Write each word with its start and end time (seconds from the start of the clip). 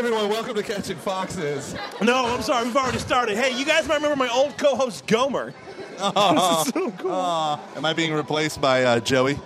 everyone, 0.00 0.30
welcome 0.30 0.54
to 0.54 0.62
Catching 0.62 0.96
Foxes. 0.96 1.74
No, 2.02 2.24
I'm 2.24 2.40
sorry. 2.40 2.64
We've 2.64 2.74
already 2.74 2.96
started. 2.96 3.36
Hey, 3.36 3.54
you 3.58 3.66
guys 3.66 3.86
might 3.86 3.96
remember 3.96 4.16
my 4.16 4.30
old 4.30 4.56
co-host 4.56 5.06
Gomer. 5.06 5.52
this 5.98 6.06
is 6.06 6.72
so 6.72 6.90
cool. 6.92 7.12
Am 7.12 7.84
I 7.84 7.92
being 7.92 8.14
replaced 8.14 8.62
by 8.62 8.82
uh, 8.84 9.00
Joey? 9.00 9.38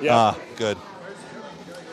yeah. 0.00 0.16
Ah, 0.16 0.38
good. 0.56 0.76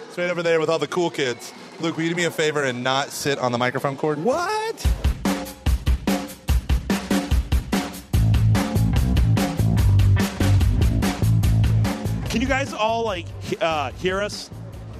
Straight 0.10 0.32
over 0.32 0.42
there 0.42 0.60
with 0.60 0.68
all 0.68 0.79
the 0.79 0.88
cool 0.88 1.12
kids. 1.12 1.54
Luke, 1.79 1.96
will 1.96 2.06
you 2.06 2.10
do 2.10 2.16
me 2.16 2.24
a 2.24 2.32
favor 2.32 2.63
and 2.63 2.84
not 2.84 3.10
sit 3.12 3.38
on 3.38 3.52
the 3.52 3.59
microphone 3.59 3.95
cord? 3.97 4.17
what? 4.23 4.83
Can 12.29 12.41
you 12.41 12.47
guys 12.47 12.73
all 12.73 13.05
like 13.05 13.27
he- 13.43 13.57
uh, 13.61 13.91
hear 13.91 14.21
us? 14.21 14.49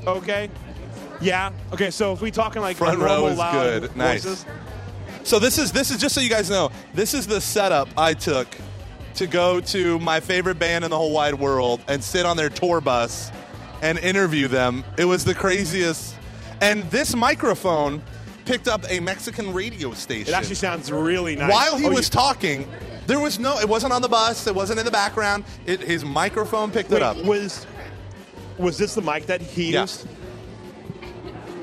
Okay. 0.05 0.49
Yeah. 1.21 1.52
Okay. 1.73 1.91
So 1.91 2.13
if 2.13 2.21
we 2.21 2.31
talking 2.31 2.61
like 2.61 2.77
Front 2.77 3.00
row 3.00 3.27
is 3.27 3.38
loud 3.38 3.81
good. 3.81 3.95
Nice. 3.95 4.23
voices- 4.23 4.45
So 5.23 5.40
this 5.40 5.57
is 5.57 5.71
this 5.71 5.90
is 5.91 5.98
just 5.98 6.13
so 6.16 6.21
you 6.21 6.30
guys 6.30 6.49
know. 6.49 6.71
This 6.94 7.13
is 7.13 7.26
the 7.27 7.41
setup 7.41 7.88
I 7.98 8.13
took 8.13 8.48
to 9.16 9.27
go 9.27 9.59
to 9.62 9.98
my 9.99 10.20
favorite 10.20 10.59
band 10.59 10.84
in 10.84 10.91
the 10.91 10.98
whole 10.98 11.12
wide 11.12 11.35
world 11.35 11.81
and 11.88 12.04
sit 12.04 12.26
on 12.26 12.35
their 12.38 12.49
tour 12.49 12.81
bus 12.81 13.31
and 13.81 13.98
interview 13.99 14.48
them. 14.48 14.84
It 14.98 15.05
was 15.05 15.23
the 15.26 15.34
craziest. 15.34 16.16
And 16.62 16.84
this 16.91 17.16
microphone 17.16 18.02
picked 18.45 18.68
up 18.68 18.84
a 18.90 18.99
Mexican 18.99 19.54
radio 19.54 19.93
station. 19.93 20.34
It 20.34 20.38
actually 20.38 20.55
sounds 20.55 20.91
really 20.91 21.35
nice. 21.35 21.52
While 21.52 21.77
he 21.77 21.85
Oh, 21.88 21.91
was 21.91 22.07
you- 22.07 22.12
talking, 22.12 22.68
there 23.07 23.20
was 23.20 23.40
no. 23.40 23.57
It 23.59 23.68
wasn't 23.70 23.93
on 23.93 24.02
the 24.02 24.09
bus. 24.09 24.45
It 24.48 24.54
wasn't 24.55 24.79
in 24.79 24.85
the 24.85 24.91
background. 24.91 25.43
It, 25.66 25.82
his 25.82 26.05
microphone 26.05 26.71
picked 26.71 26.91
Wait, 26.91 26.98
it 26.98 27.04
up. 27.04 27.18
was 27.23 27.66
was 28.57 28.77
this 28.77 28.93
the 28.95 29.02
mic 29.02 29.26
that 29.27 29.41
he 29.41 29.71
Yeah. 29.73 29.82
used? 29.82 30.07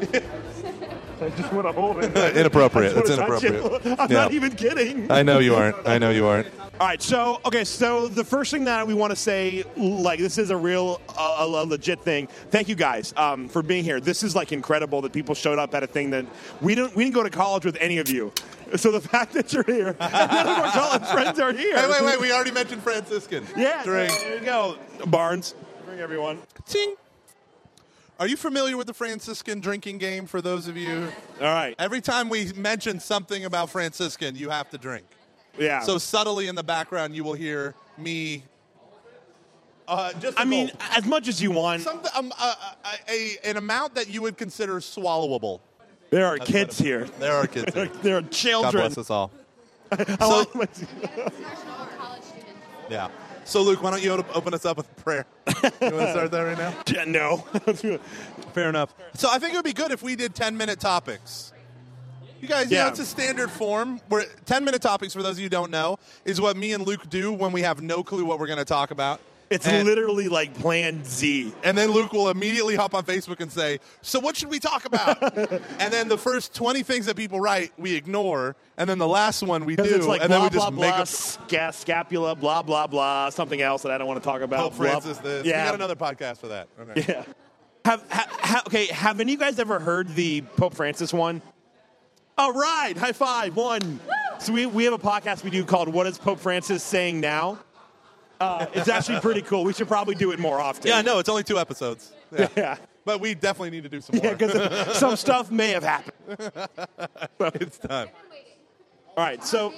I 0.02 1.28
just 1.36 1.52
want 1.52 1.66
to 1.68 1.72
hold 1.72 2.02
it. 2.02 2.16
Inappropriate. 2.36 2.96
I 2.96 3.00
just 3.00 3.10
It's 3.10 3.18
inappropriate. 3.18 3.86
I'm 4.00 4.10
Yeah. 4.10 4.16
not 4.22 4.32
even 4.32 4.52
kidding. 4.56 5.10
I 5.10 5.22
know 5.22 5.38
you 5.38 5.54
aren't. 5.54 5.76
I 5.86 5.98
know 5.98 6.10
you 6.10 6.26
aren't. 6.26 6.48
All 6.80 6.88
right, 6.88 7.00
so 7.00 7.40
okay, 7.44 7.62
so 7.62 8.08
the 8.08 8.24
first 8.24 8.50
thing 8.50 8.64
that 8.64 8.84
we 8.84 8.94
want 8.94 9.10
to 9.12 9.16
say, 9.16 9.62
like 9.76 10.18
this 10.18 10.36
is 10.36 10.50
a 10.50 10.56
real, 10.56 11.00
uh, 11.16 11.36
a, 11.40 11.44
a 11.44 11.64
legit 11.64 12.00
thing. 12.00 12.26
Thank 12.50 12.68
you 12.68 12.74
guys 12.74 13.14
um, 13.16 13.48
for 13.48 13.62
being 13.62 13.84
here. 13.84 14.00
This 14.00 14.24
is 14.24 14.34
like 14.34 14.50
incredible 14.50 15.00
that 15.02 15.12
people 15.12 15.36
showed 15.36 15.60
up 15.60 15.74
at 15.76 15.84
a 15.84 15.86
thing 15.86 16.10
that 16.10 16.26
we 16.60 16.74
don't, 16.74 16.92
we 16.96 17.04
didn't 17.04 17.14
go 17.14 17.22
to 17.22 17.30
college 17.30 17.64
with 17.64 17.76
any 17.78 17.98
of 17.98 18.10
you. 18.10 18.32
So 18.74 18.90
the 18.90 19.00
fact 19.12 19.32
that 19.34 19.52
you're 19.52 19.62
here, 19.64 19.94
none 20.00 20.12
of 20.12 20.58
our 20.58 20.72
college 20.72 21.04
friends 21.04 21.38
are 21.38 21.52
here. 21.52 21.76
Wait, 21.76 21.88
wait, 21.88 22.04
wait. 22.04 22.20
We 22.20 22.32
already 22.32 22.50
mentioned 22.50 22.82
Franciscan. 22.82 23.46
Yeah, 23.56 23.84
Drink. 23.84 24.10
there 24.18 24.38
you 24.40 24.44
go, 24.44 24.76
Barnes. 25.06 25.54
Bring 25.86 26.00
everyone. 26.00 26.40
Ting. 26.66 26.96
Are 28.22 28.28
you 28.28 28.36
familiar 28.36 28.76
with 28.76 28.86
the 28.86 28.94
Franciscan 28.94 29.58
drinking 29.58 29.98
game 29.98 30.26
for 30.26 30.40
those 30.40 30.68
of 30.68 30.76
you? 30.76 31.08
All 31.40 31.46
right, 31.48 31.74
Every 31.76 32.00
time 32.00 32.28
we 32.28 32.52
mention 32.52 33.00
something 33.00 33.44
about 33.46 33.68
Franciscan, 33.70 34.36
you 34.36 34.48
have 34.48 34.70
to 34.70 34.78
drink. 34.78 35.06
yeah. 35.58 35.80
So 35.80 35.98
subtly 35.98 36.46
in 36.46 36.54
the 36.54 36.62
background, 36.62 37.16
you 37.16 37.24
will 37.24 37.32
hear 37.32 37.74
me. 37.98 38.44
Uh, 39.88 40.12
just 40.20 40.38
I 40.38 40.44
a 40.44 40.46
mean, 40.46 40.68
gulp. 40.68 40.96
as 40.96 41.04
much 41.04 41.26
as 41.26 41.42
you 41.42 41.50
want, 41.50 41.82
Something, 41.82 42.12
um, 42.16 42.32
uh, 42.38 42.54
uh, 42.84 42.92
a, 43.08 43.38
an 43.42 43.56
amount 43.56 43.96
that 43.96 44.08
you 44.08 44.22
would 44.22 44.36
consider 44.38 44.74
swallowable. 44.76 45.58
there 46.10 46.26
are 46.28 46.38
kids 46.38 46.78
here. 46.78 47.06
There 47.18 47.32
are 47.34 47.48
kids. 47.48 47.74
here. 47.74 47.86
There 48.02 48.18
are 48.18 48.22
children. 48.22 48.70
God 48.70 48.70
children. 48.70 48.82
bless 48.84 48.98
us 48.98 49.10
all. 49.10 49.32
So- 50.20 50.46
Yeah. 52.88 53.08
So, 53.44 53.62
Luke, 53.62 53.82
why 53.82 53.90
don't 53.90 54.02
you 54.02 54.12
open 54.34 54.54
us 54.54 54.64
up 54.64 54.76
with 54.76 54.94
prayer? 54.96 55.26
You 55.46 55.52
want 55.62 55.72
to 55.80 56.10
start 56.10 56.30
that 56.30 56.40
right 56.40 56.58
now? 56.58 56.74
Yeah, 56.92 57.04
no. 57.04 57.36
Fair 58.52 58.68
enough. 58.68 58.94
So 59.14 59.28
I 59.30 59.38
think 59.38 59.52
it 59.54 59.56
would 59.56 59.64
be 59.64 59.72
good 59.72 59.90
if 59.90 60.02
we 60.02 60.14
did 60.16 60.34
10 60.34 60.56
minute 60.56 60.78
topics. 60.80 61.52
You 62.40 62.48
guys, 62.48 62.70
you 62.70 62.76
Yeah. 62.76 62.84
know, 62.84 62.90
it's 62.90 62.98
a 62.98 63.06
standard 63.06 63.50
form. 63.50 64.00
Where 64.08 64.24
10 64.46 64.64
minute 64.64 64.82
topics, 64.82 65.12
for 65.12 65.22
those 65.22 65.32
of 65.32 65.38
you 65.38 65.44
who 65.46 65.50
don't 65.50 65.70
know, 65.70 65.98
is 66.24 66.40
what 66.40 66.56
me 66.56 66.72
and 66.72 66.86
Luke 66.86 67.08
do 67.08 67.32
when 67.32 67.52
we 67.52 67.62
have 67.62 67.82
no 67.82 68.02
clue 68.02 68.24
what 68.24 68.38
we're 68.38 68.46
going 68.46 68.58
to 68.58 68.64
talk 68.64 68.90
about. 68.90 69.20
It's 69.52 69.66
and, 69.66 69.86
literally 69.86 70.28
like 70.28 70.54
Plan 70.54 71.04
Z. 71.04 71.52
And 71.62 71.76
then 71.76 71.90
Luke 71.90 72.12
will 72.12 72.30
immediately 72.30 72.74
hop 72.74 72.94
on 72.94 73.04
Facebook 73.04 73.40
and 73.40 73.52
say, 73.52 73.80
So 74.00 74.18
what 74.18 74.34
should 74.36 74.48
we 74.48 74.58
talk 74.58 74.86
about? 74.86 75.22
and 75.78 75.92
then 75.92 76.08
the 76.08 76.16
first 76.16 76.54
20 76.54 76.82
things 76.82 77.06
that 77.06 77.16
people 77.16 77.38
write, 77.38 77.72
we 77.76 77.94
ignore. 77.94 78.56
And 78.78 78.88
then 78.88 78.96
the 78.96 79.08
last 79.08 79.42
one 79.42 79.66
we 79.66 79.76
do. 79.76 79.84
It's 79.84 80.06
like 80.06 80.22
and 80.22 80.28
blah, 80.28 80.38
then 80.38 80.42
we 80.44 80.56
blah, 80.56 80.70
just 80.70 80.72
make 80.72 80.90
blah, 80.90 81.02
up 81.02 81.08
sca- 81.08 81.72
scapula, 81.72 82.34
blah, 82.34 82.62
blah, 82.62 82.86
blah, 82.86 83.28
something 83.28 83.60
else 83.60 83.82
that 83.82 83.92
I 83.92 83.98
don't 83.98 84.06
want 84.06 84.22
to 84.22 84.24
talk 84.24 84.40
about. 84.40 84.60
Pope 84.60 84.76
Blah- 84.76 84.86
Francis 84.86 85.18
this. 85.18 85.44
Yeah. 85.44 85.62
We 85.62 85.68
got 85.68 85.74
another 85.74 85.96
podcast 85.96 86.38
for 86.38 86.48
that. 86.48 86.68
Okay. 86.80 87.04
Yeah. 87.06 87.24
Have, 87.84 88.04
ha, 88.10 88.26
ha, 88.30 88.62
okay, 88.68 88.86
have 88.86 89.20
any 89.20 89.34
of 89.34 89.40
you 89.40 89.44
guys 89.44 89.58
ever 89.58 89.78
heard 89.80 90.08
the 90.14 90.40
Pope 90.56 90.74
Francis 90.74 91.12
one? 91.12 91.42
All 92.38 92.52
right, 92.52 92.96
high 92.96 93.12
five, 93.12 93.54
one. 93.54 94.00
So 94.38 94.52
we, 94.52 94.66
we 94.66 94.84
have 94.84 94.94
a 94.94 94.98
podcast 94.98 95.44
we 95.44 95.50
do 95.50 95.64
called 95.64 95.88
What 95.88 96.06
is 96.06 96.16
Pope 96.16 96.40
Francis 96.40 96.82
Saying 96.82 97.20
Now? 97.20 97.58
Uh, 98.42 98.66
it's 98.74 98.88
actually 98.88 99.20
pretty 99.20 99.42
cool. 99.42 99.64
We 99.64 99.72
should 99.72 99.88
probably 99.88 100.14
do 100.14 100.32
it 100.32 100.38
more 100.38 100.60
often. 100.60 100.86
Yeah, 100.86 101.02
no, 101.02 101.18
it's 101.18 101.28
only 101.28 101.44
two 101.44 101.58
episodes. 101.58 102.12
Yeah. 102.36 102.48
Yeah. 102.56 102.76
But 103.04 103.20
we 103.20 103.34
definitely 103.34 103.70
need 103.70 103.82
to 103.82 103.88
do 103.88 104.00
some 104.00 104.16
more. 104.16 104.24
Yeah, 104.26 104.34
because 104.34 104.96
some 104.98 105.16
stuff 105.16 105.50
may 105.50 105.70
have 105.70 105.82
happened. 105.82 106.12
But 107.38 107.56
it's 107.56 107.78
time. 107.78 108.08
All 109.16 109.24
right, 109.24 109.42
so. 109.42 109.72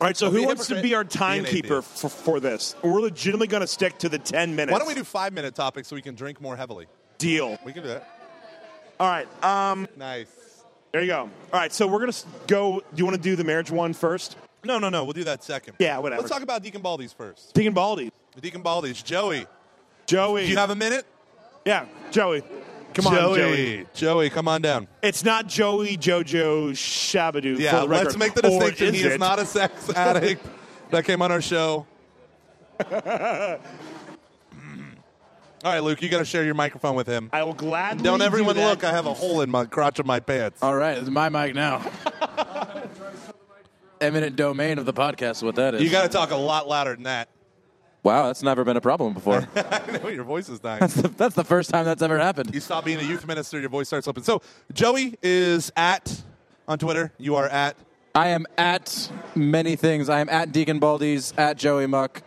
All 0.00 0.06
right, 0.06 0.16
so 0.16 0.26
Don't 0.26 0.34
who 0.34 0.46
wants 0.46 0.66
to 0.66 0.82
be 0.82 0.94
our 0.94 1.04
timekeeper 1.04 1.82
for, 1.82 2.08
for 2.08 2.40
this? 2.40 2.74
We're 2.82 3.00
legitimately 3.00 3.46
going 3.46 3.60
to 3.60 3.66
stick 3.68 3.98
to 3.98 4.08
the 4.08 4.18
10 4.18 4.56
minutes. 4.56 4.72
Why 4.72 4.78
don't 4.78 4.88
we 4.88 4.94
do 4.94 5.04
five 5.04 5.32
minute 5.32 5.54
topics 5.54 5.88
so 5.88 5.96
we 5.96 6.02
can 6.02 6.14
drink 6.14 6.40
more 6.40 6.56
heavily? 6.56 6.86
deal? 7.18 7.58
We 7.64 7.72
can 7.72 7.82
do 7.82 7.88
that. 7.88 8.08
All 8.98 9.08
right, 9.08 9.44
um, 9.44 9.86
Nice. 9.96 10.26
there 10.92 11.02
you 11.02 11.08
go. 11.08 11.30
All 11.52 11.60
right, 11.60 11.72
so 11.72 11.86
we're 11.86 12.00
going 12.00 12.12
to 12.12 12.24
go. 12.46 12.80
Do 12.80 12.84
you 12.96 13.04
want 13.04 13.16
to 13.16 13.22
do 13.22 13.36
the 13.36 13.44
marriage 13.44 13.70
one 13.70 13.92
first? 13.92 14.36
No, 14.64 14.78
no, 14.78 14.88
no. 14.88 15.04
We'll 15.04 15.12
do 15.12 15.24
that 15.24 15.44
second. 15.44 15.74
Yeah, 15.78 15.98
whatever. 15.98 16.22
Let's 16.22 16.32
talk 16.32 16.42
about 16.42 16.62
Deacon 16.62 16.82
Baldy's 16.82 17.12
first. 17.12 17.54
Deacon 17.54 17.74
Baldy. 17.74 18.10
Deacon 18.40 18.62
Baldy's. 18.62 19.02
Joey. 19.02 19.46
Joey. 20.06 20.44
Do 20.44 20.50
you 20.50 20.56
have 20.56 20.70
a 20.70 20.76
minute? 20.76 21.06
yeah, 21.64 21.86
Joey. 22.10 22.42
Come 22.94 23.06
on, 23.08 23.14
Joey. 23.14 23.36
Joey. 23.36 23.86
Joey, 23.94 24.30
come 24.30 24.48
on 24.48 24.62
down. 24.62 24.88
It's 25.02 25.24
not 25.24 25.46
Joey 25.46 25.96
Jojo 25.96 26.70
Shabadoo. 26.70 27.58
Yeah, 27.58 27.82
for 27.82 27.86
the 27.86 27.94
let's 27.94 28.16
make 28.16 28.34
the 28.34 28.42
distinction. 28.42 28.94
He 28.94 29.00
is 29.00 29.06
is 29.06 29.12
it? 29.14 29.20
not 29.20 29.38
a 29.38 29.46
sex 29.46 29.90
addict 29.96 30.44
that 30.90 31.04
came 31.04 31.22
on 31.22 31.30
our 31.30 31.42
show. 31.42 31.86
All 35.64 35.72
right, 35.72 35.80
Luke, 35.80 36.00
you 36.00 36.08
got 36.08 36.18
to 36.18 36.24
share 36.24 36.44
your 36.44 36.54
microphone 36.54 36.94
with 36.94 37.08
him. 37.08 37.30
I 37.32 37.42
will 37.42 37.52
gladly. 37.52 38.04
Don't 38.04 38.20
do 38.20 38.24
everyone 38.24 38.54
that. 38.56 38.64
look. 38.64 38.84
I 38.84 38.92
have 38.92 39.06
a 39.06 39.14
hole 39.14 39.40
in 39.40 39.50
my 39.50 39.64
crotch 39.64 39.98
of 39.98 40.06
my 40.06 40.20
pants. 40.20 40.62
All 40.62 40.74
right, 40.74 40.96
it's 40.96 41.10
my 41.10 41.28
mic 41.28 41.54
now. 41.54 41.84
Eminent 44.00 44.36
domain 44.36 44.78
of 44.78 44.86
the 44.86 44.92
podcast, 44.92 45.32
is 45.32 45.42
what 45.42 45.56
that 45.56 45.74
is. 45.74 45.82
You 45.82 45.90
got 45.90 46.02
to 46.02 46.08
talk 46.08 46.30
a 46.30 46.36
lot 46.36 46.68
louder 46.68 46.94
than 46.94 47.04
that. 47.04 47.28
wow, 48.02 48.26
that's 48.26 48.42
never 48.42 48.64
been 48.64 48.76
a 48.76 48.80
problem 48.80 49.12
before. 49.14 49.46
I 49.56 49.98
know 50.02 50.08
your 50.08 50.24
voice 50.24 50.48
is 50.48 50.60
dying. 50.60 50.80
that's, 50.80 50.94
the, 50.94 51.08
that's 51.08 51.34
the 51.34 51.44
first 51.44 51.70
time 51.70 51.84
that's 51.84 52.02
ever 52.02 52.18
happened. 52.18 52.54
You 52.54 52.60
stop 52.60 52.84
being 52.84 52.98
a 52.98 53.02
youth 53.02 53.26
minister, 53.26 53.60
your 53.60 53.70
voice 53.70 53.88
starts 53.88 54.08
open. 54.08 54.22
So, 54.22 54.42
Joey 54.72 55.16
is 55.22 55.72
at 55.76 56.22
on 56.66 56.78
Twitter. 56.78 57.12
You 57.18 57.36
are 57.36 57.48
at 57.48 57.76
I 58.14 58.28
am 58.28 58.46
at 58.56 59.12
many 59.36 59.76
things. 59.76 60.08
I 60.08 60.20
am 60.20 60.28
at 60.28 60.50
Deacon 60.50 60.80
Baldy's, 60.80 61.32
at 61.36 61.56
Joey 61.56 61.86
Muck, 61.86 62.22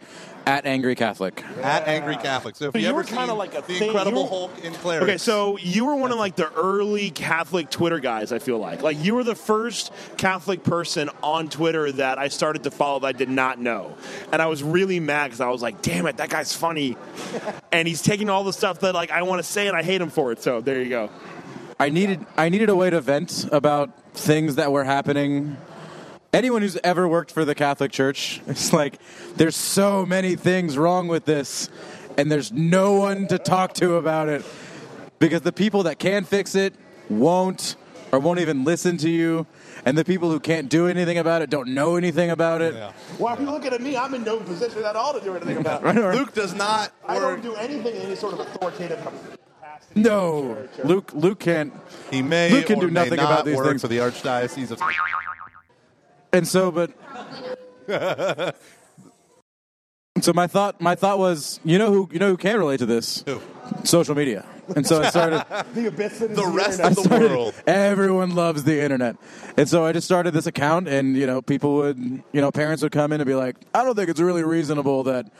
at 0.46 0.66
Angry 0.66 0.96
Catholic. 0.96 1.44
at 1.62 1.88
Angry 1.88 2.16
Catholic. 2.18 2.56
So 2.56 2.66
if 2.66 2.74
But 2.74 2.82
you, 2.82 2.88
you 2.88 2.90
ever 2.90 2.98
were 2.98 3.04
kinda 3.04 3.28
seen 3.28 3.38
like 3.38 3.54
a 3.54 3.58
the 3.58 3.62
thing- 3.62 3.88
Incredible 3.90 4.18
you 4.18 4.24
were- 4.24 4.30
Hulk 4.30 4.52
in 4.64 4.74
Claire. 4.74 5.02
Okay, 5.02 5.18
so 5.18 5.58
you 5.60 5.86
were 5.86 5.96
one 5.96 6.12
of 6.12 6.18
like 6.18 6.36
the 6.36 6.52
early 6.54 7.10
Catholic 7.12 7.70
Twitter 7.70 8.00
guys. 8.00 8.32
I 8.32 8.40
feel 8.40 8.58
like, 8.58 8.82
like 8.82 8.98
you 9.04 9.16
were 9.16 9.24
the 9.24 9.36
first 9.36 9.92
Catholic 10.18 10.64
person 10.64 11.10
on 11.22 11.48
Twitter 11.50 11.92
that 11.94 12.18
I 12.18 12.28
started 12.30 12.64
to 12.64 12.72
follow 12.72 13.00
that 13.02 13.08
I 13.08 13.12
did 13.12 13.30
not 13.30 13.60
know, 13.60 13.96
and 14.32 14.42
I 14.42 14.48
was 14.48 14.64
really 14.64 15.00
mad 15.00 15.26
because 15.26 15.42
I 15.42 15.50
was 15.50 15.62
like, 15.62 15.82
"Damn 15.82 16.06
it, 16.08 16.18
that 16.18 16.30
guy's 16.30 16.54
funny," 16.54 16.98
and 17.72 17.88
he's 17.88 18.02
taking 18.02 18.30
all 18.30 18.44
the 18.44 18.54
stuff 18.54 18.80
that 18.82 18.94
like 18.96 19.12
I 19.12 19.22
want 19.24 19.40
to 19.40 19.44
say, 19.44 19.68
and 19.68 19.78
I 19.78 19.84
hate 19.84 20.02
him 20.02 20.10
for 20.10 20.32
it. 20.32 20.42
So 20.42 20.60
there 20.62 20.82
you 20.82 20.90
go. 20.90 21.10
I 21.80 21.90
needed 21.90 22.26
I 22.38 22.50
needed 22.50 22.70
a 22.70 22.76
way 22.76 22.90
to 22.90 23.02
vent 23.02 23.48
about 23.52 23.90
things 24.14 24.56
that 24.56 24.72
were 24.72 24.84
happening. 24.84 25.58
Anyone 26.34 26.62
who's 26.62 26.78
ever 26.84 27.08
worked 27.08 27.32
for 27.32 27.44
the 27.44 27.54
Catholic 27.56 27.92
Church, 27.92 28.42
it's 28.48 28.72
like 28.72 29.00
there's 29.36 29.56
so 29.56 30.06
many 30.06 30.36
things 30.36 30.78
wrong 30.78 31.08
with 31.08 31.26
this, 31.26 31.70
and 32.18 32.32
there's 32.32 32.52
no 32.52 32.94
one 32.94 33.28
to 33.28 33.38
talk 33.38 33.74
to 33.76 33.96
about 33.96 34.30
it 34.30 34.46
because 35.20 35.42
the 35.42 35.52
people 35.52 35.84
that 35.84 36.00
can 36.00 36.24
fix 36.24 36.56
it 36.56 36.74
won't 37.10 37.76
or 38.14 38.20
won't 38.20 38.40
even 38.40 38.64
listen 38.64 38.98
to 38.98 39.10
you, 39.10 39.46
and 39.86 39.98
the 39.98 40.04
people 40.06 40.30
who 40.32 40.40
can't 40.40 40.70
do 40.70 40.88
anything 40.88 41.18
about 41.18 41.42
it 41.42 41.50
don't 41.50 41.70
know 41.70 41.96
anything 41.98 42.30
about 42.30 42.62
it. 42.62 42.74
Yeah. 42.76 42.92
Why 43.18 43.36
are 43.36 43.40
you 43.42 43.50
looking 43.50 43.74
at 43.74 43.82
me? 43.82 43.96
I'm 43.98 44.14
in 44.14 44.24
no 44.24 44.38
position 44.40 44.84
at 44.84 44.96
all 44.98 45.14
to 45.14 45.22
do 45.22 45.36
anything 45.36 45.58
about 45.58 45.82
it. 45.82 45.86
Right, 45.86 45.98
or- 45.98 46.14
Luke 46.16 46.34
does 46.34 46.54
not 46.54 46.92
I 47.08 47.16
work. 47.18 47.42
don't 47.42 47.54
do 47.54 47.56
anything 47.56 47.96
in 47.96 48.02
any 48.04 48.16
sort 48.16 48.34
of 48.34 48.40
authoritative 48.42 49.00
capacity. 49.00 50.02
No, 50.02 50.58
Luke. 50.84 51.12
Luke 51.14 51.40
can't. 51.40 51.74
He 52.10 52.22
may 52.22 52.50
Luke 52.52 52.66
can 52.68 52.78
or 52.80 52.82
do 52.82 52.88
may 52.88 52.94
nothing 53.02 53.18
not 53.18 53.32
about 53.32 53.46
these 53.46 53.56
work 53.58 53.68
things. 53.68 53.82
for 53.82 53.88
the 53.90 53.98
Archdiocese 53.98 54.72
of. 54.72 54.82
And 56.34 56.48
so, 56.48 56.72
but 56.72 56.92
so 60.22 60.34
my 60.34 60.48
thought, 60.48 60.80
my 60.82 60.96
thought 60.96 61.20
was, 61.20 61.60
you 61.64 61.78
know 61.78 61.92
who, 61.92 62.10
you 62.12 62.20
know 62.20 62.30
who 62.30 62.38
can 62.38 62.58
relate 62.58 62.78
to 62.80 62.86
this? 62.86 63.24
Who? 63.26 63.42
Social 63.84 64.16
media. 64.16 64.46
and 64.76 64.86
so 64.86 65.02
I 65.02 65.10
started. 65.10 65.46
The 65.74 65.88
abyss 65.88 66.20
that 66.20 66.32
is 66.32 66.38
The 66.38 66.46
rest 66.46 66.80
internet. 66.80 66.92
of 66.92 66.96
the 66.96 67.04
started- 67.04 67.32
world. 67.32 67.54
Everyone 67.66 68.36
loves 68.36 68.64
the 68.64 68.82
internet, 68.82 69.16
and 69.58 69.68
so 69.68 69.86
I 69.86 69.92
just 69.94 70.06
started 70.06 70.34
this 70.34 70.46
account, 70.48 70.88
and 70.88 71.16
you 71.18 71.26
know, 71.26 71.42
people 71.42 71.76
would, 71.76 71.98
you 72.32 72.42
know, 72.42 72.52
parents 72.52 72.84
would 72.84 72.92
come 72.92 73.12
in 73.14 73.22
and 73.22 73.28
be 73.28 73.34
like, 73.36 73.56
"I 73.74 73.84
don't 73.84 73.96
think 73.96 74.10
it's 74.10 74.20
really 74.20 74.44
reasonable 74.44 75.04
that 75.04 75.32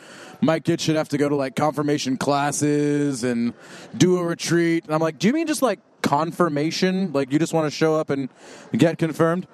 my 0.42 0.60
kid 0.60 0.80
should 0.82 0.96
have 0.96 1.10
to 1.10 1.18
go 1.18 1.30
to 1.30 1.36
like 1.36 1.56
confirmation 1.56 2.18
classes 2.18 3.24
and 3.24 3.54
do 3.98 4.18
a 4.18 4.24
retreat." 4.24 4.86
And 4.86 4.94
I'm 4.94 5.02
like, 5.02 5.20
"Do 5.20 5.28
you 5.28 5.34
mean 5.34 5.48
just 5.48 5.62
like 5.62 5.80
confirmation? 6.02 7.12
Like 7.14 7.32
you 7.32 7.40
just 7.40 7.54
want 7.54 7.68
to 7.68 7.72
show 7.72 7.96
up 7.96 8.10
and 8.10 8.30
get 8.76 8.98
confirmed?" 8.98 9.48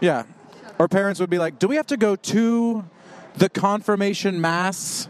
Yeah. 0.00 0.24
Or 0.78 0.88
parents 0.88 1.20
would 1.20 1.30
be 1.30 1.38
like, 1.38 1.58
"Do 1.58 1.68
we 1.68 1.76
have 1.76 1.86
to 1.88 1.96
go 1.96 2.16
to 2.16 2.84
the 3.36 3.48
confirmation 3.48 4.40
mass 4.40 5.08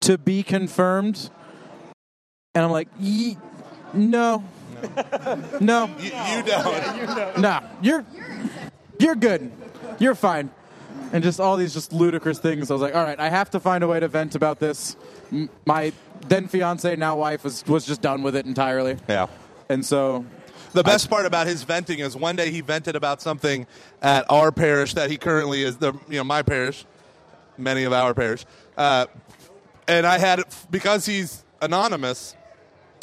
to 0.00 0.18
be 0.18 0.42
confirmed?" 0.42 1.30
And 2.54 2.64
I'm 2.64 2.70
like, 2.70 2.88
Ye- 2.98 3.38
"No." 3.94 4.44
No. 5.60 5.90
You, 5.98 6.04
you 6.36 6.42
don't. 6.42 7.38
Nah, 7.40 7.60
you're 7.82 8.04
you're 8.98 9.14
good. 9.14 9.50
You're 9.98 10.14
fine. 10.14 10.50
And 11.12 11.22
just 11.24 11.40
all 11.40 11.56
these 11.56 11.74
just 11.74 11.92
ludicrous 11.92 12.38
things. 12.38 12.70
I 12.70 12.74
was 12.74 12.82
like, 12.82 12.94
all 12.94 13.02
right, 13.02 13.18
I 13.18 13.28
have 13.28 13.50
to 13.50 13.60
find 13.60 13.82
a 13.82 13.88
way 13.88 14.00
to 14.00 14.08
vent 14.08 14.34
about 14.36 14.58
this. 14.60 14.96
My 15.66 15.92
then 16.28 16.48
fiance, 16.48 16.96
now 16.96 17.16
wife, 17.16 17.44
was 17.44 17.66
was 17.66 17.84
just 17.86 18.00
done 18.00 18.22
with 18.22 18.36
it 18.36 18.46
entirely. 18.46 18.96
Yeah. 19.08 19.26
And 19.68 19.84
so, 19.84 20.24
The 20.72 20.84
best 20.84 21.10
part 21.10 21.26
about 21.26 21.48
his 21.48 21.64
venting 21.64 21.98
is 21.98 22.14
one 22.14 22.36
day 22.36 22.52
he 22.52 22.60
vented 22.60 22.94
about 22.94 23.20
something 23.20 23.66
at 24.02 24.24
our 24.30 24.52
parish 24.52 24.94
that 24.94 25.10
he 25.10 25.16
currently 25.16 25.64
is 25.64 25.78
the 25.78 25.92
you 26.08 26.18
know 26.18 26.24
my 26.24 26.42
parish, 26.42 26.84
many 27.58 27.82
of 27.82 27.92
our 27.92 28.14
parish, 28.14 28.44
uh, 28.76 29.06
and 29.88 30.06
I 30.06 30.18
had 30.18 30.42
because 30.70 31.06
he's 31.06 31.44
anonymous, 31.60 32.36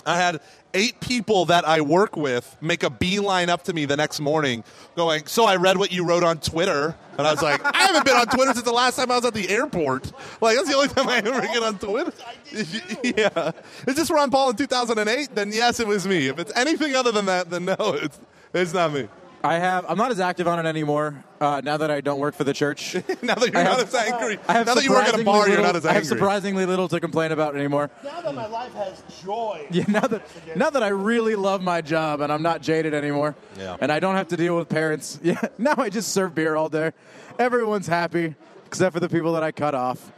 I 0.06 0.16
had 0.16 0.40
eight 0.78 1.00
people 1.00 1.46
that 1.46 1.68
I 1.68 1.82
work 1.82 2.16
with 2.16 2.56
make 2.62 2.84
a 2.84 2.90
beeline 2.90 3.50
up 3.50 3.64
to 3.64 3.74
me 3.74 3.86
the 3.86 3.98
next 3.98 4.20
morning, 4.20 4.64
going, 4.96 5.26
"So 5.26 5.46
I 5.46 5.56
read 5.56 5.78
what 5.78 5.92
you 5.92 6.06
wrote 6.06 6.24
on 6.24 6.38
Twitter," 6.38 6.96
and 7.18 7.28
I 7.28 7.32
was 7.32 7.42
like, 7.42 7.60
"I 7.66 7.86
haven't 7.88 8.06
been 8.06 8.16
on 8.16 8.28
Twitter 8.28 8.54
since 8.54 8.64
the 8.64 8.72
last 8.72 8.96
time 8.96 9.12
I 9.12 9.16
was 9.16 9.26
at 9.26 9.34
the 9.34 9.50
airport. 9.50 10.12
Like 10.40 10.56
that's 10.56 10.70
the 10.70 10.76
only 10.76 10.90
time 10.90 11.10
I 11.10 11.18
ever 11.18 11.42
get 11.42 11.64
on 11.64 11.80
Twitter." 11.80 12.14
yeah, 13.04 13.52
is 13.88 13.96
this 13.96 14.10
Ron 14.12 14.30
Paul 14.30 14.52
in 14.52 14.56
2008? 14.56 15.34
Then 15.34 15.52
yes, 15.52 15.80
it 15.80 15.88
was 15.88 16.08
me. 16.08 16.28
If 16.28 16.40
it's 16.40 16.56
anything 16.56 16.96
other 16.96 17.12
than 17.12 17.26
that, 17.26 17.50
then 17.50 17.66
no, 17.66 17.76
it's 17.80 18.20
it's 18.54 18.74
not 18.74 18.94
me. 18.94 19.10
I 19.44 19.60
have 19.60 19.86
I'm 19.88 19.98
not 19.98 20.12
as 20.12 20.20
active 20.20 20.48
on 20.48 20.60
it 20.60 20.68
anymore 20.68 21.24
uh, 21.40 21.62
now 21.64 21.78
that 21.78 21.92
I 21.92 22.02
don't 22.02 22.20
work 22.20 22.34
for 22.36 22.44
the 22.44 22.54
church. 22.54 22.96
now 23.22 23.36
that 23.36 23.48
you're 23.52 23.58
I 23.58 23.64
not 23.64 23.78
have- 23.80 23.88
as 23.88 23.96
angry, 23.96 24.40
I 24.48 24.54
have 24.54 24.66
now 24.66 24.74
that 24.76 24.84
you 24.84 24.90
work 24.90 25.04
at 25.04 25.14
a 25.14 25.18
surprisingly 25.20 25.24
bar, 25.26 25.48
you're 25.48 25.58
little- 25.58 25.66
not 25.66 25.76
as 25.76 25.86
angry. 25.86 25.90
I 25.92 25.94
have 25.94 26.06
surprisingly 26.08 26.66
little 26.66 26.88
to 26.88 27.00
complain 27.00 27.32
about 27.32 27.56
anymore. 27.56 27.90
Now 28.04 28.22
that 28.22 28.34
my 28.36 28.48
life 28.48 28.74
has 28.74 29.02
joy. 29.24 29.68
Yeah, 29.72 29.86
now 29.88 30.02
that 30.08 30.22
now 30.58 30.70
that 30.72 30.82
I 30.84 30.88
really 30.90 31.36
love 31.36 31.62
my 31.62 31.82
job 31.82 32.22
and 32.22 32.34
I'm 32.34 32.42
not 32.42 32.62
jaded 32.62 32.94
anymore, 32.94 33.36
Yeah. 33.58 33.78
and 33.80 33.92
I 33.92 34.00
don't 34.00 34.16
have 34.16 34.28
to 34.30 34.38
deal 34.38 34.58
with 34.58 34.70
parents. 34.70 35.20
Yeah, 35.24 35.40
now 35.58 35.76
I 35.78 35.90
just 35.90 36.12
serve 36.14 36.34
beer 36.34 36.56
all 36.56 36.70
day. 36.70 36.92
Everyone's 37.38 37.88
happy 37.88 38.36
except 38.66 38.94
for 38.94 39.00
the 39.00 39.10
people 39.10 39.34
that 39.34 39.44
I 39.44 39.52
cut 39.52 39.76
off. 39.76 40.12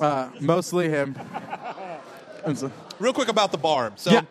Uh, 0.00 0.30
mostly 0.40 0.88
him. 0.88 1.16
And 2.44 2.56
so- 2.56 2.72
Real 2.98 3.12
quick 3.12 3.28
about 3.28 3.50
the 3.52 3.58
bar. 3.58 3.92
So, 3.96 4.10
Yeah. 4.12 4.22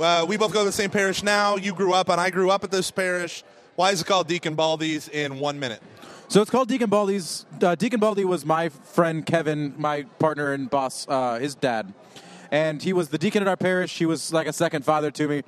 Uh, 0.00 0.24
we 0.26 0.36
both 0.36 0.52
go 0.52 0.60
to 0.60 0.64
the 0.64 0.72
same 0.72 0.90
parish 0.90 1.22
now. 1.22 1.56
You 1.56 1.74
grew 1.74 1.92
up, 1.92 2.08
and 2.08 2.20
I 2.20 2.30
grew 2.30 2.50
up 2.50 2.64
at 2.64 2.70
this 2.70 2.90
parish. 2.90 3.44
Why 3.76 3.90
is 3.90 4.00
it 4.00 4.06
called 4.06 4.28
Deacon 4.28 4.54
Baldy's 4.54 5.08
in 5.08 5.38
one 5.38 5.58
minute? 5.58 5.82
So 6.28 6.40
it's 6.40 6.50
called 6.50 6.68
Deacon 6.68 6.90
Baldy's. 6.90 7.44
Uh, 7.60 7.74
Deacon 7.74 8.00
Baldy 8.00 8.24
was 8.24 8.44
my 8.44 8.68
friend 8.68 9.24
Kevin, 9.26 9.74
my 9.76 10.02
partner 10.18 10.52
and 10.52 10.70
boss, 10.70 11.06
uh, 11.08 11.38
his 11.38 11.54
dad, 11.54 11.92
and 12.50 12.82
he 12.82 12.92
was 12.92 13.08
the 13.08 13.18
deacon 13.18 13.42
at 13.42 13.48
our 13.48 13.56
parish. 13.56 13.98
He 13.98 14.06
was 14.06 14.32
like 14.32 14.46
a 14.46 14.52
second 14.52 14.84
father 14.84 15.10
to 15.10 15.28
me, 15.28 15.42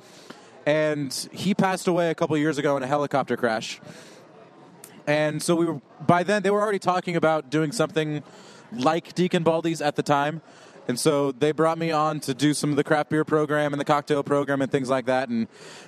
and 0.67 1.29
he 1.33 1.55
passed 1.55 1.87
away 1.87 2.11
a 2.11 2.15
couple 2.15 2.37
years 2.37 2.59
ago 2.59 2.77
in 2.77 2.83
a 2.83 2.87
helicopter 2.87 3.37
crash. 3.37 3.81
And 5.07 5.43
so 5.43 5.55
we 5.55 5.67
were 5.67 5.81
by 6.07 6.23
then 6.23 6.43
they 6.43 6.51
were 6.51 6.61
already 6.61 6.79
talking 6.79 7.17
about 7.17 7.51
doing 7.51 7.73
something 7.73 8.23
like 8.73 9.15
Deacon 9.15 9.43
Baldy's 9.43 9.81
at 9.81 9.97
the 9.97 10.03
time. 10.03 10.43
And 10.89 10.99
so 10.99 11.31
they 11.33 11.53
brought 11.53 11.79
me 11.79 11.93
on 11.93 12.19
to 12.21 12.35
do 12.35 12.53
some 12.55 12.71
of 12.71 12.77
the 12.77 12.83
craft 12.85 13.11
beer 13.11 13.25
program 13.25 13.73
and 13.73 13.81
the 13.81 13.85
cocktail 13.85 14.23
program 14.23 14.61
and 14.63 14.71
things 14.71 14.91
like 14.91 15.07
that. 15.07 15.29
And 15.29 15.47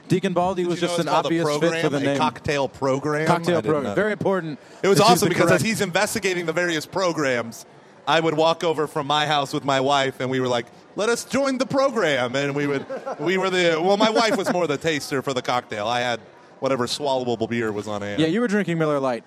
Deacon 0.08 0.32
Baldy 0.34 0.64
was 0.64 0.76
Did 0.76 0.82
you 0.82 0.88
just 0.88 0.98
an 1.00 1.06
it's 1.06 1.10
called 1.10 1.24
a 1.24 1.28
obvious 1.28 1.44
program, 1.44 1.72
fit 1.72 1.82
for 1.82 1.88
the 1.88 1.96
a 1.96 2.00
name. 2.00 2.18
cocktail 2.18 2.68
program. 2.68 3.26
Cocktail 3.26 3.60
program. 3.60 3.84
know. 3.84 3.94
Very 3.94 4.12
important. 4.12 4.58
It 4.82 4.88
was 4.88 5.00
awesome 5.00 5.28
because 5.28 5.46
correct- 5.46 5.56
as 5.56 5.62
he's 5.62 5.80
investigating 5.80 6.46
the 6.46 6.52
various 6.52 6.86
programs, 6.86 7.66
I 8.06 8.20
would 8.20 8.34
walk 8.36 8.62
over 8.62 8.86
from 8.86 9.06
my 9.06 9.26
house 9.26 9.52
with 9.52 9.64
my 9.64 9.80
wife, 9.80 10.20
and 10.20 10.30
we 10.30 10.38
were 10.38 10.46
like, 10.48 10.66
"Let 10.94 11.08
us 11.08 11.24
join 11.24 11.56
the 11.56 11.64
program." 11.66 12.36
And 12.36 12.54
we 12.54 12.66
would, 12.66 12.84
we 13.18 13.38
were 13.38 13.48
the 13.48 13.80
well, 13.82 13.96
my 13.96 14.10
wife 14.10 14.36
was 14.36 14.52
more 14.52 14.66
the 14.66 14.76
taster 14.76 15.22
for 15.22 15.32
the 15.32 15.40
cocktail. 15.42 15.88
I 15.88 16.00
had 16.00 16.20
whatever 16.60 16.86
swallowable 16.86 17.48
beer 17.48 17.72
was 17.72 17.88
on 17.88 18.02
hand. 18.02 18.20
Yeah, 18.20 18.26
you 18.28 18.40
were 18.42 18.48
drinking 18.48 18.78
Miller 18.78 19.00
Lite, 19.00 19.24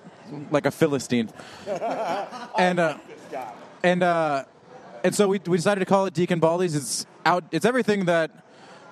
like 0.51 0.67
a 0.67 0.71
Philistine. 0.71 1.29
and 2.59 2.79
uh, 2.79 2.97
and 3.83 4.03
uh, 4.03 4.43
and 5.07 5.15
so 5.15 5.29
we, 5.29 5.39
we 5.47 5.55
decided 5.57 5.79
to 5.79 5.85
call 5.85 6.05
it 6.05 6.13
Deacon 6.13 6.39
Baldy's. 6.39 6.75
It's 6.75 7.05
out. 7.25 7.45
It's 7.51 7.65
everything 7.65 8.05
that 8.05 8.29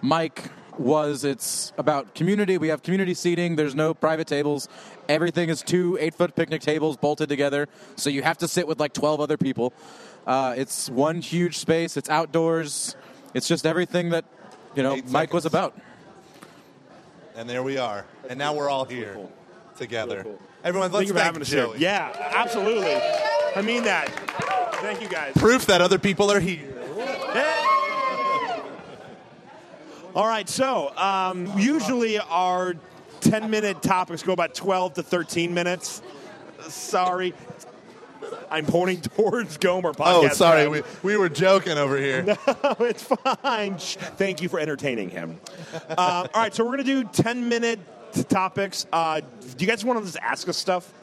Mike 0.01 0.49
was. 0.79 1.25
It's 1.25 1.73
about 1.77 2.15
community. 2.15 2.57
We 2.57 2.69
have 2.69 2.83
community 2.83 3.13
seating. 3.13 3.57
There's 3.57 3.75
no 3.75 3.93
private 3.93 4.25
tables. 4.25 4.69
Everything 5.09 5.49
is 5.49 5.61
two 5.61 5.97
eight 5.99 6.15
foot 6.15 6.33
picnic 6.33 6.61
tables 6.61 6.95
bolted 6.95 7.27
together. 7.27 7.67
So 7.97 8.09
you 8.09 8.23
have 8.23 8.37
to 8.37 8.47
sit 8.47 8.65
with 8.65 8.79
like 8.79 8.93
twelve 8.93 9.19
other 9.19 9.35
people. 9.35 9.73
Uh, 10.25 10.55
it's 10.57 10.89
one 10.89 11.19
huge 11.19 11.57
space. 11.57 11.97
It's 11.97 12.09
outdoors. 12.09 12.95
It's 13.33 13.49
just 13.49 13.65
everything 13.65 14.11
that 14.11 14.23
you 14.73 14.83
know 14.83 14.95
Eight 14.95 15.09
Mike 15.09 15.33
was 15.33 15.45
about. 15.45 15.77
And 17.35 17.49
there 17.49 17.61
we 17.61 17.77
are. 17.77 18.05
And 18.29 18.39
now 18.39 18.53
we're 18.53 18.69
all 18.69 18.85
here 18.85 19.17
together. 19.77 20.23
Cool, 20.23 20.31
cool. 20.31 20.41
Everyone, 20.63 20.91
let's 20.93 20.99
Thank 20.99 21.07
you 21.09 21.13
for 21.13 21.19
having 21.19 21.41
us 21.41 21.51
here. 21.51 21.65
Joey. 21.65 21.79
Yeah, 21.79 22.31
absolutely. 22.33 22.95
I 23.55 23.61
mean 23.61 23.83
that. 23.83 24.54
Thank 24.85 25.01
you 25.01 25.07
guys. 25.09 25.33
Proof 25.35 25.65
that 25.65 25.81
other 25.81 25.97
people 25.97 26.31
are 26.31 26.39
here. 26.39 26.71
All 30.13 30.27
right, 30.27 30.47
so 30.47 30.95
um, 30.95 31.51
usually 31.57 32.19
our 32.19 32.75
10 33.21 33.49
minute 33.49 33.81
topics 33.81 34.21
go 34.21 34.31
about 34.31 34.53
12 34.53 34.93
to 34.93 35.03
13 35.03 35.53
minutes. 35.55 36.03
Sorry. 36.67 37.33
I'm 38.51 38.67
pointing 38.67 39.01
towards 39.17 39.57
Gomer 39.57 39.89
Oh, 39.89 39.93
podcast. 39.93 40.33
sorry. 40.35 40.67
We, 40.67 40.83
we 41.01 41.17
were 41.17 41.29
joking 41.29 41.77
over 41.79 41.97
here. 41.97 42.23
No, 42.47 42.75
it's 42.81 43.03
fine. 43.03 43.77
Thank 43.77 44.41
you 44.43 44.49
for 44.49 44.59
entertaining 44.59 45.09
him. 45.09 45.39
Um, 45.89 45.97
all 45.97 46.29
right, 46.35 46.53
so 46.53 46.63
we're 46.63 46.77
going 46.77 46.85
to 46.85 47.03
do 47.03 47.09
10 47.23 47.49
minute 47.49 47.79
topics. 48.29 48.85
Uh, 48.93 49.19
do 49.19 49.65
you 49.65 49.67
guys 49.67 49.83
want 49.83 49.99
to 49.99 50.05
just 50.05 50.17
ask 50.19 50.47
us 50.47 50.57
stuff? 50.57 50.93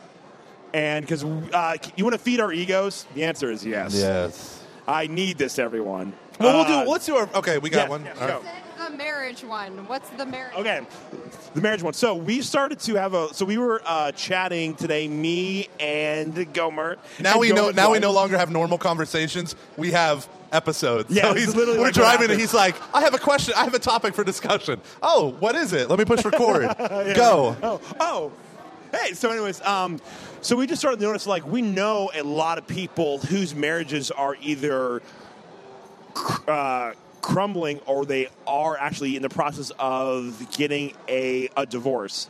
And 0.74 1.04
because 1.04 1.24
uh, 1.24 1.76
you 1.96 2.04
want 2.04 2.14
to 2.14 2.18
feed 2.18 2.40
our 2.40 2.52
egos? 2.52 3.06
The 3.14 3.24
answer 3.24 3.50
is 3.50 3.64
yes. 3.64 3.94
Yes. 3.94 4.62
I 4.88 5.06
need 5.06 5.38
this, 5.38 5.58
everyone. 5.58 6.12
Well, 6.40 6.64
we'll 6.66 6.78
Uh, 6.78 6.84
do. 6.84 6.90
Let's 6.90 7.06
do 7.06 7.16
our. 7.16 7.28
Okay, 7.34 7.58
we 7.58 7.70
got 7.70 7.84
yeah, 7.84 7.88
one. 7.88 8.04
yeah, 8.04 8.26
right. 8.26 8.42
The 8.90 8.96
marriage 8.96 9.44
one. 9.44 9.86
What's 9.86 10.08
the 10.10 10.26
marriage? 10.26 10.54
Okay, 10.56 10.80
the 11.54 11.60
marriage 11.60 11.82
one. 11.82 11.92
So 11.92 12.14
we 12.14 12.40
started 12.40 12.80
to 12.80 12.94
have 12.96 13.14
a. 13.14 13.32
So 13.32 13.44
we 13.44 13.58
were 13.58 13.80
uh, 13.86 14.10
chatting 14.12 14.74
today, 14.74 15.06
me 15.06 15.68
and 15.78 16.52
Gomer. 16.52 16.96
Now 17.20 17.32
and 17.32 17.40
we 17.40 17.48
know. 17.50 17.54
Gomer's 17.56 17.76
Now 17.76 17.92
we 17.92 17.98
no 18.00 18.10
longer 18.10 18.36
have 18.38 18.50
normal 18.50 18.78
conversations. 18.78 19.54
We 19.76 19.92
have 19.92 20.28
episodes. 20.52 21.10
Yeah, 21.14 21.28
So 21.28 21.34
he's, 21.34 21.54
literally 21.54 21.78
we're 21.78 21.86
like 21.86 21.94
driving, 21.94 22.30
and 22.30 22.40
he's 22.40 22.54
like, 22.54 22.74
"I 22.92 23.02
have 23.02 23.14
a 23.14 23.18
question. 23.18 23.54
I 23.56 23.62
have 23.64 23.74
a 23.74 23.78
topic 23.78 24.14
for 24.14 24.24
discussion." 24.24 24.80
Oh, 25.02 25.36
what 25.38 25.54
is 25.54 25.72
it? 25.74 25.88
Let 25.88 25.98
me 25.98 26.04
push 26.04 26.24
record. 26.24 26.74
Go. 27.14 27.56
Oh, 27.62 27.80
oh. 28.00 28.32
Hey, 28.92 29.12
so 29.14 29.30
anyways, 29.30 29.60
um, 29.62 30.00
so 30.42 30.56
we 30.56 30.66
just 30.66 30.80
started 30.80 30.98
to 30.98 31.06
notice 31.06 31.26
like 31.26 31.46
we 31.46 31.62
know 31.62 32.10
a 32.14 32.22
lot 32.22 32.58
of 32.58 32.66
people 32.66 33.18
whose 33.18 33.54
marriages 33.54 34.10
are 34.10 34.36
either 34.42 35.00
cr- 36.14 36.50
uh, 36.50 36.92
crumbling 37.20 37.78
or 37.86 38.04
they 38.04 38.28
are 38.46 38.76
actually 38.76 39.14
in 39.14 39.22
the 39.22 39.28
process 39.28 39.70
of 39.78 40.44
getting 40.56 40.94
a, 41.08 41.48
a 41.56 41.64
divorce. 41.64 42.28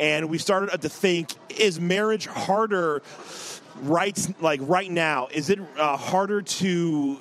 And 0.00 0.28
we 0.28 0.38
started 0.38 0.82
to 0.82 0.88
think: 0.88 1.32
Is 1.48 1.80
marriage 1.80 2.26
harder? 2.26 3.02
Right, 3.82 4.16
like 4.40 4.60
right 4.62 4.90
now, 4.90 5.28
is 5.32 5.50
it 5.50 5.58
uh, 5.76 5.96
harder 5.96 6.42
to 6.42 7.18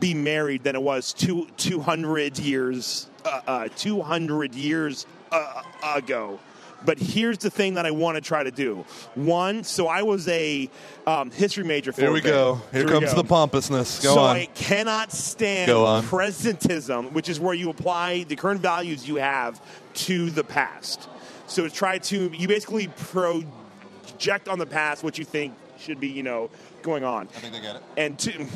be 0.00 0.14
married 0.14 0.64
than 0.64 0.76
it 0.76 0.82
was 0.82 1.12
two 1.12 1.46
two 1.56 1.80
hundred 1.80 2.38
years 2.38 3.08
uh, 3.24 3.40
uh, 3.46 3.68
two 3.76 4.00
hundred 4.02 4.54
years 4.54 5.06
uh, 5.32 5.62
ago? 5.94 6.38
But 6.84 6.98
here's 6.98 7.38
the 7.38 7.50
thing 7.50 7.74
that 7.74 7.86
I 7.86 7.90
want 7.90 8.16
to 8.16 8.20
try 8.20 8.42
to 8.42 8.50
do. 8.50 8.84
One, 9.14 9.64
so 9.64 9.88
I 9.88 10.02
was 10.02 10.28
a 10.28 10.68
um, 11.06 11.30
history 11.30 11.64
major. 11.64 11.92
For 11.92 12.02
Here 12.02 12.10
a 12.10 12.12
we 12.12 12.20
bit. 12.20 12.30
go. 12.30 12.60
Here 12.72 12.84
we 12.84 12.90
comes 12.90 13.10
go. 13.12 13.22
the 13.22 13.24
pompousness. 13.24 14.02
Go 14.02 14.14
so 14.14 14.20
on. 14.20 14.36
I 14.36 14.46
cannot 14.46 15.12
stand 15.12 15.70
presentism, 15.70 17.12
which 17.12 17.28
is 17.28 17.40
where 17.40 17.54
you 17.54 17.70
apply 17.70 18.24
the 18.24 18.36
current 18.36 18.60
values 18.60 19.08
you 19.08 19.16
have 19.16 19.60
to 19.94 20.30
the 20.30 20.44
past. 20.44 21.08
So 21.46 21.64
to 21.64 21.70
try 21.70 21.98
to 21.98 22.30
you 22.34 22.48
basically 22.48 22.88
project 22.88 24.48
on 24.48 24.58
the 24.58 24.66
past 24.66 25.02
what 25.02 25.18
you 25.18 25.24
think 25.24 25.54
should 25.78 26.00
be, 26.00 26.08
you 26.08 26.22
know, 26.22 26.50
going 26.82 27.04
on. 27.04 27.28
I 27.36 27.40
think 27.40 27.54
they 27.54 27.60
get 27.60 27.76
it. 27.76 27.82
And 27.96 28.18
two, 28.18 28.46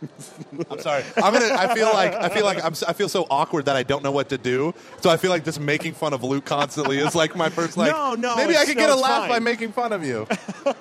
I'm 0.70 0.80
sorry. 0.80 1.04
I'm 1.16 1.32
gonna. 1.32 1.54
I 1.54 1.74
feel 1.74 1.88
like 1.92 2.14
I 2.14 2.28
feel 2.28 2.44
like 2.44 2.64
I'm. 2.64 2.72
I 2.88 2.92
feel 2.92 3.08
so 3.08 3.26
awkward 3.30 3.66
that 3.66 3.76
I 3.76 3.82
don't 3.82 4.02
know 4.02 4.12
what 4.12 4.28
to 4.30 4.38
do. 4.38 4.72
So 5.00 5.10
I 5.10 5.16
feel 5.16 5.30
like 5.30 5.44
just 5.44 5.60
making 5.60 5.94
fun 5.94 6.12
of 6.14 6.22
Luke 6.24 6.44
constantly 6.46 6.98
is 6.98 7.14
like 7.14 7.36
my 7.36 7.48
first 7.50 7.76
like. 7.76 7.92
No, 7.92 8.14
no, 8.14 8.36
Maybe 8.36 8.56
I 8.56 8.64
could 8.64 8.76
no, 8.76 8.82
get 8.86 8.90
a 8.90 8.96
laugh 8.96 9.22
fine. 9.22 9.28
by 9.28 9.38
making 9.38 9.72
fun 9.72 9.92
of 9.92 10.04
you. 10.04 10.26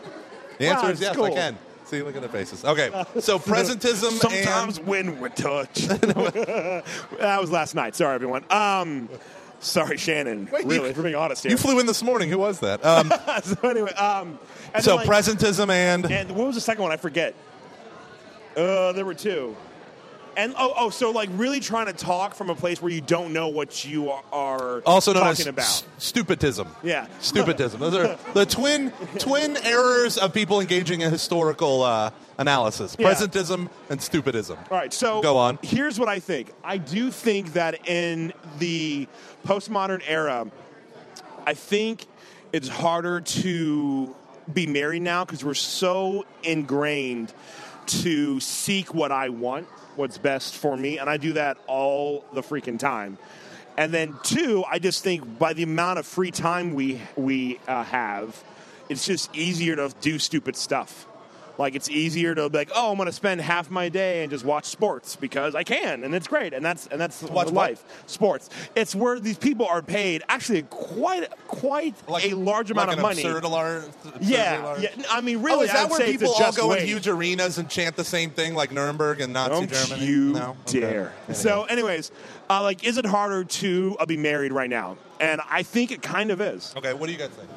The 0.59 0.67
answer 0.67 0.87
Wow, 0.87 0.91
is 0.91 0.99
yes. 0.99 1.11
I 1.11 1.15
cool. 1.15 1.33
can. 1.33 1.57
See, 1.85 2.03
look 2.03 2.15
at 2.15 2.21
their 2.21 2.29
faces. 2.29 2.65
Okay, 2.65 2.89
so 3.21 3.39
presentism 3.39 4.11
Sometimes 4.19 4.77
and 4.77 4.87
when 4.87 5.19
we 5.21 5.29
touch. 5.29 5.73
that 5.87 6.83
was 7.39 7.49
last 7.49 7.75
night. 7.75 7.95
Sorry, 7.95 8.13
everyone. 8.13 8.43
Um, 8.49 9.07
sorry, 9.61 9.95
Shannon. 9.97 10.49
Wait, 10.51 10.65
really, 10.65 10.89
if 10.89 10.97
we're 10.97 11.03
being 11.03 11.15
honest 11.15 11.43
here. 11.43 11.51
you 11.51 11.57
flew 11.57 11.79
in 11.79 11.85
this 11.85 12.03
morning. 12.03 12.29
Who 12.29 12.39
was 12.39 12.59
that? 12.59 12.83
Um, 12.85 13.11
so 13.43 13.69
anyway, 13.69 13.93
um, 13.93 14.37
so 14.81 14.97
like, 14.97 15.07
presentism 15.07 15.69
and 15.69 16.11
And 16.11 16.31
what 16.31 16.47
was 16.47 16.55
the 16.55 16.61
second 16.61 16.83
one? 16.83 16.91
I 16.91 16.97
forget. 16.97 17.33
Uh, 18.55 18.91
there 18.93 19.05
were 19.05 19.13
two. 19.13 19.55
And 20.37 20.53
oh, 20.57 20.73
oh, 20.77 20.89
so 20.89 21.11
like 21.11 21.29
really 21.33 21.59
trying 21.59 21.87
to 21.87 21.93
talk 21.93 22.33
from 22.33 22.49
a 22.49 22.55
place 22.55 22.81
where 22.81 22.91
you 22.91 23.01
don't 23.01 23.33
know 23.33 23.49
what 23.49 23.83
you 23.83 24.11
are, 24.31 24.81
also 24.85 25.11
known 25.11 25.23
talking 25.23 25.41
as 25.41 25.47
about. 25.47 25.65
s- 25.65 25.83
stupidism. 25.99 26.67
Yeah. 26.81 27.07
stupidism. 27.19 27.79
Those 27.79 27.95
are 27.95 28.17
the 28.33 28.45
twin 28.45 28.91
twin 29.17 29.57
errors 29.57 30.17
of 30.17 30.33
people 30.33 30.61
engaging 30.61 31.01
in 31.01 31.11
historical 31.11 31.81
uh, 31.81 32.11
analysis: 32.37 32.95
Yeah. 32.97 33.09
presentism 33.11 33.69
and 33.89 33.99
stupidism. 33.99 34.57
All 34.71 34.77
right, 34.77 34.93
so 34.93 35.21
Go 35.21 35.35
on. 35.35 35.59
Here's 35.61 35.99
what 35.99 36.07
I 36.07 36.19
think. 36.19 36.53
I 36.63 36.77
do 36.77 37.11
think 37.11 37.53
that 37.53 37.89
in 37.89 38.31
the 38.59 39.09
postmodern 39.45 40.01
era, 40.07 40.47
I 41.45 41.53
think 41.53 42.05
it's 42.53 42.69
harder 42.69 43.19
to 43.19 44.15
be 44.53 44.67
married 44.67 45.01
now 45.01 45.25
because 45.25 45.43
we're 45.43 45.53
so 45.53 46.23
ingrained 46.43 47.33
to 47.89 48.39
seek 48.39 48.93
what 48.93 49.11
I 49.11 49.29
want, 49.29 49.67
what's 49.95 50.17
best 50.17 50.55
for 50.55 50.77
me, 50.77 50.97
and 50.99 51.09
I 51.09 51.17
do 51.17 51.33
that 51.33 51.57
all 51.67 52.23
the 52.33 52.41
freaking 52.41 52.79
time. 52.79 53.17
And 53.77 53.93
then 53.93 54.15
two, 54.23 54.63
I 54.69 54.79
just 54.79 55.03
think 55.03 55.39
by 55.39 55.53
the 55.53 55.63
amount 55.63 55.99
of 55.99 56.05
free 56.05 56.31
time 56.31 56.73
we 56.73 57.01
we 57.15 57.59
uh, 57.67 57.83
have, 57.83 58.43
it's 58.89 59.05
just 59.05 59.35
easier 59.35 59.75
to 59.75 59.93
do 60.01 60.19
stupid 60.19 60.55
stuff. 60.55 61.05
Like 61.59 61.75
it's 61.75 61.89
easier 61.89 62.33
to 62.33 62.49
be 62.49 62.57
like, 62.57 62.71
oh, 62.73 62.91
I'm 62.91 62.95
going 62.97 63.07
to 63.07 63.11
spend 63.11 63.41
half 63.41 63.69
my 63.69 63.89
day 63.89 64.23
and 64.23 64.31
just 64.31 64.45
watch 64.45 64.63
sports 64.63 65.17
because 65.17 65.55
I 65.55 65.63
can, 65.63 66.05
and 66.05 66.15
it's 66.15 66.25
great, 66.27 66.53
and 66.53 66.63
that's 66.63 66.87
and 66.87 66.99
that's 67.01 67.21
Watch 67.21 67.47
what? 67.47 67.53
life. 67.53 67.83
Sports. 68.07 68.49
It's 68.75 68.95
where 68.95 69.19
these 69.19 69.37
people 69.37 69.65
are 69.67 69.81
paid 69.81 70.23
actually 70.29 70.61
quite 70.63 71.29
quite 71.47 71.95
a 72.23 72.33
large 72.33 72.71
amount 72.71 72.87
like 72.87 72.97
of 72.97 72.99
an 72.99 73.09
money. 73.09 73.21
Absurd 73.23 73.43
lar- 73.43 73.77
absurdly 74.05 74.19
yeah, 74.27 74.63
large- 74.63 74.81
yeah. 74.83 74.89
I 75.11 75.19
mean, 75.19 75.41
really, 75.41 75.59
oh, 75.59 75.61
is 75.63 75.69
I 75.71 75.73
that 75.73 75.83
would 75.83 75.99
where 75.99 76.07
say 76.07 76.11
people 76.13 76.29
all 76.29 76.39
just 76.39 76.57
go 76.57 76.71
in 76.71 76.87
huge 76.87 77.09
arenas 77.09 77.57
and 77.57 77.69
chant 77.69 77.97
the 77.97 78.05
same 78.05 78.29
thing 78.29 78.55
like 78.55 78.71
Nuremberg 78.71 79.19
and 79.19 79.33
Nazi 79.33 79.49
Don't 79.51 79.69
Germany? 79.69 80.05
you 80.05 80.31
no? 80.31 80.55
Okay. 80.65 80.79
dare. 80.79 81.13
So, 81.33 81.65
anyways, 81.65 82.11
uh, 82.49 82.63
like, 82.63 82.85
is 82.85 82.97
it 82.97 83.05
harder 83.05 83.43
to 83.43 83.97
uh, 83.99 84.05
be 84.05 84.15
married 84.15 84.53
right 84.53 84.69
now? 84.69 84.95
And 85.19 85.41
I 85.49 85.63
think 85.63 85.91
it 85.91 86.01
kind 86.01 86.31
of 86.31 86.39
is. 86.39 86.73
Okay, 86.77 86.93
what 86.93 87.07
do 87.07 87.11
you 87.11 87.17
guys 87.19 87.31
think? 87.31 87.49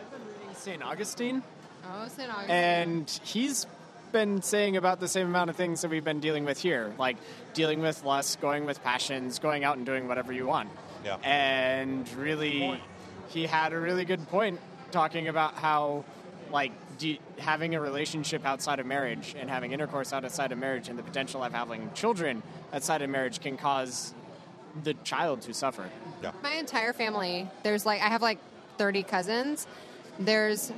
I've 0.00 0.10
been 0.10 0.20
reading 0.40 0.54
St. 0.56 0.82
Augustine, 0.82 1.44
Oh, 1.88 2.08
St. 2.08 2.30
Augustine. 2.30 2.50
and 2.50 3.20
he's 3.24 3.66
been 4.12 4.40
saying 4.42 4.76
about 4.76 5.00
the 5.00 5.08
same 5.08 5.26
amount 5.26 5.50
of 5.50 5.56
things 5.56 5.82
that 5.82 5.90
we've 5.90 6.04
been 6.04 6.20
dealing 6.20 6.44
with 6.44 6.58
here, 6.58 6.92
like 6.98 7.16
dealing 7.54 7.80
with 7.80 8.04
lust, 8.04 8.40
going 8.40 8.64
with 8.64 8.82
passions, 8.82 9.38
going 9.38 9.64
out 9.64 9.76
and 9.76 9.84
doing 9.86 10.08
whatever 10.08 10.32
you 10.32 10.46
want. 10.46 10.68
Yeah. 11.04 11.16
And 11.22 12.10
really, 12.14 12.80
he 13.28 13.46
had 13.46 13.72
a 13.72 13.78
really 13.78 14.04
good 14.04 14.26
point 14.28 14.60
talking 14.90 15.28
about 15.28 15.54
how, 15.54 16.04
like, 16.50 16.72
de- 16.98 17.20
having 17.38 17.74
a 17.74 17.80
relationship 17.80 18.46
outside 18.46 18.78
of 18.80 18.86
marriage 18.86 19.34
and 19.38 19.50
having 19.50 19.72
intercourse 19.72 20.12
outside 20.12 20.52
of 20.52 20.58
marriage 20.58 20.88
and 20.88 20.98
the 20.98 21.02
potential 21.02 21.42
of 21.42 21.52
having 21.52 21.90
children 21.92 22.42
outside 22.72 23.02
of 23.02 23.10
marriage 23.10 23.40
can 23.40 23.56
cause 23.56 24.14
the 24.82 24.94
child 25.04 25.42
to 25.42 25.52
suffer. 25.54 25.88
Yeah. 26.22 26.32
My 26.42 26.54
entire 26.54 26.92
family, 26.92 27.48
there's 27.62 27.84
like, 27.84 28.00
I 28.00 28.08
have 28.08 28.22
like 28.22 28.38
30 28.78 29.02
cousins. 29.02 29.66
There's 30.18 30.72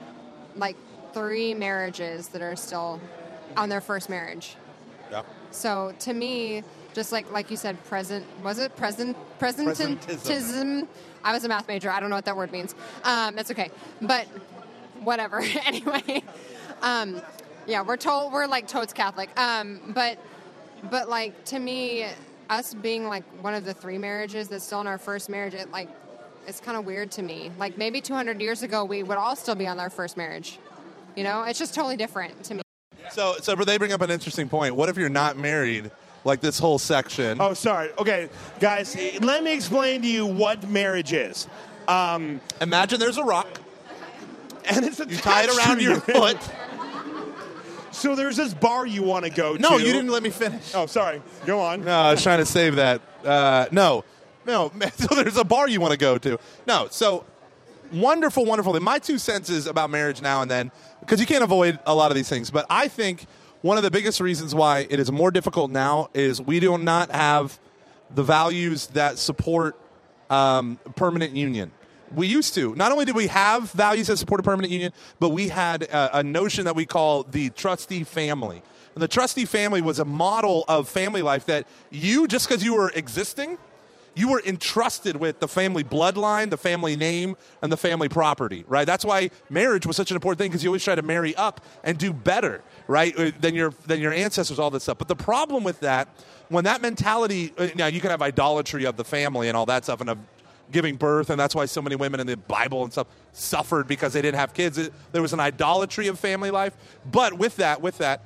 like 0.57 0.77
three 1.13 1.55
marriages 1.55 2.29
that 2.29 2.43
are 2.43 2.57
still 2.57 3.01
on 3.57 3.69
their 3.69 3.81
first 3.81 4.09
marriage. 4.09 4.57
Yeah. 5.11 5.23
So 5.51 5.95
to 6.01 6.13
me, 6.13 6.63
just 6.95 7.13
like 7.13 7.31
like 7.33 7.51
you 7.51 7.57
said, 7.57 7.83
present 7.85 8.25
was 8.43 8.59
it 8.59 8.75
present 8.77 9.17
presentism? 9.39 10.87
I 11.25 11.33
was 11.33 11.45
a 11.45 11.49
math 11.49 11.69
major. 11.69 11.91
I 11.91 12.01
don't 12.01 12.11
know 12.11 12.17
what 12.17 12.25
that 12.27 12.37
word 12.37 12.53
means. 12.53 12.75
Um, 13.05 13.35
that's 13.35 13.51
okay, 13.51 13.71
but 14.01 14.27
whatever. 15.03 15.41
anyway, 15.67 16.23
um, 16.83 17.21
yeah, 17.67 17.83
we're 17.83 17.97
told 17.97 18.33
we're 18.33 18.47
like 18.47 18.69
totes 18.69 18.93
Catholic. 18.93 19.31
Um, 19.39 19.81
but 19.95 20.19
but 20.91 21.09
like 21.09 21.45
to 21.47 21.59
me, 21.59 22.07
us 22.51 22.75
being 22.75 23.07
like 23.07 23.25
one 23.43 23.55
of 23.55 23.65
the 23.65 23.75
three 23.75 23.99
marriages 23.99 24.49
that's 24.49 24.65
still 24.65 24.81
in 24.81 24.87
our 24.87 24.99
first 24.99 25.29
marriage, 25.29 25.55
it 25.55 25.71
like 25.71 25.89
it's 26.47 26.61
kind 26.61 26.77
of 26.77 26.87
weird 26.87 27.11
to 27.13 27.23
me. 27.23 27.53
Like 27.59 27.77
maybe 27.77 28.01
200 28.01 28.41
years 28.41 28.63
ago, 28.63 28.85
we 28.85 29.03
would 29.03 29.19
all 29.19 29.37
still 29.37 29.55
be 29.55 29.67
on 29.67 29.79
our 29.79 29.91
first 29.91 30.17
marriage. 30.17 30.59
You 31.19 31.25
know, 31.25 31.43
it's 31.43 31.59
just 31.59 31.75
totally 31.75 31.97
different 31.97 32.45
to 32.45 32.55
me. 32.55 32.63
So, 33.11 33.35
so 33.43 33.57
but 33.57 33.67
they 33.67 33.77
bring 33.77 33.91
up 33.91 34.03
an 34.03 34.11
interesting 34.13 34.49
point. 34.49 34.77
What 34.77 34.89
if 34.89 34.97
you're 34.97 35.09
not 35.09 35.37
married? 35.37 35.91
Like 36.23 36.41
this 36.41 36.61
whole 36.61 36.79
section. 36.79 37.39
Oh, 37.41 37.55
sorry. 37.55 37.91
Okay, 37.99 38.29
guys, 38.61 38.97
let 39.21 39.43
me 39.43 39.53
explain 39.53 40.03
to 40.03 40.07
you 40.07 40.25
what 40.25 40.69
marriage 40.69 41.13
is. 41.13 41.49
Um, 41.89 42.41
Imagine 42.61 43.01
there's 43.01 43.19
a 43.19 43.25
rock. 43.25 43.49
and 44.71 44.85
it's 44.85 45.01
You 45.01 45.07
tie 45.07 45.43
it 45.43 45.59
around 45.59 45.83
your 45.83 45.99
foot. 45.99 46.39
So 47.91 48.15
there's 48.15 48.37
this 48.37 48.55
bar 48.55 48.87
you 48.87 49.03
want 49.03 49.25
to 49.25 49.31
go 49.33 49.57
to. 49.57 49.61
No, 49.61 49.77
you 49.77 49.87
didn't 49.87 50.13
let 50.13 50.23
me 50.23 50.31
finish. 50.31 50.73
Oh, 50.73 50.87
sorry. 50.87 51.21
Go 51.47 51.59
on. 51.59 51.85
No, 51.85 51.99
I 51.99 52.13
was 52.13 52.23
trying 52.23 52.39
to 52.39 52.47
save 52.47 52.77
that. 52.77 53.03
Uh, 53.25 53.67
no, 53.73 54.05
no. 54.47 54.71
So 54.95 55.17
there's 55.17 55.37
a 55.37 55.43
bar 55.43 55.69
you 55.69 55.81
want 55.81 55.91
to 55.91 55.99
go 55.99 56.17
to. 56.19 56.39
No, 56.65 56.87
so 56.93 57.25
wonderful, 57.93 58.45
wonderful. 58.45 58.73
thing. 58.73 58.83
My 58.83 58.99
two 58.99 59.19
senses 59.19 59.67
about 59.67 59.91
marriage 59.91 60.23
now 60.23 60.43
and 60.43 60.51
then, 60.51 60.71
because 61.01 61.21
you 61.21 61.27
can't 61.27 61.45
avoid 61.45 61.79
a 61.87 61.95
lot 61.95 62.11
of 62.11 62.15
these 62.15 62.29
things. 62.29 62.51
But 62.51 62.67
I 62.71 62.89
think 62.89 63.27
one 63.63 63.77
of 63.77 63.83
the 63.83 63.91
biggest 63.91 64.21
reasons 64.21 64.55
why 64.55 64.87
it 64.89 65.01
is 65.01 65.11
more 65.11 65.31
difficult 65.31 65.71
now 65.71 66.11
is 66.15 66.41
we 66.41 66.61
do 66.61 66.79
not 66.79 67.11
have 67.11 67.59
the 68.15 68.23
values 68.23 68.87
that 68.89 69.19
support 69.19 69.77
um, 70.31 70.79
permanent 70.97 71.35
union. 71.35 71.71
We 72.15 72.27
used 72.27 72.55
to. 72.55 72.75
Not 72.75 72.93
only 72.93 73.05
did 73.05 73.15
we 73.15 73.27
have 73.27 73.71
values 73.73 74.07
that 74.07 74.17
support 74.17 74.41
a 74.41 74.43
permanent 74.43 74.73
union, 74.73 74.93
but 75.19 75.31
we 75.31 75.49
had 75.49 75.83
a, 75.83 76.19
a 76.19 76.23
notion 76.23 76.65
that 76.65 76.75
we 76.75 76.87
call 76.87 77.25
the 77.25 77.51
trustee 77.51 78.05
family. 78.05 78.63
And 78.95 79.03
the 79.03 79.09
trustee 79.09 79.45
family 79.45 79.83
was 79.83 79.99
a 79.99 80.05
model 80.05 80.65
of 80.69 80.89
family 80.89 81.23
life 81.23 81.47
that 81.47 81.67
you, 81.91 82.27
just 82.27 82.49
because 82.49 82.65
you 82.65 82.75
were 82.75 82.91
existing, 82.91 83.59
you 84.19 84.29
were 84.29 84.43
entrusted 84.45 85.17
with 85.17 85.39
the 85.41 85.47
family 85.49 85.85
bloodline, 85.85 86.51
the 86.51 86.57
family 86.57 86.97
name, 86.97 87.37
and 87.63 87.71
the 87.71 87.77
family 87.77 88.09
property, 88.09 88.65
right? 88.67 88.87
That's 88.87 89.05
why 89.05 89.31
marriage 89.49 89.87
was 89.87 89.97
such 89.97 90.11
an 90.11 90.17
important 90.17 90.39
thing 90.39 90.51
because 90.51 90.65
you 90.65 90.71
always 90.71 90.83
try 90.85 90.95
to 90.97 91.03
marry 91.03 91.37
up 91.37 91.61
and 91.85 91.97
do 91.97 92.13
better, 92.13 92.63
right, 92.87 93.17
uh, 93.19 93.31
than 93.41 93.55
your 93.55 93.73
than 93.87 94.01
your 94.01 94.13
ancestors, 94.13 94.59
all 94.59 94.71
this 94.71 94.83
stuff. 94.83 94.99
But 94.99 95.09
the 95.09 95.17
problem 95.17 95.63
with 95.65 95.81
that, 95.81 96.09
when 96.49 96.65
that 96.65 96.83
mentality, 96.83 97.53
uh, 97.57 97.69
now 97.77 97.87
you 97.87 98.01
can 98.01 98.11
have 98.11 98.21
idolatry 98.23 98.85
of 98.85 98.97
the 98.97 99.05
family 99.05 99.49
and 99.49 99.57
all 99.57 99.67
that 99.67 99.85
stuff, 99.85 100.01
and 100.01 100.11
of 100.11 100.19
giving 100.71 100.97
birth, 100.97 101.31
and 101.31 101.41
that's 101.41 101.55
why 101.55 101.65
so 101.65 101.81
many 101.81 101.97
women 101.97 102.21
in 102.21 102.27
the 102.27 102.37
Bible 102.37 102.83
and 102.83 102.93
stuff 102.93 103.07
suffered 103.33 103.89
because 103.89 104.13
they 104.13 104.21
didn't 104.21 104.39
have 104.39 104.53
kids. 104.53 104.77
It- 104.77 104.93
there 105.13 105.23
was 105.23 105.33
an 105.33 105.41
idolatry 105.41 106.09
of 106.09 106.19
family 106.19 106.51
life. 106.51 106.75
But 107.11 107.33
with 107.35 107.57
that, 107.57 107.81
with 107.81 107.97
that, 107.99 108.21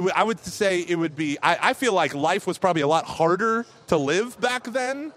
would, 0.00 0.12
I 0.12 0.24
would 0.24 0.40
say 0.40 0.80
it 0.80 0.96
would 0.96 1.16
be. 1.16 1.38
I, 1.42 1.70
I 1.70 1.72
feel 1.74 1.92
like 1.92 2.14
life 2.14 2.46
was 2.46 2.58
probably 2.58 2.82
a 2.82 2.88
lot 2.88 3.04
harder 3.04 3.66
to 3.88 3.96
live 3.96 4.40
back 4.40 4.64
then. 4.64 5.12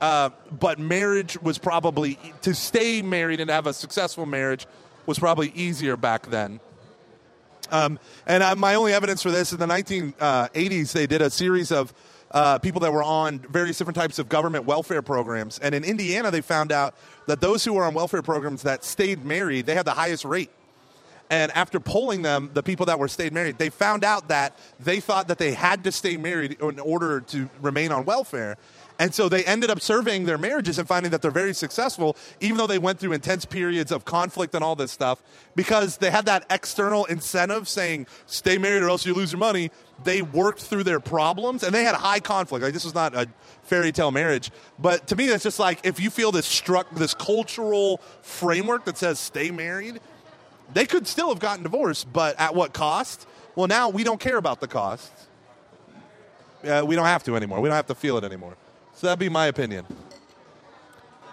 Uh, 0.00 0.30
but 0.52 0.78
marriage 0.78 1.40
was 1.40 1.56
probably 1.56 2.18
to 2.42 2.54
stay 2.54 3.00
married 3.00 3.40
and 3.40 3.50
have 3.50 3.66
a 3.66 3.72
successful 3.72 4.26
marriage 4.26 4.66
was 5.06 5.18
probably 5.18 5.50
easier 5.54 5.96
back 5.96 6.26
then. 6.26 6.60
Um, 7.70 7.98
and 8.26 8.42
uh, 8.42 8.54
my 8.56 8.74
only 8.74 8.92
evidence 8.92 9.22
for 9.22 9.30
this 9.30 9.52
in 9.52 9.58
the 9.58 9.66
1980s, 9.66 10.92
they 10.92 11.06
did 11.06 11.22
a 11.22 11.30
series 11.30 11.72
of 11.72 11.94
uh, 12.30 12.58
people 12.58 12.80
that 12.80 12.92
were 12.92 13.02
on 13.02 13.38
various 13.38 13.78
different 13.78 13.96
types 13.96 14.18
of 14.18 14.28
government 14.28 14.66
welfare 14.66 15.02
programs. 15.02 15.58
And 15.58 15.74
in 15.74 15.84
Indiana, 15.84 16.30
they 16.30 16.40
found 16.40 16.72
out 16.72 16.94
that 17.26 17.40
those 17.40 17.64
who 17.64 17.72
were 17.72 17.84
on 17.84 17.94
welfare 17.94 18.22
programs 18.22 18.62
that 18.62 18.84
stayed 18.84 19.24
married, 19.24 19.66
they 19.66 19.74
had 19.74 19.86
the 19.86 19.92
highest 19.92 20.24
rate. 20.24 20.50
And 21.28 21.50
after 21.52 21.80
polling 21.80 22.22
them, 22.22 22.50
the 22.54 22.62
people 22.62 22.86
that 22.86 22.98
were 22.98 23.08
stayed 23.08 23.32
married, 23.32 23.58
they 23.58 23.68
found 23.68 24.04
out 24.04 24.28
that 24.28 24.56
they 24.78 25.00
thought 25.00 25.28
that 25.28 25.38
they 25.38 25.52
had 25.52 25.82
to 25.84 25.92
stay 25.92 26.16
married 26.16 26.58
in 26.60 26.78
order 26.78 27.20
to 27.20 27.50
remain 27.60 27.90
on 27.90 28.04
welfare. 28.04 28.56
And 28.98 29.14
so 29.14 29.28
they 29.28 29.44
ended 29.44 29.68
up 29.70 29.80
surveying 29.80 30.24
their 30.24 30.38
marriages 30.38 30.78
and 30.78 30.88
finding 30.88 31.10
that 31.10 31.20
they're 31.20 31.30
very 31.30 31.52
successful, 31.52 32.16
even 32.40 32.56
though 32.56 32.66
they 32.66 32.78
went 32.78 32.98
through 32.98 33.12
intense 33.12 33.44
periods 33.44 33.92
of 33.92 34.04
conflict 34.04 34.54
and 34.54 34.64
all 34.64 34.74
this 34.74 34.90
stuff, 34.90 35.22
because 35.54 35.98
they 35.98 36.10
had 36.10 36.26
that 36.26 36.46
external 36.48 37.04
incentive 37.06 37.68
saying, 37.68 38.06
stay 38.24 38.56
married 38.56 38.82
or 38.82 38.88
else 38.88 39.04
you 39.04 39.12
lose 39.12 39.32
your 39.32 39.38
money. 39.38 39.70
They 40.04 40.22
worked 40.22 40.62
through 40.62 40.84
their 40.84 41.00
problems 41.00 41.62
and 41.62 41.74
they 41.74 41.84
had 41.84 41.94
high 41.94 42.20
conflict. 42.20 42.62
Like, 42.62 42.72
this 42.72 42.84
was 42.84 42.94
not 42.94 43.14
a 43.14 43.28
fairy 43.64 43.92
tale 43.92 44.10
marriage. 44.10 44.50
But 44.78 45.08
to 45.08 45.16
me, 45.16 45.26
it's 45.26 45.44
just 45.44 45.58
like 45.58 45.80
if 45.84 46.00
you 46.00 46.08
feel 46.08 46.32
this 46.32 46.46
struck, 46.46 46.88
this 46.94 47.12
cultural 47.12 48.00
framework 48.22 48.86
that 48.86 48.96
says 48.96 49.18
stay 49.18 49.50
married, 49.50 50.00
they 50.72 50.86
could 50.86 51.06
still 51.06 51.28
have 51.28 51.38
gotten 51.38 51.62
divorced, 51.62 52.12
but 52.12 52.38
at 52.38 52.54
what 52.54 52.72
cost? 52.72 53.26
Well, 53.54 53.66
now 53.66 53.88
we 53.88 54.04
don't 54.04 54.20
care 54.20 54.36
about 54.36 54.60
the 54.60 54.68
cost. 54.68 55.10
Uh, 56.64 56.84
we 56.86 56.96
don't 56.96 57.06
have 57.06 57.22
to 57.24 57.36
anymore. 57.36 57.60
We 57.60 57.68
don't 57.68 57.76
have 57.76 57.86
to 57.86 57.94
feel 57.94 58.18
it 58.18 58.24
anymore. 58.24 58.56
So 58.94 59.06
that'd 59.06 59.18
be 59.18 59.28
my 59.28 59.46
opinion. 59.46 59.86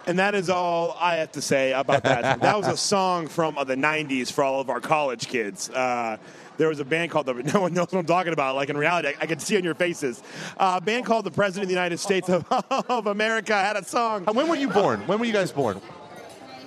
And 0.06 0.18
that 0.18 0.34
is 0.34 0.50
all 0.50 0.96
I 1.00 1.16
have 1.16 1.32
to 1.32 1.42
say 1.42 1.72
about 1.72 2.02
that. 2.04 2.40
that 2.42 2.56
was 2.56 2.68
a 2.68 2.76
song 2.76 3.26
from 3.26 3.56
uh, 3.56 3.64
the 3.64 3.74
90s 3.74 4.30
for 4.30 4.44
all 4.44 4.60
of 4.60 4.68
our 4.68 4.80
college 4.80 5.28
kids. 5.28 5.70
Uh, 5.70 6.18
there 6.56 6.68
was 6.68 6.78
a 6.78 6.84
band 6.84 7.10
called 7.10 7.26
the 7.26 7.34
no 7.54 7.62
one 7.62 7.74
knows 7.74 7.88
what 7.90 7.98
I'm 8.00 8.06
talking 8.06 8.32
about. 8.32 8.54
Like 8.54 8.68
in 8.68 8.76
reality, 8.76 9.08
I, 9.08 9.14
I 9.20 9.26
can 9.26 9.38
see 9.38 9.56
on 9.56 9.64
your 9.64 9.74
faces. 9.74 10.22
Uh, 10.56 10.78
a 10.80 10.84
band 10.84 11.06
called 11.06 11.24
the 11.24 11.30
President 11.30 11.64
of 11.64 11.68
the 11.68 11.74
United 11.74 11.98
States 11.98 12.28
of, 12.28 12.46
of 12.70 13.06
America 13.06 13.54
had 13.54 13.76
a 13.76 13.84
song. 13.84 14.24
When 14.26 14.48
were 14.48 14.56
you 14.56 14.68
born? 14.68 15.00
When 15.06 15.18
were 15.18 15.24
you 15.24 15.32
guys 15.32 15.50
born? 15.50 15.80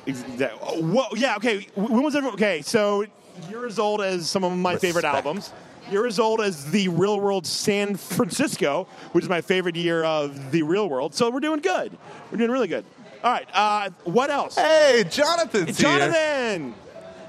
Ex- 0.08 0.24
that- 0.38 0.52
Whoa, 0.82 1.06
yeah, 1.16 1.36
okay. 1.38 1.68
When 1.76 2.02
was 2.04 2.16
everyone? 2.16 2.36
Okay, 2.36 2.62
so 2.62 3.06
you're 3.50 3.66
as 3.68 3.78
old 3.80 4.02
as 4.02 4.30
some 4.30 4.44
of 4.44 4.56
my 4.58 4.78
favorite 4.78 5.06
albums. 5.06 5.52
You're 5.92 6.08
as 6.08 6.20
old 6.20 6.42
as 6.42 6.70
the 6.72 6.90
Real 6.90 7.20
World 7.20 7.46
San 7.48 7.96
Francisco, 7.96 8.88
which 9.14 9.24
is 9.24 9.30
my 9.30 9.40
favorite 9.42 9.76
year 9.78 10.04
of 10.04 10.52
the 10.52 10.64
Real 10.64 10.90
World. 10.90 11.14
So 11.16 11.30
we're 11.30 11.40
doing 11.40 11.60
good. 11.62 11.98
We're 12.32 12.38
doing 12.40 12.52
really 12.52 12.68
good. 12.68 12.84
All 13.24 13.32
right. 13.32 13.48
Uh, 13.54 13.90
what 14.04 14.30
else? 14.30 14.56
Hey, 14.56 15.06
Jonathan's 15.10 15.78
here. 15.78 15.90
Jonathan. 15.90 16.76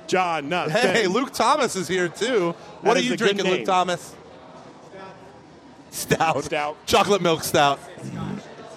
John. 0.09 0.49
No, 0.49 0.69
Hey, 0.69 1.07
Luke 1.07 1.33
Thomas 1.33 1.77
is 1.77 1.87
here 1.87 2.09
too. 2.09 2.53
What 2.81 2.97
are 2.97 3.01
you 3.01 3.17
drinking, 3.17 3.47
Luke. 3.47 3.65
Thomas? 3.65 4.15
Stout. 5.91 6.45
Stout. 6.45 6.77
Chocolate 6.87 7.23
milk 7.23 7.43
stout. 7.45 7.79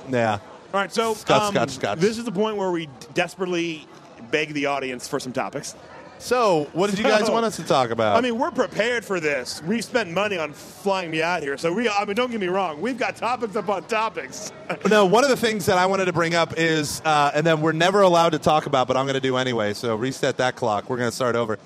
Yeah. 0.09 0.33
All 0.73 0.79
right. 0.79 0.91
So 0.91 1.13
Scotch, 1.13 1.41
um, 1.41 1.53
scotch, 1.53 1.69
scotch. 1.71 1.99
this 1.99 2.17
is 2.17 2.25
the 2.25 2.31
point 2.31 2.57
where 2.57 2.71
we 2.71 2.87
desperately 3.13 3.87
beg 4.29 4.53
the 4.53 4.67
audience 4.67 5.07
for 5.07 5.19
some 5.19 5.33
topics. 5.33 5.75
So, 6.19 6.69
what 6.73 6.91
did 6.91 6.99
you 6.99 7.05
guys 7.05 7.25
So- 7.25 7.33
want 7.33 7.45
us 7.47 7.55
to 7.55 7.63
talk 7.63 7.89
about? 7.89 8.15
I 8.15 8.21
mean, 8.21 8.37
we're 8.37 8.51
prepared 8.51 9.03
for 9.03 9.19
this. 9.19 9.59
We 9.65 9.81
spent 9.81 10.11
money 10.11 10.37
on 10.37 10.53
flying 10.53 11.09
me 11.09 11.23
out 11.23 11.41
here, 11.41 11.57
so 11.57 11.73
we. 11.73 11.89
I 11.89 12.05
mean, 12.05 12.15
don't 12.15 12.29
get 12.29 12.39
me 12.39 12.45
wrong. 12.47 12.79
We've 12.79 12.97
got 12.97 13.15
topics 13.15 13.55
upon 13.55 13.85
topics. 13.85 14.51
no, 14.89 15.07
one 15.07 15.23
of 15.23 15.31
the 15.31 15.35
things 15.37 15.65
that 15.65 15.79
I 15.79 15.87
wanted 15.87 16.05
to 16.05 16.13
bring 16.13 16.35
up 16.35 16.53
is, 16.59 17.01
uh, 17.05 17.31
and 17.33 17.43
then 17.43 17.61
we're 17.61 17.71
never 17.71 18.01
allowed 18.01 18.33
to 18.33 18.39
talk 18.39 18.67
about, 18.67 18.87
but 18.87 18.97
I'm 18.97 19.05
going 19.05 19.15
to 19.15 19.19
do 19.19 19.37
anyway. 19.37 19.73
So 19.73 19.95
reset 19.95 20.37
that 20.37 20.55
clock. 20.55 20.91
We're 20.91 20.97
going 20.97 21.09
to 21.09 21.15
start 21.15 21.35
over. 21.35 21.57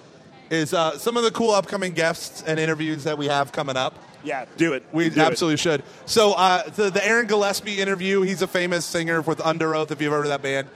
Is 0.50 0.74
uh, 0.74 0.98
some 1.00 1.18
of 1.18 1.24
the 1.24 1.32
cool 1.32 1.52
upcoming 1.52 1.92
guests 1.92 2.42
and 2.48 2.58
interviews 2.58 3.04
that 3.04 3.18
we 3.18 3.26
have 3.26 3.52
coming 3.52 3.76
up. 3.76 3.98
yeah, 4.24 4.46
do 4.56 4.72
it. 4.74 4.84
We 4.94 5.10
Do 5.10 5.20
it. 5.20 5.24
absolutely 5.24 5.58
should. 5.58 5.84
So 6.06 6.32
uh, 6.34 6.64
the, 6.70 6.92
the 6.92 7.06
Aaron 7.06 7.26
Gillespie 7.28 7.82
interview, 7.82 8.22
he's 8.22 8.42
a 8.42 8.48
famous 8.48 8.86
singer 8.86 9.22
with 9.22 9.40
Underoath. 9.40 9.92
If 9.92 10.02
you've 10.02 10.14
heard 10.14 10.24
of 10.26 10.30
that 10.30 10.42
band, 10.44 10.68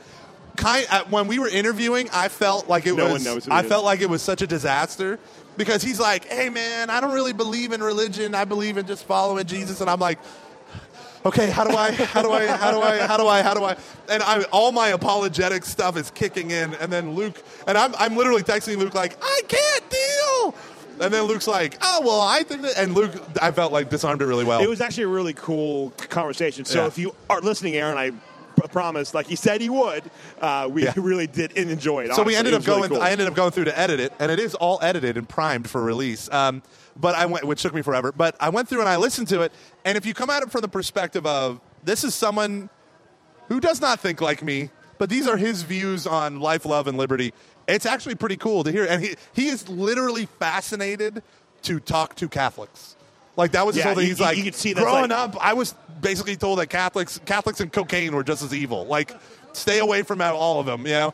kind 0.57 0.85
uh, 0.89 1.03
when 1.09 1.27
we 1.27 1.39
were 1.39 1.47
interviewing, 1.49 2.09
I 2.13 2.27
felt 2.29 2.67
like 2.69 2.85
it 2.85 2.95
No 2.95 3.05
was. 3.05 3.13
one 3.13 3.23
knows 3.23 3.45
who 3.45 3.51
I 3.51 3.61
is. 3.61 3.67
felt 3.67 3.85
like 3.85 4.01
it 4.01 4.09
was 4.09 4.21
such 4.21 4.41
a 4.41 4.47
disaster 4.47 5.19
because 5.57 5.81
he's 5.81 5.99
like, 5.99 6.25
"Hey 6.25 6.49
man, 6.49 6.89
I 6.89 6.99
don't 7.01 7.13
really 7.13 7.33
believe 7.33 7.71
in 7.71 7.81
religion. 7.81 8.35
I 8.35 8.45
believe 8.45 8.77
in 8.77 8.85
just 8.87 9.05
following 9.05 9.45
Jesus." 9.45 9.81
And 9.81 9.89
I'm 9.89 9.99
like. 9.99 10.19
Okay, 11.25 11.49
how 11.49 11.65
do 11.65 11.75
I, 11.75 11.91
how 11.91 12.21
do 12.21 12.31
I, 12.31 12.45
how 12.47 12.71
do 12.71 12.79
I, 12.81 12.97
how 13.05 13.17
do 13.17 13.27
I, 13.27 13.41
how 13.41 13.53
do 13.53 13.61
I? 13.65 13.75
And 14.07 14.23
I, 14.23 14.43
all 14.53 14.71
my 14.71 14.87
apologetic 14.89 15.65
stuff 15.65 15.97
is 15.97 16.11
kicking 16.11 16.49
in, 16.51 16.73
and 16.75 16.89
then 16.89 17.13
Luke, 17.13 17.43
and 17.67 17.77
I'm, 17.77 17.93
I'm 17.99 18.15
literally 18.15 18.41
texting 18.41 18.77
Luke 18.77 18.93
like, 18.95 19.17
I 19.21 19.41
can't 19.49 19.83
deal. 19.89 20.55
And 21.01 21.13
then 21.13 21.23
Luke's 21.23 21.45
like, 21.45 21.77
oh 21.81 22.01
well, 22.05 22.21
I 22.21 22.43
think 22.43 22.61
that, 22.61 22.77
and 22.77 22.95
Luke, 22.95 23.11
I 23.41 23.51
felt 23.51 23.73
like 23.73 23.89
disarmed 23.89 24.21
it 24.21 24.27
really 24.27 24.45
well. 24.45 24.61
It 24.63 24.69
was 24.69 24.79
actually 24.79 25.03
a 25.03 25.07
really 25.09 25.33
cool 25.33 25.89
conversation. 26.09 26.63
So 26.63 26.79
Yeah. 26.83 26.87
if 26.87 26.97
you 26.97 27.13
are 27.29 27.41
listening, 27.41 27.75
Aaron, 27.75 27.97
I 27.97 28.11
pr- 28.59 28.67
promise, 28.67 29.13
like 29.13 29.27
he 29.27 29.35
said 29.35 29.61
he 29.61 29.69
would, 29.69 30.03
uh, 30.41 30.67
we 30.71 30.83
Yeah. 30.83 30.93
really 30.97 31.27
did 31.27 31.51
enjoy 31.53 32.05
it. 32.05 32.13
so 32.15 32.23
we 32.23 32.35
ended 32.35 32.53
up 32.53 32.59
was 32.59 32.67
really 32.67 32.79
going. 32.81 32.89
cool. 32.91 33.01
I 33.01 33.11
ended 33.11 33.27
up 33.27 33.35
going 33.35 33.51
through 33.51 33.65
to 33.65 33.77
edit 33.79 33.99
it, 33.99 34.13
and 34.19 34.31
it 34.31 34.39
is 34.39 34.55
all 34.55 34.79
edited 34.81 35.17
and 35.17 35.27
primed 35.27 35.69
for 35.69 35.81
release. 35.81 36.31
Um, 36.31 36.61
but 36.95 37.15
I 37.15 37.25
went, 37.25 37.45
which 37.45 37.61
took 37.61 37.73
me 37.73 37.81
forever. 37.81 38.11
But 38.11 38.35
I 38.39 38.49
went 38.49 38.67
through 38.67 38.81
and 38.81 38.89
I 38.89 38.97
listened 38.97 39.27
to 39.29 39.41
it, 39.41 39.51
and 39.85 39.97
if 39.97 40.05
you 40.05 40.13
come 40.13 40.29
at 40.29 40.43
it 40.43 40.51
from 40.51 40.61
the 40.61 40.67
perspective 40.67 41.25
of 41.25 41.61
this 41.83 42.03
is 42.03 42.13
someone 42.15 42.69
who 43.47 43.59
does 43.59 43.79
not 43.81 43.99
think 43.99 44.21
like 44.21 44.43
me, 44.43 44.69
but 44.97 45.09
these 45.09 45.27
are 45.27 45.37
his 45.37 45.63
views 45.63 46.05
on 46.05 46.39
life, 46.41 46.65
love, 46.65 46.87
and 46.87 46.97
liberty. 46.97 47.33
It's 47.67 47.85
actually 47.85 48.15
pretty 48.15 48.35
cool 48.35 48.63
to 48.63 48.71
hear, 48.71 48.85
and 48.85 49.01
he 49.03 49.15
he 49.33 49.47
is 49.47 49.69
literally 49.69 50.25
fascinated 50.25 51.23
to 51.63 51.79
talk 51.79 52.15
to 52.15 52.27
Catholics. 52.27 52.95
Like 53.39 53.53
that 53.53 53.65
was 53.65 53.75
his 53.75 53.83
Yeah, 53.85 53.87
whole 53.91 53.95
thing. 53.95 54.03
you- 54.03 54.09
He's 54.09 54.19
you- 54.19 54.25
like, 54.25 54.37
you 54.37 54.43
could 54.43 54.53
see 54.55 54.73
that's 54.73 54.83
growing 54.83 55.09
like- 55.11 55.19
up, 55.35 55.37
I 55.39 55.53
was 55.53 55.73
basically 56.01 56.35
told 56.35 56.59
that 56.59 56.67
Catholics, 56.67 57.19
Catholics 57.25 57.61
and 57.61 57.71
cocaine 57.71 58.13
were 58.13 58.23
just 58.23 58.43
as 58.43 58.53
evil. 58.53 58.85
Like, 58.85 59.13
stay 59.53 59.79
away 59.79 60.03
from 60.03 60.21
all 60.21 60.59
of 60.59 60.65
them. 60.65 60.81
You 60.85 60.93
know. 60.93 61.13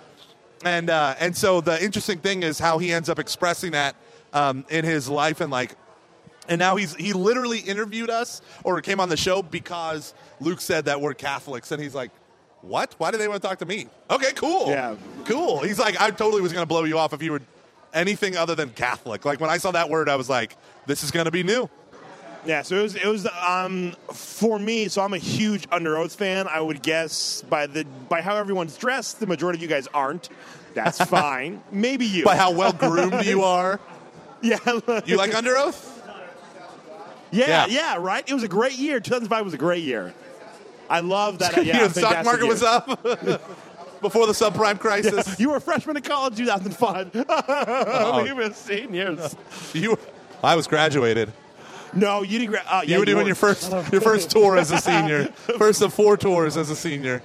And 0.64 0.90
uh, 0.90 1.14
and 1.20 1.38
so 1.38 1.62
the 1.62 1.82
interesting 1.84 2.18
thing 2.20 2.42
is 2.42 2.58
how 2.58 2.80
he 2.80 2.92
ends 2.92 3.10
up 3.10 3.20
expressing 3.20 3.72
that 3.74 3.96
um, 4.34 4.66
in 4.70 4.84
his 4.84 5.08
life 5.08 5.40
and 5.40 5.52
like, 5.52 5.76
and 6.50 6.58
now 6.58 6.76
he's 6.78 6.96
he 6.96 7.14
literally 7.14 7.60
interviewed 7.60 8.10
us 8.10 8.42
or 8.64 8.82
came 8.82 9.00
on 9.00 9.10
the 9.10 9.18
show 9.18 9.44
because 9.44 10.14
Luke 10.40 10.62
said 10.62 10.86
that 10.86 11.00
we're 11.00 11.14
Catholics, 11.14 11.72
and 11.72 11.80
he's 11.82 11.94
like, 11.94 12.10
"What? 12.62 12.96
Why 12.98 13.12
do 13.12 13.18
they 13.20 13.28
want 13.28 13.42
to 13.44 13.48
talk 13.48 13.60
to 13.60 13.66
me?" 13.68 13.88
Okay, 14.10 14.32
cool. 14.34 14.70
Yeah. 14.70 14.96
cool. 15.26 15.60
He's 15.62 15.78
like, 15.78 16.02
I 16.02 16.10
totally 16.10 16.42
was 16.42 16.52
going 16.54 16.64
to 16.64 16.68
blow 16.68 16.86
you 16.86 16.98
off 16.98 17.14
if 17.14 17.22
you 17.22 17.34
were 17.34 17.42
anything 17.94 18.36
other 18.36 18.56
than 18.56 18.70
Catholic. 18.72 19.24
Like 19.26 19.40
when 19.40 19.50
I 19.52 19.58
saw 19.58 19.72
that 19.72 19.90
word, 19.90 20.10
I 20.10 20.16
was 20.16 20.30
like, 20.30 20.58
this 20.88 21.04
is 21.04 21.12
going 21.12 21.26
to 21.26 21.32
be 21.32 21.44
new. 21.44 21.70
Yeah, 22.45 22.62
so 22.62 22.75
it 22.75 22.81
was 22.84 22.95
it 22.95 23.05
was 23.08 23.27
um, 23.47 23.93
for 24.13 24.60
me. 24.60 24.88
So 24.88 25.01
I'm 25.01 25.13
a 25.13 25.17
huge 25.17 25.67
Underoath 25.69 26.15
fan. 26.15 26.47
I 26.47 26.60
would 26.62 26.81
guess 26.84 27.41
by 27.43 27.65
the 27.67 27.86
by 28.08 28.21
how 28.21 28.36
everyone's 28.36 28.77
dressed, 28.77 29.19
the 29.19 29.27
majority 29.27 29.58
of 29.58 29.63
you 29.63 29.67
guys 29.67 29.88
aren't. 29.93 30.29
That's 30.75 30.99
fine. 31.10 31.63
Maybe 31.71 32.05
you. 32.05 32.23
By 32.25 32.36
how 32.36 32.51
well 32.51 32.73
groomed 32.73 33.25
you 33.25 33.43
are. 33.55 33.79
yeah, 34.41 34.60
You 35.05 35.17
like 35.17 35.31
Underoath? 35.31 35.91
yeah, 37.31 37.47
Yeah. 37.47 37.65
yeah, 37.67 37.97
right. 37.97 38.23
It 38.29 38.34
was 38.34 38.43
a 38.43 38.47
great 38.47 38.77
year. 38.77 38.99
2005 38.99 39.43
was 39.45 39.53
a 39.53 39.58
great 39.58 39.84
year. 39.84 40.13
I 40.89 40.99
love 40.99 41.39
that. 41.39 41.58
Yeah, 41.65 41.88
the 41.88 41.99
stock 41.99 42.23
market 42.25 42.45
was 42.47 42.62
up 42.62 42.86
before 44.01 44.27
the 44.27 44.34
subprime 44.34 44.79
crisis. 44.79 45.39
You 45.39 45.49
were 45.49 45.55
a 45.55 45.62
freshman 45.62 45.97
in 45.97 46.03
college, 46.03 46.38
2005. 46.38 47.25
Oh. 47.27 48.23
we 48.23 48.34
were 48.34 48.51
seniors. 48.53 49.36
You, 49.73 49.97
I 50.43 50.55
was 50.55 50.67
graduated. 50.67 51.34
No, 51.95 52.21
you 52.23 52.39
didn't. 52.39 52.51
Gra- 52.51 52.63
uh, 52.67 52.81
yeah, 52.86 52.93
You 52.95 52.99
were 52.99 53.05
doing 53.05 53.25
your 53.25 53.36
first 53.36 53.71
your 53.91 54.01
first 54.01 54.29
tour 54.29 54.58
as 54.58 54.71
a 54.71 54.77
senior. 54.77 55.25
First 55.58 55.81
of 55.81 55.93
four 55.93 56.17
tours 56.17 56.58
as 56.58 56.69
a 56.69 56.75
senior. 56.75 57.21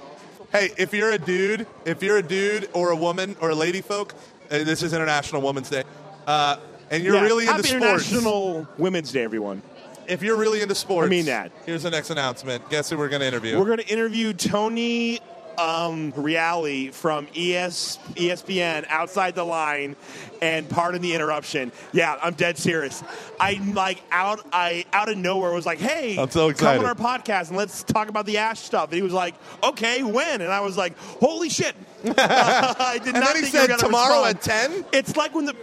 Hey, 0.51 0.69
if 0.77 0.93
you're 0.93 1.11
a 1.11 1.17
dude, 1.17 1.67
if 1.85 2.01
you're 2.01 2.17
a 2.17 2.23
dude 2.23 2.69
or 2.73 2.91
a 2.91 2.95
woman 2.95 3.35
or 3.41 3.49
a 3.51 3.55
lady 3.55 3.81
folk, 3.81 4.13
uh, 4.49 4.59
this 4.63 4.81
is 4.83 4.93
International 4.93 5.41
Women's 5.41 5.69
Day, 5.69 5.83
uh, 6.27 6.57
and 6.89 7.03
you're 7.03 7.15
Yeah, 7.15 7.21
really 7.23 7.43
into 7.43 7.53
Happy 7.55 7.67
sports. 7.67 7.83
International 7.83 8.67
Women's 8.77 9.11
Day, 9.11 9.23
everyone. 9.23 9.61
If 10.07 10.21
you're 10.23 10.35
really 10.35 10.61
into 10.61 10.75
sports, 10.75 11.05
I 11.05 11.09
mean 11.09 11.25
that. 11.25 11.51
Here's 11.65 11.83
the 11.83 11.91
next 11.91 12.09
announcement. 12.09 12.69
Guess 12.69 12.89
who 12.89 12.97
we're 12.97 13.07
going 13.07 13.21
to 13.21 13.27
interview? 13.27 13.57
We're 13.57 13.65
going 13.65 13.77
to 13.77 13.87
interview 13.87 14.33
Tony 14.33 15.19
um, 15.61 16.11
Reali 16.13 16.91
from 16.93 17.27
ES, 17.35 17.99
ESPN 18.15 18.85
outside 18.89 19.35
the 19.35 19.43
line, 19.43 19.95
and 20.41 20.67
pardon 20.69 21.01
the 21.01 21.13
interruption. 21.13 21.71
Yeah, 21.93 22.17
I'm 22.21 22.33
dead 22.33 22.57
serious. 22.57 23.03
I 23.39 23.61
like 23.73 24.01
out 24.11 24.45
I 24.51 24.85
out 24.91 25.09
of 25.09 25.17
nowhere 25.17 25.51
was 25.53 25.65
like, 25.65 25.79
"Hey, 25.79 26.17
I'm 26.17 26.29
so 26.31 26.49
excited. 26.49 26.81
come 26.81 26.89
on 26.91 26.97
our 26.97 27.19
podcast 27.19 27.49
and 27.49 27.57
let's 27.57 27.83
talk 27.83 28.09
about 28.09 28.25
the 28.25 28.37
Ash 28.37 28.59
stuff." 28.59 28.85
And 28.89 28.95
he 28.95 29.01
was 29.01 29.13
like, 29.13 29.35
"Okay, 29.63 30.03
when?" 30.03 30.41
And 30.41 30.51
I 30.51 30.61
was 30.61 30.77
like, 30.77 30.97
"Holy 30.97 31.49
shit!" 31.49 31.75
I 32.05 32.99
did 33.03 33.13
and 33.15 33.23
not 33.23 33.33
then 33.33 33.43
he 33.43 33.49
think 33.49 33.53
you 33.53 33.59
were 33.59 33.65
said 33.65 33.69
gonna 33.69 33.81
tomorrow 33.83 34.25
respond. 34.25 34.35
at 34.37 34.41
ten. 34.41 34.85
It's 34.93 35.15
like 35.15 35.35
when 35.35 35.45
the 35.45 35.55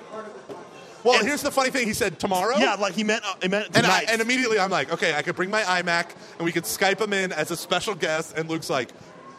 Well, 1.05 1.25
here's 1.25 1.43
the 1.43 1.51
funny 1.51 1.71
thing. 1.71 1.87
He 1.87 1.95
said 1.95 2.19
tomorrow. 2.19 2.57
yeah, 2.59 2.75
like 2.75 2.93
he 2.95 3.03
meant 3.05 3.25
uh, 3.25 3.35
he 3.43 3.49
meant 3.49 3.67
And, 3.69 3.79
I, 3.87 4.01
tonight. 4.01 4.07
and 4.11 4.21
immediately 4.21 4.59
I'm 4.59 4.71
like, 4.71 4.93
okay, 4.93 5.15
I 5.15 5.23
could 5.23 5.37
bring 5.37 5.51
my 5.51 5.63
iMac 5.63 6.11
and 6.39 6.45
we 6.45 6.53
could 6.53 6.65
Skype 6.65 7.01
him 7.01 7.13
in 7.13 7.33
as 7.33 7.51
a 7.51 7.57
special 7.57 7.95
guest. 7.95 8.37
And 8.37 8.49
Luke's 8.51 8.69
like, 8.69 8.91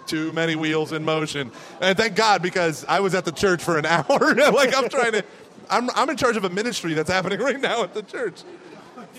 too 0.09 0.31
many 0.33 0.55
wheels 0.55 0.91
in 0.91 1.05
motion. 1.05 1.51
And 1.81 1.97
thank 1.97 2.15
God 2.15 2.41
because 2.41 2.83
I 2.85 2.99
was 2.99 3.13
at 3.15 3.25
the 3.25 3.31
church 3.31 3.63
for 3.63 3.77
an 3.77 3.85
hour. 3.85 4.35
like 4.51 4.75
I'm 4.75 4.89
trying 4.89 5.13
to, 5.13 5.23
I'm, 5.69 5.89
I'm 5.91 6.09
in 6.09 6.17
charge 6.17 6.35
of 6.35 6.43
a 6.43 6.49
ministry 6.49 6.93
that's 6.93 7.09
happening 7.09 7.39
right 7.39 7.59
now 7.59 7.83
at 7.83 7.93
the 7.93 8.01
church. 8.01 8.41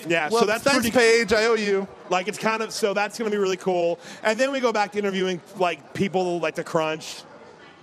yeah, 0.07 0.29
Well, 0.31 0.41
so 0.41 0.47
that's 0.47 0.65
thanks, 0.65 0.81
pretty 0.81 0.97
Paige. 0.97 1.33
I 1.33 1.47
owe 1.47 1.55
you. 1.55 1.87
Like 2.11 2.27
it's 2.29 2.39
kind 2.39 2.63
of 2.63 2.73
so 2.73 2.93
that's 2.93 3.19
going 3.19 3.31
to 3.31 3.35
be 3.37 3.41
really 3.41 3.57
cool. 3.57 3.99
And 4.23 4.39
then 4.39 4.51
we 4.51 4.61
go 4.61 4.73
back 4.73 4.93
to 4.93 4.99
interviewing 4.99 5.41
like 5.59 5.95
people 5.95 6.41
like 6.41 6.57
the 6.57 6.65
Crunch. 6.65 7.23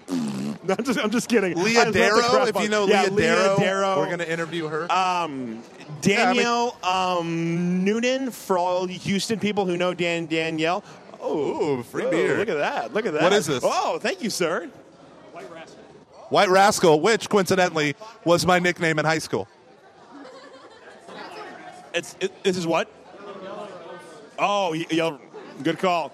I'm 0.10 0.84
just 0.84 1.00
I'm 1.00 1.10
just 1.10 1.28
kidding. 1.28 1.58
I 1.58 1.62
Leah 1.62 1.92
Darrow. 1.92 2.46
If 2.46 2.62
you 2.62 2.70
know 2.70 2.88
yeah, 2.88 3.04
Leah, 3.04 3.36
Darrow, 3.36 3.58
Darrow. 3.58 3.98
we're 3.98 4.06
going 4.06 4.20
to 4.20 4.32
interview 4.32 4.68
her. 4.68 4.90
Um, 4.92 5.62
Danielle 6.02 6.78
um, 6.84 7.84
Noonan 7.84 8.32
for 8.32 8.58
all 8.58 8.88
Houston 8.88 9.40
people 9.40 9.66
who 9.66 9.76
know 9.78 9.94
Dan 9.94 10.26
Danielle. 10.26 10.84
Ooh, 11.28 11.84
free 11.84 12.06
Oh, 12.06 12.12
beer. 12.12 12.38
Look 12.38 12.50
at 12.50 12.58
that! 12.58 12.94
Look 12.94 13.06
at 13.06 13.14
that! 13.14 13.22
What 13.24 13.34
is 13.34 13.46
this? 13.48 13.64
Oh, 13.66 14.00
thank 14.00 14.22
you, 14.24 14.30
sir. 14.30 14.70
White 15.34 15.52
Rascal, 15.52 15.84
White 16.30 16.50
Rascal, 16.50 17.00
which 17.02 17.30
coincidentally 17.30 17.96
was 18.26 18.46
my 18.46 18.60
nickname 18.60 18.98
in 19.00 19.06
high 19.06 19.20
school. 19.20 19.48
It's 21.94 22.16
it, 22.20 22.44
this 22.44 22.58
is 22.58 22.68
what? 22.68 22.90
Oh, 24.40 24.72
y- 24.72 24.86
yell, 24.92 25.20
good 25.64 25.80
call. 25.80 26.12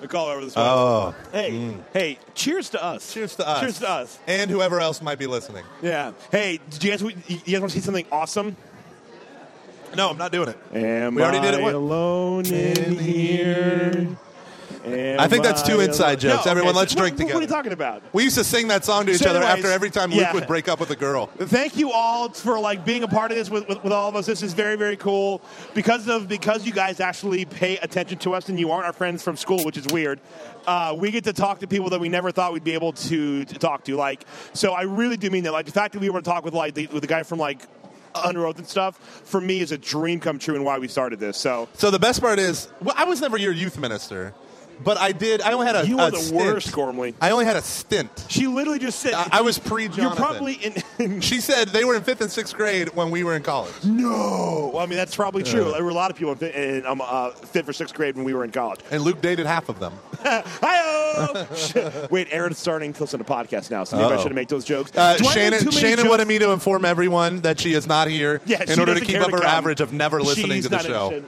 Good 0.00 0.10
call 0.10 0.26
over 0.26 0.44
this 0.44 0.54
one. 0.54 0.64
Oh. 0.68 1.14
hey, 1.32 1.50
mm. 1.50 1.80
hey! 1.92 2.18
Cheers 2.34 2.70
to 2.70 2.84
us! 2.84 3.12
Cheers 3.14 3.36
to 3.36 3.48
us. 3.48 3.60
Cheers 3.60 3.78
to 3.80 3.88
us! 3.88 4.18
And 4.26 4.50
whoever 4.50 4.80
else 4.80 5.00
might 5.02 5.18
be 5.18 5.26
listening. 5.26 5.64
Yeah. 5.82 6.12
Hey, 6.30 6.60
do 6.78 6.86
you 6.86 6.92
guys, 6.96 7.02
you 7.02 7.38
guys 7.38 7.60
want 7.60 7.72
to 7.72 7.78
see 7.78 7.84
something 7.84 8.06
awesome? 8.12 8.56
No, 9.96 10.10
I'm 10.10 10.18
not 10.18 10.30
doing 10.32 10.48
it. 10.48 10.58
Am 10.74 11.14
We 11.14 11.22
already 11.22 11.40
did 11.40 11.54
it 11.54 11.60
I 11.60 11.62
once. 11.62 11.74
alone 11.74 12.46
in 12.46 12.98
here? 12.98 14.08
Am 14.84 15.20
I 15.20 15.28
think 15.28 15.44
that's 15.44 15.62
two 15.62 15.80
I 15.80 15.84
inside 15.84 16.22
alone- 16.24 16.36
jokes. 16.36 16.46
No, 16.46 16.50
Everyone, 16.50 16.70
okay, 16.70 16.78
let's 16.78 16.94
drink 16.94 17.12
what, 17.14 17.18
together. 17.18 17.34
What 17.34 17.40
are 17.40 17.46
you 17.46 17.48
talking 17.48 17.72
about? 17.72 18.02
We 18.12 18.24
used 18.24 18.36
to 18.36 18.44
sing 18.44 18.68
that 18.68 18.84
song 18.84 19.06
to 19.06 19.12
each 19.12 19.18
So 19.18 19.30
other 19.30 19.38
anyways, 19.40 19.56
after 19.64 19.70
every 19.70 19.90
time 19.90 20.10
Luke 20.10 20.20
yeah. 20.20 20.32
would 20.34 20.46
break 20.46 20.68
up 20.68 20.80
with 20.80 20.90
a 20.90 20.96
girl. 20.96 21.26
Thank 21.38 21.76
you 21.76 21.90
all 21.92 22.28
for 22.28 22.58
like 22.58 22.84
being 22.84 23.02
a 23.02 23.08
part 23.08 23.30
of 23.30 23.36
this 23.38 23.48
with, 23.50 23.66
with, 23.68 23.82
with 23.82 23.92
all 23.92 24.08
of 24.08 24.16
us. 24.16 24.26
This 24.26 24.42
is 24.42 24.52
very 24.52 24.76
very 24.76 24.96
cool 24.96 25.40
because 25.74 26.08
of 26.08 26.28
because 26.28 26.66
you 26.66 26.72
guys 26.72 27.00
actually 27.00 27.44
pay 27.44 27.78
attention 27.78 28.18
to 28.18 28.34
us 28.34 28.48
and 28.48 28.58
you 28.60 28.70
aren't 28.70 28.86
our 28.86 28.92
friends 28.92 29.22
from 29.22 29.36
school, 29.36 29.64
which 29.64 29.76
is 29.76 29.86
weird. 29.92 30.20
Uh, 30.66 30.94
we 30.98 31.10
get 31.10 31.24
to 31.24 31.32
talk 31.32 31.60
to 31.60 31.66
people 31.66 31.90
that 31.90 32.00
we 32.00 32.08
never 32.08 32.30
thought 32.30 32.52
we'd 32.52 32.64
be 32.64 32.72
able 32.72 32.92
to, 32.92 33.44
to 33.44 33.54
talk 33.58 33.84
to. 33.84 33.96
Like, 33.96 34.24
so 34.54 34.72
I 34.72 34.82
really 34.82 35.16
do 35.18 35.28
mean 35.28 35.44
that. 35.44 35.52
Like 35.52 35.66
the 35.66 35.72
fact 35.72 35.92
that 35.92 36.00
we 36.00 36.08
were 36.08 36.20
to 36.20 36.24
talk 36.24 36.44
with 36.44 36.54
like 36.54 36.74
the, 36.74 36.86
with 36.86 37.02
the 37.02 37.06
guy 37.06 37.22
from 37.22 37.38
like 37.38 37.60
Underoath 38.14 38.58
and 38.58 38.66
stuff 38.66 38.96
for 39.24 39.40
me 39.40 39.60
is 39.60 39.72
a 39.72 39.78
dream 39.78 40.20
come 40.20 40.38
true 40.38 40.54
and 40.54 40.64
why 40.64 40.78
we 40.78 40.86
started 40.88 41.18
this. 41.18 41.36
So 41.36 41.68
So 41.74 41.90
the 41.90 41.98
best 41.98 42.20
part 42.20 42.38
is, 42.38 42.68
well, 42.80 42.94
I 42.96 43.04
was 43.04 43.20
never 43.20 43.36
your 43.36 43.52
youth 43.52 43.76
minister, 43.76 44.32
but 44.82 44.96
I 44.98 45.12
did. 45.12 45.40
I 45.42 45.52
only 45.52 45.66
had 45.66 45.76
a. 45.76 45.86
you 45.86 45.98
a 45.98 46.02
are 46.04 46.10
the 46.10 46.16
stint. 46.18 46.36
worst, 46.40 46.72
Gormley. 46.72 47.14
I 47.20 47.30
only 47.30 47.44
had 47.44 47.56
a 47.56 47.62
stint. 47.62 48.24
She 48.28 48.46
literally 48.46 48.78
just 48.78 49.00
said 49.00 49.14
I, 49.14 49.28
I 49.32 49.40
was 49.42 49.58
pre. 49.58 49.88
You're 49.88 50.14
probably 50.14 50.54
in. 50.54 51.20
She 51.20 51.40
said 51.40 51.68
they 51.68 51.84
were 51.84 51.96
in 51.96 52.02
fifth 52.02 52.20
and 52.20 52.30
sixth 52.30 52.54
grade 52.56 52.88
when 52.94 53.10
we 53.10 53.24
were 53.24 53.34
in 53.36 53.42
college. 53.42 53.72
no, 53.84 54.70
well, 54.72 54.78
I 54.82 54.86
mean 54.86 54.96
that's 54.96 55.14
probably 55.16 55.42
true. 55.42 55.72
There 55.72 55.82
were 55.84 55.90
a 55.90 55.94
lot 55.94 56.10
of 56.10 56.16
people 56.16 56.32
in, 56.32 56.38
fi- 56.38 56.50
in 56.50 56.86
um, 56.86 57.00
uh, 57.04 57.30
fifth 57.30 57.68
or 57.68 57.72
sixth 57.72 57.94
grade 57.94 58.14
when 58.16 58.24
we 58.24 58.32
were 58.32 58.44
in 58.44 58.50
college. 58.52 58.80
And 58.90 59.02
Luke 59.02 59.20
dated 59.20 59.44
half 59.46 59.68
of 59.68 59.78
them. 59.80 59.92
Hi-oh! 60.24 62.06
Wait, 62.10 62.28
Aaron's 62.30 62.58
starting 62.58 62.92
to 62.92 63.00
listen 63.02 63.18
to 63.18 63.24
podcasts 63.24 63.70
now, 63.70 63.84
so 63.84 63.96
maybe 63.96 64.12
I 64.12 64.14
Uh-oh. 64.16 64.22
should 64.22 64.34
make 64.34 64.48
those 64.48 64.64
jokes. 64.64 64.96
Uh, 64.96 65.16
Shannon, 65.18 65.70
Shannon 65.70 66.08
wanted 66.08 66.28
me 66.28 66.38
to 66.38 66.50
inform 66.50 66.84
everyone 66.84 67.40
that 67.40 67.60
she 67.60 67.74
is 67.74 67.86
not 67.86 68.08
here 68.08 68.40
Yeah, 68.46 68.62
in 68.66 68.78
order 68.78 68.94
to 68.94 69.00
keep 69.04 69.20
up 69.20 69.30
to 69.30 69.36
her 69.36 69.44
average 69.44 69.80
of 69.80 69.92
never 69.92 70.22
listening 70.22 70.52
She's 70.58 70.64
to 70.64 70.70
the 70.70 70.76
not 70.76 70.84
show. 70.84 71.22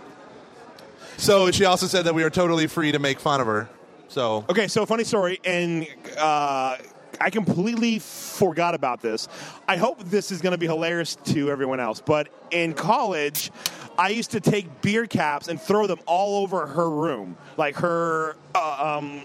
So 1.16 1.50
she 1.50 1.64
also 1.64 1.86
said 1.86 2.04
that 2.04 2.14
we 2.14 2.22
are 2.22 2.30
totally 2.30 2.66
free 2.66 2.92
to 2.92 2.98
make 2.98 3.20
fun 3.20 3.40
of 3.40 3.46
her. 3.46 3.68
So 4.08 4.44
Okay, 4.48 4.68
so 4.68 4.86
funny 4.86 5.04
story, 5.04 5.40
and 5.44 5.86
uh, 6.16 6.76
I 7.20 7.30
completely 7.30 7.98
forgot 7.98 8.74
about 8.74 9.00
this. 9.00 9.28
I 9.66 9.76
hope 9.76 10.04
this 10.04 10.30
is 10.30 10.40
going 10.40 10.52
to 10.52 10.58
be 10.58 10.66
hilarious 10.66 11.16
to 11.26 11.50
everyone 11.50 11.80
else, 11.80 12.00
but 12.04 12.28
in 12.50 12.72
college, 12.74 13.50
I 13.98 14.10
used 14.10 14.30
to 14.32 14.40
take 14.40 14.82
beer 14.82 15.06
caps 15.06 15.48
and 15.48 15.60
throw 15.60 15.86
them 15.86 15.98
all 16.06 16.42
over 16.42 16.66
her 16.66 16.88
room, 16.88 17.36
like 17.56 17.76
her. 17.76 18.36
Uh, 18.54 18.98
um, 18.98 19.24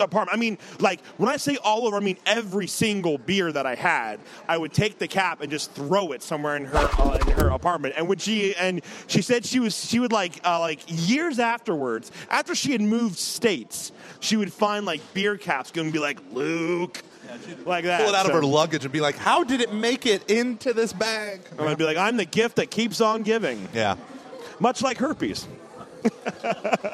Apartment. 0.00 0.36
I 0.36 0.38
mean, 0.40 0.58
like 0.80 1.00
when 1.16 1.28
I 1.28 1.36
say 1.36 1.56
all 1.62 1.86
over, 1.86 1.96
I 1.96 2.00
mean 2.00 2.18
every 2.26 2.66
single 2.66 3.18
beer 3.18 3.50
that 3.52 3.66
I 3.66 3.74
had. 3.74 4.20
I 4.48 4.56
would 4.56 4.72
take 4.72 4.98
the 4.98 5.08
cap 5.08 5.40
and 5.40 5.50
just 5.50 5.72
throw 5.72 6.12
it 6.12 6.22
somewhere 6.22 6.56
in 6.56 6.64
her 6.66 6.88
uh, 6.98 7.18
in 7.26 7.32
her 7.32 7.48
apartment. 7.48 7.94
And 7.96 8.08
when 8.08 8.18
she 8.18 8.54
and 8.54 8.80
she 9.06 9.22
said 9.22 9.44
she 9.44 9.60
was 9.60 9.74
she 9.88 9.98
would 10.00 10.12
like 10.12 10.40
uh, 10.44 10.60
like 10.60 10.80
years 10.86 11.38
afterwards, 11.38 12.10
after 12.30 12.54
she 12.54 12.72
had 12.72 12.80
moved 12.80 13.16
states, 13.18 13.92
she 14.20 14.36
would 14.36 14.52
find 14.52 14.86
like 14.86 15.00
beer 15.14 15.36
caps 15.36 15.70
going 15.70 15.88
to 15.88 15.92
be 15.92 15.98
like 15.98 16.18
Luke, 16.32 17.02
like 17.64 17.84
that. 17.84 18.00
pull 18.00 18.08
it 18.10 18.14
out 18.14 18.26
of 18.26 18.32
her 18.32 18.42
luggage 18.42 18.84
and 18.84 18.92
be 18.92 19.00
like, 19.00 19.16
"How 19.16 19.44
did 19.44 19.60
it 19.60 19.72
make 19.72 20.06
it 20.06 20.30
into 20.30 20.72
this 20.72 20.92
bag?" 20.92 21.40
I'm 21.52 21.56
gonna 21.58 21.76
be 21.76 21.84
like, 21.84 21.96
I'm 21.96 22.16
the 22.16 22.24
gift 22.24 22.56
that 22.56 22.70
keeps 22.70 23.00
on 23.00 23.22
giving, 23.22 23.68
Yeah. 23.74 23.96
much 24.60 24.82
like 24.82 24.96
herpes. 24.98 25.46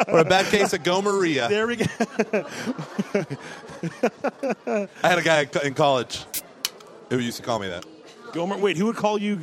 Or 0.09 0.19
a 0.19 0.25
bad 0.25 0.47
case 0.47 0.73
of 0.73 0.83
gonorrhea. 0.83 1.49
There 1.49 1.67
we 1.67 1.77
go. 1.77 1.85
I 4.67 5.09
had 5.09 5.19
a 5.19 5.23
guy 5.23 5.47
in 5.63 5.75
college 5.75 6.25
who 7.11 7.19
used 7.19 7.37
to 7.39 7.43
call 7.43 7.59
me 7.59 7.69
that. 7.69 7.85
Gomer, 8.33 8.59
wait, 8.59 8.77
who 8.77 8.87
would 8.87 8.97
call 8.97 9.19
you 9.19 9.41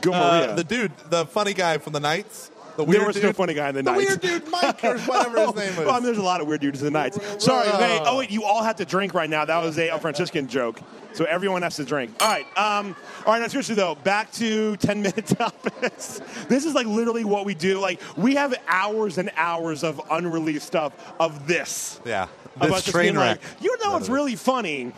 Gomeria? 0.00 0.48
Uh, 0.48 0.54
the 0.54 0.64
dude, 0.64 0.92
the 1.10 1.26
funny 1.26 1.54
guy 1.54 1.78
from 1.78 1.92
the 1.92 2.00
Knights. 2.00 2.50
The 2.76 2.84
weird 2.84 3.00
there 3.00 3.06
was 3.06 3.16
dude. 3.16 3.24
no 3.24 3.32
funny 3.32 3.54
guy 3.54 3.68
in 3.68 3.74
the, 3.76 3.82
The 3.82 3.92
Knights. 3.92 4.06
weird 4.06 4.20
dude, 4.20 4.48
Mike, 4.50 4.82
or 4.84 4.98
whatever 5.00 5.38
his 5.46 5.54
name 5.54 5.76
was. 5.76 5.86
Well, 5.86 5.90
I 5.90 5.94
mean, 5.94 6.02
there's 6.04 6.18
a 6.18 6.22
lot 6.22 6.40
of 6.40 6.46
weird 6.48 6.60
dudes 6.60 6.80
in 6.82 6.86
the 6.86 6.90
Knights. 6.90 7.18
Sorry, 7.44 7.68
Whoa. 7.68 7.78
wait. 7.80 8.02
Oh, 8.04 8.18
wait, 8.18 8.30
you 8.30 8.44
all 8.44 8.62
have 8.62 8.76
to 8.76 8.84
drink 8.84 9.14
right 9.14 9.30
now. 9.30 9.44
That 9.44 9.62
was 9.62 9.78
a, 9.78 9.90
a 9.90 9.98
Franciscan 9.98 10.48
joke. 10.48 10.80
So 11.12 11.24
everyone 11.26 11.62
has 11.62 11.76
to 11.76 11.84
drink. 11.84 12.10
All 12.20 12.28
right. 12.28 12.44
Um, 12.58 12.96
all 13.24 13.32
right. 13.34 13.40
Now, 13.40 13.46
seriously 13.46 13.76
though, 13.76 13.94
back 13.94 14.32
to 14.32 14.76
10 14.78 15.02
minute 15.02 15.26
topics. 15.38 16.20
This 16.48 16.64
is 16.64 16.74
like 16.74 16.88
literally 16.88 17.22
what 17.24 17.44
we 17.46 17.54
do. 17.54 17.78
Like 17.78 18.00
we 18.16 18.34
have 18.34 18.52
hours 18.66 19.18
and 19.18 19.30
hours 19.36 19.84
of 19.84 20.00
unreleased 20.10 20.66
stuff 20.66 20.92
of 21.20 21.46
this. 21.46 22.00
yeah. 22.04 22.26
About 22.56 22.66
This 22.66 22.82
just 22.82 22.88
train 22.90 23.04
being 23.06 23.16
like, 23.16 23.40
wreck. 23.42 23.62
you 23.62 23.76
know, 23.84 23.96
it's 23.96 24.08
really 24.08 24.34
funny. 24.36 24.92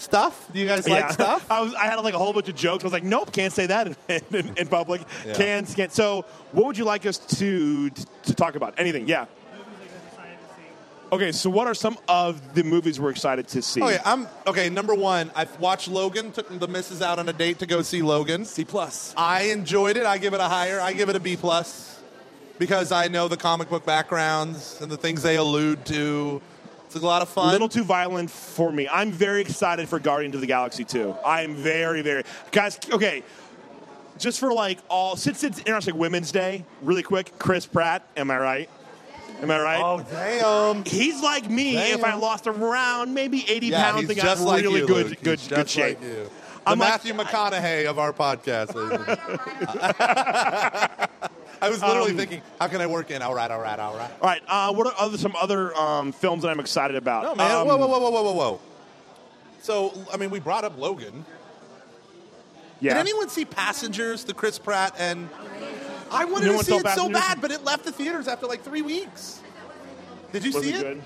Stuff? 0.00 0.50
Do 0.50 0.58
you 0.58 0.66
guys 0.66 0.88
like 0.88 1.10
stuff? 1.10 1.44
I 1.50 1.60
was. 1.60 1.74
I 1.74 1.84
had 1.84 1.96
like 1.96 2.14
a 2.14 2.18
whole 2.18 2.32
bunch 2.32 2.48
of 2.48 2.56
jokes. 2.56 2.82
I 2.82 2.86
was 2.86 2.92
like, 2.94 3.04
nope, 3.04 3.32
can't 3.32 3.52
say 3.52 3.66
that 3.66 3.86
in, 4.08 4.22
in, 4.32 4.56
in 4.56 4.66
public. 4.66 5.02
Yeah. 5.26 5.34
Can't, 5.34 5.76
can't. 5.76 5.92
So, 5.92 6.24
what 6.52 6.64
would 6.64 6.78
you 6.78 6.86
like 6.86 7.04
us 7.04 7.18
to 7.38 7.90
to 7.90 8.34
talk 8.34 8.54
about? 8.54 8.74
Anything? 8.78 9.06
Yeah. 9.06 9.26
Okay, 11.12 11.32
so 11.32 11.50
what 11.50 11.66
are 11.66 11.74
some 11.74 11.98
of 12.08 12.54
the 12.54 12.62
movies 12.62 12.98
we're 12.98 13.10
excited 13.10 13.46
to 13.48 13.60
see? 13.60 13.82
Oh 13.82 13.90
yeah, 13.90 14.00
I'm 14.06 14.26
okay. 14.46 14.70
Number 14.70 14.94
one, 14.94 15.30
I 15.36 15.46
watched 15.58 15.88
Logan. 15.88 16.32
Took 16.32 16.58
the 16.58 16.68
missus 16.68 17.02
out 17.02 17.18
on 17.18 17.28
a 17.28 17.32
date 17.34 17.58
to 17.58 17.66
go 17.66 17.82
see 17.82 18.00
Logan. 18.00 18.46
C 18.46 18.64
plus. 18.64 19.12
I 19.18 19.42
enjoyed 19.50 19.98
it. 19.98 20.06
I 20.06 20.16
give 20.16 20.32
it 20.32 20.40
a 20.40 20.48
higher. 20.48 20.80
I 20.80 20.94
give 20.94 21.10
it 21.10 21.16
a 21.16 21.20
B 21.20 21.36
plus 21.36 22.00
because 22.58 22.90
I 22.90 23.08
know 23.08 23.28
the 23.28 23.36
comic 23.36 23.68
book 23.68 23.84
backgrounds 23.84 24.80
and 24.80 24.90
the 24.90 24.96
things 24.96 25.22
they 25.22 25.36
allude 25.36 25.84
to. 25.86 26.40
It's 26.94 27.02
a 27.02 27.06
lot 27.06 27.22
of 27.22 27.28
A 27.28 27.32
fun. 27.32 27.52
little 27.52 27.68
too 27.68 27.84
violent 27.84 28.30
for 28.30 28.72
me. 28.72 28.88
I'm 28.90 29.12
very 29.12 29.40
excited 29.40 29.88
for 29.88 29.98
Guardians 30.00 30.34
of 30.34 30.40
the 30.40 30.46
Galaxy 30.46 30.84
2. 30.84 31.14
I 31.24 31.42
am 31.42 31.54
very, 31.54 32.02
very 32.02 32.24
guys. 32.50 32.78
Okay, 32.90 33.22
just 34.18 34.40
for 34.40 34.52
like 34.52 34.78
all 34.88 35.16
since 35.16 35.44
it's 35.44 35.58
International 35.60 35.96
Women's 35.98 36.32
Day, 36.32 36.64
really 36.82 37.02
quick. 37.04 37.32
Chris 37.38 37.66
Pratt, 37.66 38.04
am 38.16 38.30
I 38.30 38.38
right? 38.38 38.70
Am 39.40 39.50
I 39.50 39.60
right? 39.60 39.80
oh 39.82 40.04
damn! 40.10 40.84
He's 40.84 41.22
like 41.22 41.48
me. 41.48 41.74
Damn. 41.74 41.98
If 42.00 42.04
I 42.04 42.14
lost 42.14 42.46
around 42.46 43.14
maybe 43.14 43.44
80 43.48 43.66
Yeah, 43.68 43.84
pounds 43.92 44.00
he's 44.00 44.10
and 44.10 44.20
got 44.20 44.40
like 44.40 44.62
really 44.64 44.80
you, 44.80 44.86
good, 44.86 45.06
Luke. 45.10 45.22
good, 45.22 45.38
He's 45.38 45.48
good 45.48 45.56
just 45.66 45.70
shape. 45.70 45.98
Like 46.00 46.08
you. 46.08 46.14
The 46.24 46.30
I'm 46.66 46.78
like- 46.78 46.88
Matthew 46.90 47.14
McConaughey 47.14 47.86
of 47.86 47.98
our 47.98 48.12
podcast. 48.12 48.74
ladies 51.62 51.74
and 51.74 51.80
gentlemen. 51.82 51.96
I 51.96 52.00
was 52.00 52.08
literally 52.08 52.10
Um, 52.12 52.16
thinking, 52.16 52.42
how 52.58 52.68
can 52.68 52.80
I 52.80 52.86
work 52.86 53.10
in? 53.10 53.22
All 53.22 53.34
right, 53.34 53.50
all 53.50 53.60
right, 53.60 53.78
all 53.78 53.96
right. 53.96 54.10
All 54.20 54.28
right. 54.28 54.42
Uh, 54.48 54.72
what 54.72 54.86
are 54.86 54.94
other, 54.98 55.18
some 55.18 55.34
other 55.40 55.74
um, 55.76 56.12
films 56.12 56.42
that 56.42 56.48
I'm 56.48 56.60
excited 56.60 56.96
about? 56.96 57.24
No 57.24 57.34
man, 57.34 57.50
Um, 57.56 57.68
whoa, 57.68 57.76
whoa, 57.76 57.86
whoa, 57.88 57.98
whoa, 58.10 58.22
whoa, 58.22 58.32
whoa. 58.32 58.60
So, 59.62 59.92
I 60.12 60.16
mean, 60.16 60.30
we 60.30 60.40
brought 60.40 60.64
up 60.64 60.78
Logan. 60.78 61.24
Yeah. 62.80 62.94
Did 62.94 63.00
anyone 63.00 63.28
see 63.28 63.44
Passengers, 63.44 64.24
the 64.24 64.32
Chris 64.32 64.58
Pratt 64.58 64.94
and? 64.98 65.28
I 66.10 66.24
wanted 66.24 66.46
No 66.46 66.58
to 66.58 66.64
see 66.64 66.74
it 66.74 66.88
so 66.88 67.08
bad, 67.08 67.40
but 67.40 67.50
it 67.52 67.62
left 67.62 67.84
the 67.84 67.92
theaters 67.92 68.26
after 68.26 68.46
like 68.46 68.62
three 68.62 68.82
weeks. 68.82 69.40
Did 70.32 70.44
you 70.44 70.52
Was 70.52 70.64
see 70.64 70.72
it 70.72 70.80
good? 70.80 71.02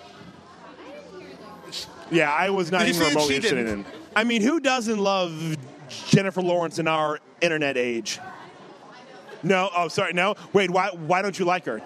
Yeah, 2.11 2.33
I 2.33 2.51
was 2.51 2.71
not 2.71 2.81
Did 2.87 2.95
even 2.95 3.09
remotely 3.09 3.37
interested 3.37 3.69
in. 3.69 3.81
it. 3.81 3.87
I 4.15 4.25
mean, 4.25 4.41
who 4.41 4.61
doesn't 4.61 4.99
love 4.99 5.57
Jennifer 6.09 6.41
Lawrence 6.43 6.79
in 6.79 6.87
our 6.87 7.19
internet 7.41 7.77
age? 7.77 8.21
No. 9.45 9.71
Oh, 9.77 9.89
sorry. 9.89 10.13
No. 10.13 10.35
Wait. 10.53 10.71
Why? 10.71 10.89
Why 10.91 11.23
don't 11.23 11.39
you 11.39 11.45
like 11.45 11.65
her? 11.67 11.81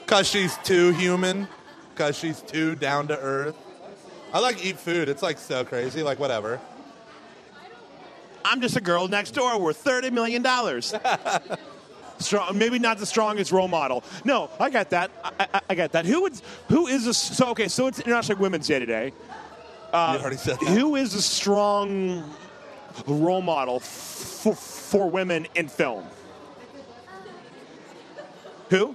Because 0.00 0.28
she's 0.28 0.56
too 0.58 0.92
human. 0.92 1.46
Because 1.94 2.16
she's 2.16 2.40
too 2.40 2.74
down 2.74 3.08
to 3.08 3.18
earth. 3.18 3.56
I 4.32 4.40
like 4.40 4.64
eat 4.64 4.78
food. 4.78 5.08
It's 5.08 5.22
like 5.22 5.38
so 5.38 5.64
crazy. 5.64 6.02
Like 6.02 6.18
whatever. 6.18 6.60
I'm 8.44 8.60
just 8.60 8.76
a 8.76 8.80
girl 8.80 9.06
next 9.06 9.32
door 9.32 9.60
worth 9.60 9.76
thirty 9.76 10.10
million 10.10 10.42
dollars. 10.42 10.94
Strong, 12.18 12.58
maybe 12.58 12.78
not 12.78 12.98
the 12.98 13.06
strongest 13.06 13.50
role 13.50 13.66
model. 13.66 14.04
No, 14.26 14.50
I 14.60 14.68
got 14.68 14.90
that. 14.90 15.10
I, 15.24 15.46
I, 15.54 15.60
I 15.70 15.74
got 15.74 15.92
that. 15.92 16.04
Who 16.04 16.20
would? 16.22 16.34
Who 16.68 16.86
is 16.86 17.06
a 17.06 17.14
so? 17.14 17.48
Okay, 17.52 17.66
so 17.68 17.86
it's 17.86 17.98
International 17.98 18.36
Women's 18.38 18.66
Day 18.66 18.78
today. 18.78 19.12
Uh, 19.90 20.14
you 20.16 20.20
already 20.20 20.36
said 20.36 20.58
that. 20.60 20.68
Who 20.68 20.96
is 20.96 21.14
a 21.14 21.22
strong 21.22 22.30
role 23.06 23.42
model 23.42 23.80
for, 23.80 24.54
for 24.54 25.10
women 25.10 25.46
in 25.54 25.68
film? 25.68 26.06
Who? 28.70 28.94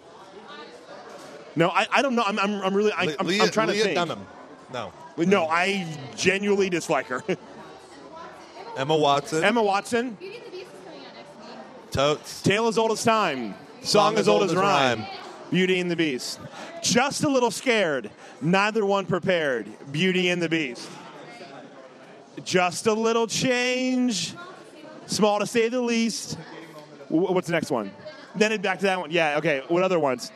No, 1.55 1.69
I, 1.69 1.87
I 1.91 2.01
don't 2.01 2.15
know. 2.15 2.23
I'm, 2.25 2.37
I'm, 2.39 2.61
I'm 2.61 2.73
really 2.73 2.91
I, 2.91 3.15
I'm, 3.19 3.27
Leah, 3.27 3.43
I'm 3.43 3.49
trying 3.49 3.69
Leah 3.69 3.77
to 3.77 3.83
think. 3.83 3.95
Dunham. 3.95 4.25
No. 4.73 4.91
No, 5.17 5.47
I 5.47 5.87
genuinely 6.15 6.69
dislike 6.69 7.07
her. 7.07 7.23
Emma 8.77 8.95
Watson. 8.95 9.43
Emma 9.43 9.63
Watson, 9.63 10.11
Beauty 10.15 10.35
and 10.37 10.45
the 10.45 10.51
Beast 10.51 10.67
is 10.73 10.83
coming 10.83 10.99
out 10.99 11.15
next 11.15 11.49
week. 11.83 11.91
Totes. 11.91 12.41
Tale 12.41 12.67
as 12.67 12.77
old 12.77 12.91
as 12.91 13.03
time, 13.03 13.55
song, 13.81 14.17
as 14.17 14.27
old 14.27 14.43
as 14.43 14.53
rhyme. 14.53 15.05
Beauty 15.49 15.79
and 15.79 15.89
the 15.89 15.95
Beast. 15.95 16.39
Just 16.83 17.23
a 17.23 17.29
little 17.29 17.51
scared, 17.51 18.09
neither 18.41 18.85
one 18.85 19.05
prepared. 19.05 19.67
Beauty 19.91 20.29
and 20.29 20.41
the 20.41 20.49
Beast. 20.49 20.89
Just 22.43 22.87
a 22.87 22.93
little 22.93 23.27
change, 23.27 24.33
small 25.05 25.39
to 25.39 25.47
say 25.47 25.69
the 25.69 25.81
least. 25.81 26.35
Wh- 27.07 27.31
What's 27.31 27.47
the 27.47 27.53
next 27.53 27.71
one? 27.71 27.91
Then 28.35 28.51
it 28.51 28.61
back 28.61 28.79
to 28.79 28.85
that 28.85 28.99
one. 28.99 29.11
Yeah, 29.11 29.37
okay. 29.37 29.63
What 29.67 29.83
other 29.83 29.99
ones? 29.99 30.31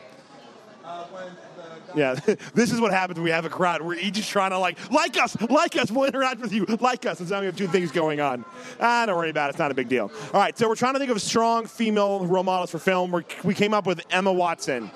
Yeah, 1.94 2.14
this 2.54 2.72
is 2.72 2.80
what 2.80 2.92
happens 2.92 3.18
when 3.18 3.24
we 3.24 3.30
have 3.30 3.44
a 3.44 3.48
crowd. 3.50 3.82
We're 3.82 3.94
each 3.94 4.14
just 4.14 4.30
trying 4.30 4.50
to 4.50 4.58
like, 4.58 4.78
like 4.92 5.18
us, 5.20 5.38
like 5.50 5.76
us. 5.76 5.90
We'll 5.90 6.04
interact 6.04 6.40
with 6.40 6.52
you, 6.52 6.64
like 6.80 7.04
us. 7.04 7.20
And 7.20 7.28
so 7.28 7.34
now 7.34 7.40
we 7.40 7.46
have 7.46 7.56
two 7.56 7.66
things 7.66 7.90
going 7.90 8.20
on. 8.20 8.44
Ah, 8.80 9.04
don't 9.06 9.16
worry 9.16 9.30
about 9.30 9.48
it. 9.48 9.50
It's 9.50 9.58
not 9.58 9.70
a 9.70 9.74
big 9.74 9.88
deal. 9.88 10.10
All 10.32 10.40
right, 10.40 10.56
so 10.56 10.68
we're 10.68 10.76
trying 10.76 10.92
to 10.94 10.98
think 11.00 11.10
of 11.10 11.20
strong 11.20 11.66
female 11.66 12.24
role 12.26 12.44
models 12.44 12.70
for 12.70 12.78
film. 12.78 13.10
We're, 13.10 13.24
we 13.44 13.54
came 13.54 13.74
up 13.74 13.86
with 13.86 14.00
Emma 14.10 14.32
Watson. 14.32 14.90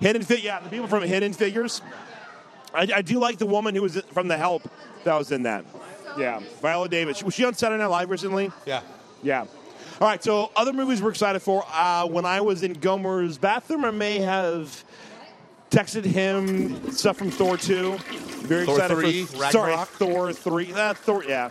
Hidden 0.00 0.22
Figures, 0.22 0.44
yeah, 0.44 0.60
the 0.60 0.68
people 0.68 0.86
from 0.86 1.02
Hidden 1.02 1.32
Figures. 1.32 1.82
I, 2.74 2.86
I 2.96 3.02
do 3.02 3.18
like 3.18 3.38
the 3.38 3.46
woman 3.46 3.74
who 3.74 3.82
was 3.82 4.00
from 4.12 4.28
The 4.28 4.36
Help 4.36 4.68
that 5.04 5.16
was 5.16 5.32
in 5.32 5.42
that. 5.44 5.64
Yeah, 6.18 6.40
Viola 6.60 6.88
Davis. 6.88 7.22
Was 7.22 7.34
she 7.34 7.44
on 7.44 7.54
Saturday 7.54 7.80
Night 7.82 7.86
Live 7.86 8.10
recently? 8.10 8.50
Yeah. 8.66 8.82
Yeah. 9.22 9.46
All 10.00 10.06
right, 10.06 10.22
so 10.22 10.50
other 10.54 10.72
movies 10.72 11.02
we're 11.02 11.10
excited 11.10 11.40
for. 11.40 11.64
Uh, 11.72 12.06
when 12.06 12.24
I 12.24 12.40
was 12.40 12.62
in 12.62 12.74
Gomer's 12.74 13.36
bathroom, 13.36 13.84
I 13.84 13.90
may 13.90 14.20
have 14.20 14.84
texted 15.70 16.04
him 16.04 16.90
stuff 16.92 17.16
from 17.16 17.30
Thor 17.30 17.56
2. 17.56 17.96
Very 17.98 18.64
Thor 18.64 18.76
excited 18.76 18.96
3, 18.96 19.24
for 19.24 19.50
sorry, 19.50 19.76
Thor 19.76 20.32
3. 20.32 20.72
Uh, 20.72 20.94
Thor, 20.94 21.24
yeah. 21.24 21.50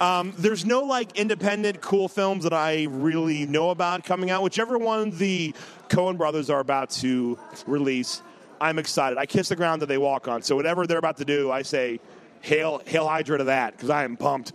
Um, 0.00 0.32
there's 0.38 0.64
no 0.64 0.80
like 0.82 1.16
independent 1.18 1.80
cool 1.80 2.08
films 2.08 2.44
that 2.44 2.52
I 2.52 2.84
really 2.90 3.46
know 3.46 3.70
about 3.70 4.04
coming 4.04 4.30
out. 4.30 4.42
Whichever 4.42 4.78
one 4.78 5.10
the 5.10 5.54
Coen 5.88 6.16
brothers 6.16 6.50
are 6.50 6.60
about 6.60 6.90
to 6.90 7.38
release, 7.66 8.22
I'm 8.60 8.78
excited. 8.78 9.18
I 9.18 9.26
kiss 9.26 9.48
the 9.48 9.56
ground 9.56 9.82
that 9.82 9.86
they 9.86 9.98
walk 9.98 10.28
on. 10.28 10.42
So 10.42 10.56
whatever 10.56 10.86
they're 10.86 10.98
about 10.98 11.18
to 11.18 11.24
do, 11.24 11.50
I 11.50 11.62
say, 11.62 12.00
hail, 12.42 12.82
hail 12.84 13.08
Hydra 13.08 13.38
to 13.38 13.44
that 13.44 13.72
because 13.72 13.90
I 13.90 14.04
am 14.04 14.16
pumped. 14.16 14.52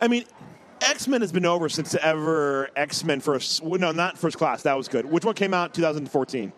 I 0.00 0.08
mean, 0.08 0.24
X 0.80 1.08
Men 1.08 1.20
has 1.20 1.32
been 1.32 1.44
over 1.46 1.68
since 1.68 1.94
ever 1.96 2.70
X 2.76 3.04
Men 3.04 3.20
First. 3.20 3.62
No, 3.64 3.92
not 3.92 4.16
First 4.16 4.38
Class. 4.38 4.62
That 4.62 4.76
was 4.76 4.88
good. 4.88 5.04
Which 5.04 5.24
one 5.24 5.34
came 5.34 5.52
out? 5.52 5.74
2014. 5.74 6.52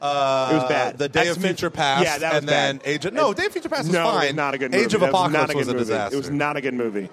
Uh, 0.00 0.48
It 0.50 0.54
was 0.54 0.64
bad. 0.68 0.98
The 0.98 1.08
Day 1.08 1.28
of 1.28 1.36
X-Men- 1.36 1.50
Future 1.54 1.70
Past. 1.70 2.04
Yeah, 2.04 2.18
that 2.18 2.32
was 2.32 2.38
and 2.40 2.48
then 2.48 2.76
bad. 2.78 2.86
Age 2.88 3.04
of 3.04 3.14
No, 3.14 3.32
Day 3.32 3.46
of 3.46 3.52
Future 3.52 3.68
Past 3.68 3.84
was 3.84 3.92
no, 3.92 4.04
fine. 4.04 4.34
not 4.34 4.52
a 4.54 4.58
good 4.58 4.72
movie. 4.72 4.84
Age 4.84 4.94
of 4.94 5.00
was 5.00 5.10
Apocalypse 5.10 5.32
not 5.48 5.54
a 5.54 5.56
was 5.56 5.68
a 5.68 5.74
disaster. 5.74 6.14
It 6.16 6.18
was 6.18 6.30
not 6.30 6.56
a 6.56 6.60
good 6.60 6.74
movie. 6.74 7.08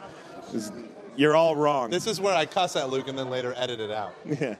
Was- 0.54 0.71
you're 1.15 1.36
all 1.36 1.56
wrong. 1.56 1.89
This 1.91 2.08
is 2.08 2.19
where 2.19 2.34
I 2.36 2.45
cuss 2.45 2.75
at 2.75 2.89
Luke 2.89 3.08
and 3.08 3.17
then 3.19 3.30
later 3.30 3.54
edit 3.58 3.80
it 3.80 3.91
out. 3.91 4.15
yeah. 4.25 4.56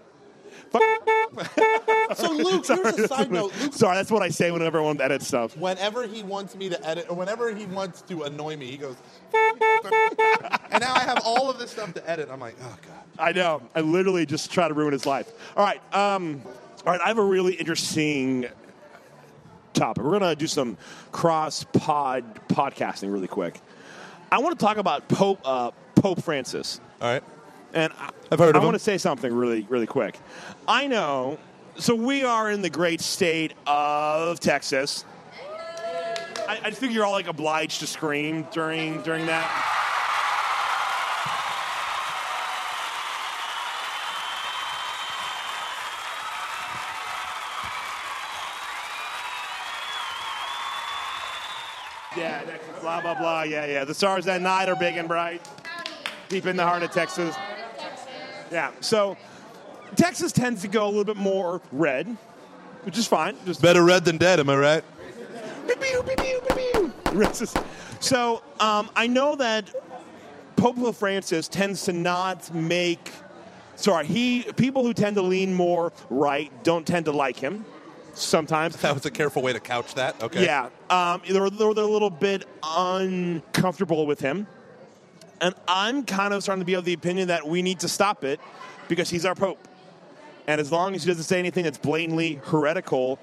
So 0.72 2.32
Luke, 2.32 2.66
here's 2.68 2.98
a 2.98 3.08
side 3.08 3.32
note. 3.32 3.54
Luke, 3.62 3.74
Sorry, 3.74 3.96
that's 3.96 4.12
what 4.12 4.22
I 4.22 4.30
say 4.30 4.52
whenever 4.52 4.78
everyone 4.78 5.00
edits 5.02 5.28
stuff. 5.28 5.56
whenever 5.58 6.08
he 6.08 6.24
wants 6.24 6.56
me 6.56 6.70
to 6.70 6.88
edit, 6.88 7.06
or 7.10 7.16
whenever 7.16 7.54
he 7.54 7.66
wants 7.66 8.02
to 8.04 8.24
annoy 8.24 8.58
me, 8.58 8.68
he 8.68 8.78
goes. 8.78 8.96
and 9.34 10.82
now 10.82 10.94
I 10.94 11.00
have 11.06 11.22
all 11.26 11.50
of 11.50 11.60
this 11.60 11.72
stuff 11.72 11.94
to 11.94 12.10
edit. 12.10 12.30
I'm 12.32 12.40
like, 12.40 12.56
oh 12.62 12.78
god. 12.88 13.04
I 13.18 13.32
know. 13.32 13.62
I 13.76 13.82
literally 13.82 14.26
just 14.26 14.52
try 14.52 14.68
to 14.68 14.74
ruin 14.74 14.94
his 14.94 15.06
life. 15.06 15.32
All 15.56 15.64
right. 15.66 15.82
Um, 15.94 16.42
all 16.86 16.94
right. 16.94 17.02
I 17.02 17.08
have 17.08 17.18
a 17.18 17.24
really 17.24 17.54
interesting 17.54 18.48
topic. 19.74 20.04
We're 20.04 20.20
going 20.20 20.32
to 20.32 20.36
do 20.36 20.48
some 20.48 20.78
cross 21.12 21.64
pod 21.74 22.24
podcasting 22.50 23.12
really 23.12 23.28
quick. 23.28 23.60
I 24.32 24.40
want 24.40 24.58
to 24.58 24.66
talk 24.66 24.78
about 24.78 25.08
Pope 25.10 25.40
uh, 25.44 25.72
Pope 25.96 26.22
Francis. 26.24 26.80
All 27.02 27.12
right. 27.12 27.24
And 27.74 27.94
I, 27.98 28.10
I've 28.32 28.40
heard 28.40 28.56
of 28.56 28.62
I 28.62 28.66
want 28.66 28.76
to 28.76 28.80
say 28.80 28.98
something 28.98 29.34
really, 29.34 29.66
really 29.70 29.88
quick. 29.88 30.20
I 30.68 30.88
know. 30.88 31.38
So 31.78 31.96
we 31.96 32.24
are 32.24 32.52
in 32.52 32.62
the 32.62 32.70
great 32.70 33.02
state 33.02 33.54
of 33.66 34.40
Texas. 34.40 35.06
I, 36.48 36.60
I 36.66 36.72
think 36.72 36.94
you're 36.94 37.06
all 37.06 37.12
like 37.12 37.28
obliged 37.28 37.80
to 37.82 37.88
scream 37.88 38.48
during 38.52 39.02
during 39.04 39.26
that. 39.28 39.76
Yeah, 52.18 52.44
blah 52.82 53.00
blah 53.02 53.14
blah. 53.14 53.44
Yeah, 53.44 53.66
yeah. 53.66 53.86
The 53.86 53.94
stars 53.94 54.26
that 54.26 54.42
night 54.42 54.68
are 54.68 54.76
big 54.76 54.98
and 54.98 55.08
bright, 55.08 55.48
deep 56.28 56.48
in 56.48 56.58
the 56.58 56.66
heart 56.66 56.82
of 56.82 56.92
Texas. 56.92 57.36
Yeah. 58.52 58.72
So 58.80 59.18
Texas 59.96 60.32
tends 60.32 60.62
to 60.62 60.68
go 60.68 60.86
a 60.86 60.90
little 60.90 61.04
bit 61.04 61.18
more 61.18 61.62
red, 61.72 62.08
which 62.84 62.98
is 62.98 63.08
fine. 63.08 63.36
Just 63.46 63.62
Better 63.62 63.84
red 63.84 64.06
than 64.06 64.18
dead. 64.18 64.40
Am 64.40 64.50
I 64.50 64.58
right? 64.58 64.84
So 68.00 68.42
um, 68.60 68.90
I 68.96 69.08
know 69.08 69.36
that 69.36 69.70
Pope 70.56 70.96
Francis 70.96 71.48
tends 71.48 71.84
to 71.86 71.94
not 71.94 72.54
make. 72.54 73.12
Sorry, 73.76 74.06
he 74.06 74.44
people 74.58 74.84
who 74.84 74.94
tend 74.94 75.16
to 75.16 75.22
lean 75.22 75.54
more 75.54 75.94
right 76.10 76.52
don't 76.64 76.86
tend 76.86 77.06
to 77.06 77.12
like 77.12 77.38
him. 77.38 77.66
Sometimes 78.14 78.76
That 78.78 78.94
was 78.94 79.06
a 79.06 79.12
careful 79.12 79.42
way 79.42 79.54
to 79.54 79.60
couch 79.60 79.94
that. 79.96 80.22
Okay. 80.22 80.44
yeah, 80.44 80.70
um, 80.90 81.22
they're, 81.30 81.50
they're 81.50 81.70
a 81.70 81.74
little 81.74 82.10
bit 82.10 82.46
uncomfortable 82.64 84.06
with 84.06 84.20
him. 84.20 84.46
And 85.42 85.56
I'm 85.68 86.04
kind 86.04 86.34
of 86.34 86.44
starting 86.44 86.62
to 86.62 86.66
be 86.66 86.74
of 86.74 86.86
the 86.86 86.94
opinion 86.94 87.30
that 87.30 87.48
we 87.48 87.62
need 87.62 87.80
to 87.82 87.90
stop 87.90 88.24
it 88.24 88.40
because 88.88 89.10
he's 89.10 89.26
our 89.26 89.36
Pope. 89.36 89.68
And 90.48 90.60
as 90.60 90.72
long 90.72 90.96
as 90.96 91.04
he 91.04 91.10
doesn't 91.10 91.24
say 91.24 91.40
anything 91.40 91.64
that's 91.64 91.78
blatantly 91.78 92.42
heretical, 92.44 93.20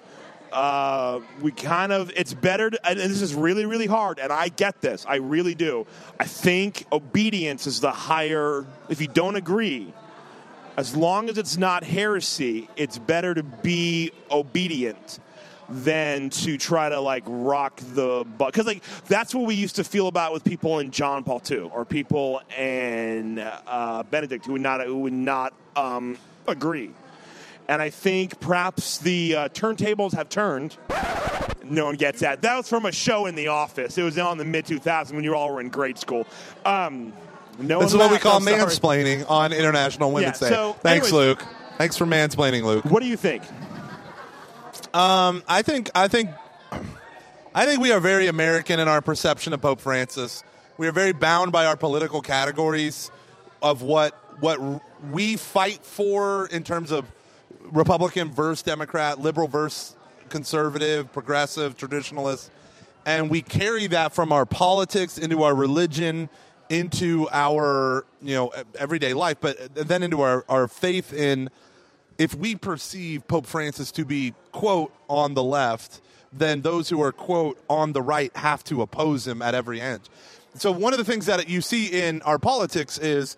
uh, 0.52 1.20
we 1.40 1.50
kind 1.50 1.92
of, 1.92 2.10
it's 2.16 2.32
better, 2.32 2.70
to, 2.70 2.86
and 2.88 2.98
this 2.98 3.20
is 3.20 3.34
really, 3.34 3.66
really 3.66 3.86
hard, 3.86 4.18
and 4.18 4.32
I 4.32 4.48
get 4.48 4.80
this, 4.80 5.04
I 5.06 5.16
really 5.16 5.54
do. 5.54 5.86
I 6.20 6.24
think 6.24 6.86
obedience 6.92 7.66
is 7.66 7.80
the 7.80 7.90
higher, 7.90 8.64
if 8.88 9.00
you 9.00 9.08
don't 9.08 9.36
agree, 9.36 9.92
as 10.76 10.96
long 10.96 11.28
as 11.28 11.36
it's 11.36 11.56
not 11.56 11.84
heresy, 11.84 12.68
it's 12.76 12.98
better 12.98 13.34
to 13.34 13.42
be 13.42 14.12
obedient 14.30 15.18
than 15.68 16.30
to 16.30 16.56
try 16.56 16.88
to 16.88 17.00
like 17.00 17.24
rock 17.26 17.80
the 17.94 18.24
butt. 18.38 18.52
Because 18.52 18.66
like 18.66 18.82
that's 19.08 19.34
what 19.34 19.46
we 19.46 19.54
used 19.54 19.76
to 19.76 19.84
feel 19.84 20.08
about 20.08 20.32
with 20.32 20.44
people 20.44 20.78
in 20.78 20.90
John 20.90 21.24
Paul 21.24 21.42
II 21.50 21.70
or 21.72 21.84
people 21.84 22.40
in 22.56 23.38
uh, 23.38 24.02
Benedict 24.04 24.46
who 24.46 24.52
would 24.52 24.60
not 24.62 24.84
who 24.84 24.98
would 25.00 25.12
not 25.12 25.52
um, 25.74 26.18
agree. 26.46 26.90
And 27.68 27.82
I 27.82 27.90
think 27.90 28.38
perhaps 28.38 28.98
the 28.98 29.34
uh, 29.34 29.48
turntables 29.48 30.14
have 30.14 30.28
turned. 30.28 30.76
No 31.64 31.86
one 31.86 31.96
gets 31.96 32.20
that. 32.20 32.42
That 32.42 32.56
was 32.56 32.68
from 32.68 32.86
a 32.86 32.92
show 32.92 33.26
in 33.26 33.34
the 33.34 33.48
office. 33.48 33.98
It 33.98 34.02
was 34.04 34.18
on 34.18 34.38
the 34.38 34.44
mid 34.44 34.66
2000s 34.66 35.12
when 35.12 35.24
you 35.24 35.34
all 35.34 35.52
were 35.52 35.60
in 35.60 35.68
grade 35.68 35.98
school. 35.98 36.26
Um, 36.64 37.12
no 37.58 37.80
This 37.80 37.92
is 37.92 37.96
what 37.96 38.12
we 38.12 38.18
call 38.18 38.40
mansplaining 38.40 39.28
on 39.28 39.52
International 39.52 40.12
Women's 40.12 40.40
Yeah, 40.40 40.48
Day. 40.48 40.54
so 40.54 40.72
Thanks, 40.74 41.06
anyways- 41.08 41.12
Luke. 41.12 41.44
Thanks 41.78 41.96
for 41.96 42.06
mansplaining, 42.06 42.62
Luke. 42.62 42.84
What 42.86 43.02
do 43.02 43.08
you 43.08 43.16
think? 43.16 43.42
Um, 44.96 45.42
I 45.46 45.60
think 45.60 45.90
I 45.94 46.08
think 46.08 46.30
I 47.54 47.66
think 47.66 47.82
we 47.82 47.92
are 47.92 48.00
very 48.00 48.28
American 48.28 48.80
in 48.80 48.88
our 48.88 49.02
perception 49.02 49.52
of 49.52 49.60
Pope 49.60 49.78
Francis. 49.78 50.42
We 50.78 50.88
are 50.88 50.92
very 50.92 51.12
bound 51.12 51.52
by 51.52 51.66
our 51.66 51.76
political 51.76 52.22
categories 52.22 53.10
of 53.60 53.82
what 53.82 54.14
what 54.40 54.58
we 55.12 55.36
fight 55.36 55.84
for 55.84 56.46
in 56.46 56.64
terms 56.64 56.92
of 56.92 57.04
Republican 57.60 58.32
versus 58.32 58.62
Democrat, 58.62 59.20
liberal 59.20 59.48
versus 59.48 59.94
conservative, 60.30 61.12
progressive, 61.12 61.76
traditionalist, 61.76 62.48
and 63.04 63.28
we 63.28 63.42
carry 63.42 63.88
that 63.88 64.14
from 64.14 64.32
our 64.32 64.46
politics 64.46 65.18
into 65.18 65.42
our 65.42 65.54
religion, 65.54 66.30
into 66.70 67.28
our 67.32 68.06
you 68.22 68.34
know 68.34 68.50
everyday 68.78 69.12
life, 69.12 69.36
but 69.42 69.74
then 69.74 70.02
into 70.02 70.22
our, 70.22 70.42
our 70.48 70.66
faith 70.66 71.12
in 71.12 71.50
if 72.18 72.34
we 72.34 72.54
perceive 72.54 73.26
Pope 73.28 73.46
Francis 73.46 73.90
to 73.92 74.04
be, 74.04 74.34
quote, 74.52 74.92
on 75.08 75.34
the 75.34 75.42
left, 75.42 76.00
then 76.32 76.62
those 76.62 76.88
who 76.88 77.00
are, 77.02 77.12
quote, 77.12 77.58
on 77.68 77.92
the 77.92 78.02
right 78.02 78.34
have 78.36 78.64
to 78.64 78.82
oppose 78.82 79.26
him 79.26 79.42
at 79.42 79.54
every 79.54 79.80
end. 79.80 80.08
So, 80.54 80.72
one 80.72 80.92
of 80.92 80.98
the 80.98 81.04
things 81.04 81.26
that 81.26 81.48
you 81.48 81.60
see 81.60 81.88
in 81.88 82.22
our 82.22 82.38
politics 82.38 82.98
is 82.98 83.36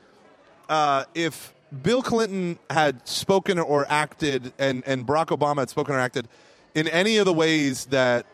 uh, 0.68 1.04
if 1.14 1.54
Bill 1.82 2.02
Clinton 2.02 2.58
had 2.70 3.06
spoken 3.06 3.58
or 3.58 3.86
acted, 3.88 4.52
and, 4.58 4.82
and 4.86 5.06
Barack 5.06 5.36
Obama 5.36 5.58
had 5.58 5.70
spoken 5.70 5.94
or 5.94 5.98
acted 5.98 6.28
in 6.74 6.88
any 6.88 7.16
of 7.18 7.24
the 7.26 7.32
ways 7.32 7.86
that 7.86 8.26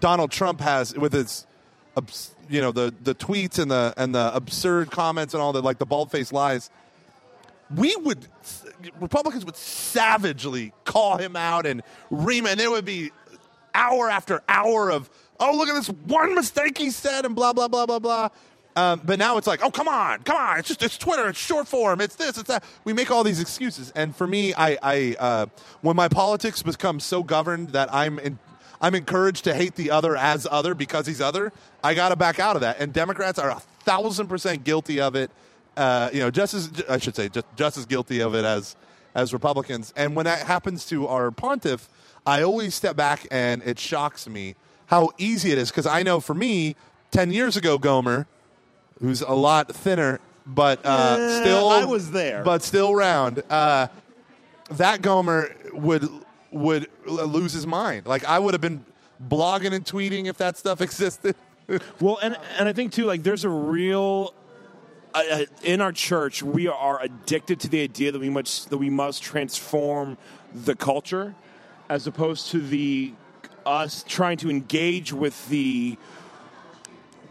Donald 0.00 0.30
Trump 0.30 0.60
has 0.60 0.94
with 0.94 1.12
his, 1.12 1.46
you 2.48 2.60
know, 2.60 2.72
the, 2.72 2.92
the 3.02 3.14
tweets 3.14 3.58
and 3.58 3.70
the 3.70 3.94
and 3.96 4.14
the 4.14 4.34
absurd 4.34 4.90
comments 4.90 5.34
and 5.34 5.42
all 5.42 5.52
the 5.52 5.62
like 5.62 5.78
the 5.78 5.86
bald 5.86 6.10
faced 6.10 6.32
lies, 6.32 6.70
we 7.76 7.94
would 7.96 8.26
Republicans 9.00 9.44
would 9.44 9.56
savagely 9.56 10.72
call 10.84 11.16
him 11.16 11.36
out 11.36 11.66
and 11.66 11.82
ream, 12.10 12.46
and 12.46 12.58
there 12.58 12.70
would 12.70 12.84
be 12.84 13.10
hour 13.74 14.08
after 14.08 14.42
hour 14.48 14.90
of 14.90 15.10
oh 15.40 15.56
look 15.56 15.68
at 15.68 15.74
this 15.74 15.88
one 15.88 16.34
mistake 16.34 16.78
he 16.78 16.90
said 16.90 17.24
and 17.24 17.34
blah 17.34 17.52
blah 17.52 17.68
blah 17.68 17.86
blah 17.86 17.98
blah. 17.98 18.28
Um, 18.76 19.00
but 19.04 19.20
now 19.20 19.36
it's 19.36 19.46
like 19.46 19.62
oh 19.62 19.70
come 19.70 19.86
on 19.86 20.22
come 20.22 20.36
on 20.36 20.58
it's 20.58 20.68
just 20.68 20.82
it's 20.82 20.98
Twitter 20.98 21.28
it's 21.28 21.38
short 21.38 21.68
form 21.68 22.00
it's 22.00 22.16
this 22.16 22.36
it's 22.38 22.48
that 22.48 22.64
we 22.82 22.92
make 22.92 23.08
all 23.08 23.22
these 23.22 23.40
excuses 23.40 23.92
and 23.94 24.16
for 24.16 24.26
me 24.26 24.52
I 24.52 24.76
I 24.82 25.16
uh, 25.18 25.46
when 25.80 25.94
my 25.94 26.08
politics 26.08 26.62
become 26.62 26.98
so 27.00 27.22
governed 27.22 27.70
that 27.70 27.92
I'm 27.92 28.18
in. 28.18 28.38
I'm 28.80 28.94
encouraged 28.94 29.44
to 29.44 29.54
hate 29.54 29.76
the 29.76 29.90
other 29.90 30.14
as 30.14 30.46
other 30.50 30.74
because 30.74 31.06
he's 31.06 31.20
other. 31.20 31.52
I 31.82 31.94
got 31.94 32.10
to 32.10 32.16
back 32.16 32.38
out 32.38 32.54
of 32.56 32.60
that, 32.60 32.80
and 32.80 32.92
Democrats 32.92 33.38
are 33.38 33.48
a 33.48 33.60
thousand 33.84 34.26
percent 34.26 34.62
guilty 34.64 35.00
of 35.00 35.14
it 35.14 35.30
uh, 35.76 36.10
you 36.12 36.20
know, 36.20 36.30
just 36.30 36.54
as 36.54 36.70
I 36.88 36.98
should 36.98 37.16
say, 37.16 37.28
just 37.28 37.46
just 37.56 37.76
as 37.78 37.86
guilty 37.86 38.20
of 38.20 38.34
it 38.34 38.44
as 38.44 38.76
as 39.14 39.32
Republicans. 39.32 39.92
And 39.96 40.16
when 40.16 40.24
that 40.24 40.46
happens 40.46 40.86
to 40.86 41.06
our 41.06 41.30
pontiff, 41.30 41.88
I 42.26 42.42
always 42.42 42.74
step 42.74 42.96
back 42.96 43.26
and 43.30 43.62
it 43.62 43.78
shocks 43.78 44.28
me 44.28 44.56
how 44.86 45.10
easy 45.18 45.52
it 45.52 45.58
is. 45.58 45.70
Because 45.70 45.86
I 45.86 46.02
know 46.02 46.20
for 46.20 46.34
me, 46.34 46.74
10 47.12 47.30
years 47.30 47.56
ago, 47.56 47.78
Gomer, 47.78 48.26
who's 49.00 49.20
a 49.22 49.32
lot 49.32 49.68
thinner, 49.74 50.20
but 50.46 50.80
uh, 50.84 51.16
Eh, 51.18 51.40
still. 51.42 51.68
I 51.68 51.84
was 51.84 52.10
there. 52.10 52.42
But 52.42 52.62
still 52.62 52.94
round. 52.94 53.42
Uh, 53.48 53.86
that 54.70 55.02
Gomer 55.02 55.54
would 55.72 56.08
would 56.50 56.88
lose 57.06 57.52
his 57.52 57.66
mind. 57.66 58.06
Like 58.06 58.24
I 58.24 58.38
would 58.38 58.54
have 58.54 58.60
been 58.60 58.84
blogging 59.28 59.72
and 59.72 59.84
tweeting 59.84 60.26
if 60.26 60.38
that 60.38 60.56
stuff 60.56 60.80
existed. 60.80 61.36
Well, 62.00 62.18
and 62.22 62.36
and 62.58 62.68
I 62.68 62.72
think 62.72 62.92
too, 62.92 63.04
like 63.04 63.22
there's 63.22 63.44
a 63.44 63.48
real 63.48 64.34
uh, 65.14 65.44
in 65.62 65.80
our 65.80 65.92
church, 65.92 66.42
we 66.42 66.66
are 66.66 67.00
addicted 67.00 67.60
to 67.60 67.68
the 67.68 67.82
idea 67.82 68.12
that 68.12 68.20
we 68.20 68.30
must 68.30 68.70
that 68.70 68.78
we 68.78 68.90
must 68.90 69.22
transform 69.22 70.18
the 70.52 70.74
culture, 70.74 71.34
as 71.88 72.06
opposed 72.06 72.48
to 72.48 72.60
the 72.60 73.12
us 73.64 74.04
trying 74.06 74.36
to 74.38 74.50
engage 74.50 75.12
with 75.12 75.48
the 75.48 75.96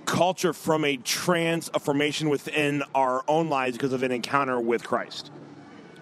culture 0.05 0.53
from 0.53 0.83
a 0.85 0.97
transformation 0.97 2.29
within 2.29 2.83
our 2.95 3.23
own 3.27 3.49
lives 3.49 3.77
because 3.77 3.93
of 3.93 4.03
an 4.03 4.11
encounter 4.11 4.59
with 4.59 4.83
Christ. 4.83 5.31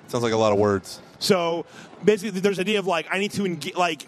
Sounds 0.08 0.24
like 0.24 0.34
a 0.34 0.38
lot 0.38 0.52
of 0.52 0.60
words. 0.60 1.02
So 1.20 1.66
basically, 2.04 2.42
there's 2.42 2.58
the 2.58 2.62
idea 2.62 2.80
of 2.80 2.88
like 2.88 3.08
I 3.12 3.20
need 3.20 3.32
to 3.32 3.46
engage. 3.46 3.76
Like 3.76 4.08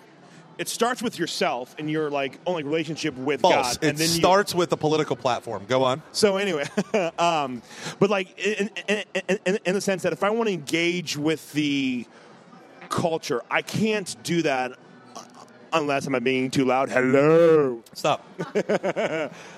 it 0.57 0.67
starts 0.67 1.01
with 1.01 1.17
yourself 1.17 1.75
and 1.77 1.89
your 1.89 2.09
like 2.09 2.39
only 2.45 2.63
relationship 2.63 3.15
with 3.17 3.41
False. 3.41 3.77
God, 3.77 3.83
it 3.83 3.89
and 3.89 3.97
then 3.97 4.07
you, 4.07 4.15
starts 4.15 4.53
with 4.53 4.71
a 4.71 4.77
political 4.77 5.15
platform. 5.15 5.65
Go 5.67 5.83
on. 5.83 6.01
so 6.11 6.37
anyway, 6.37 6.65
um, 7.19 7.61
but 7.99 8.09
like 8.09 8.37
in, 8.39 8.69
in, 8.87 9.03
in, 9.45 9.59
in 9.65 9.73
the 9.73 9.81
sense 9.81 10.03
that 10.03 10.13
if 10.13 10.23
I 10.23 10.29
want 10.29 10.47
to 10.47 10.53
engage 10.53 11.17
with 11.17 11.51
the 11.53 12.05
culture, 12.89 13.41
I 13.49 13.61
can't 13.61 14.15
do 14.23 14.41
that 14.43 14.73
unless 15.73 16.05
I'm 16.07 16.15
I 16.15 16.19
being 16.19 16.51
too 16.51 16.65
loud? 16.65 16.89
Hello. 16.89 17.83
Stop. 17.93 18.25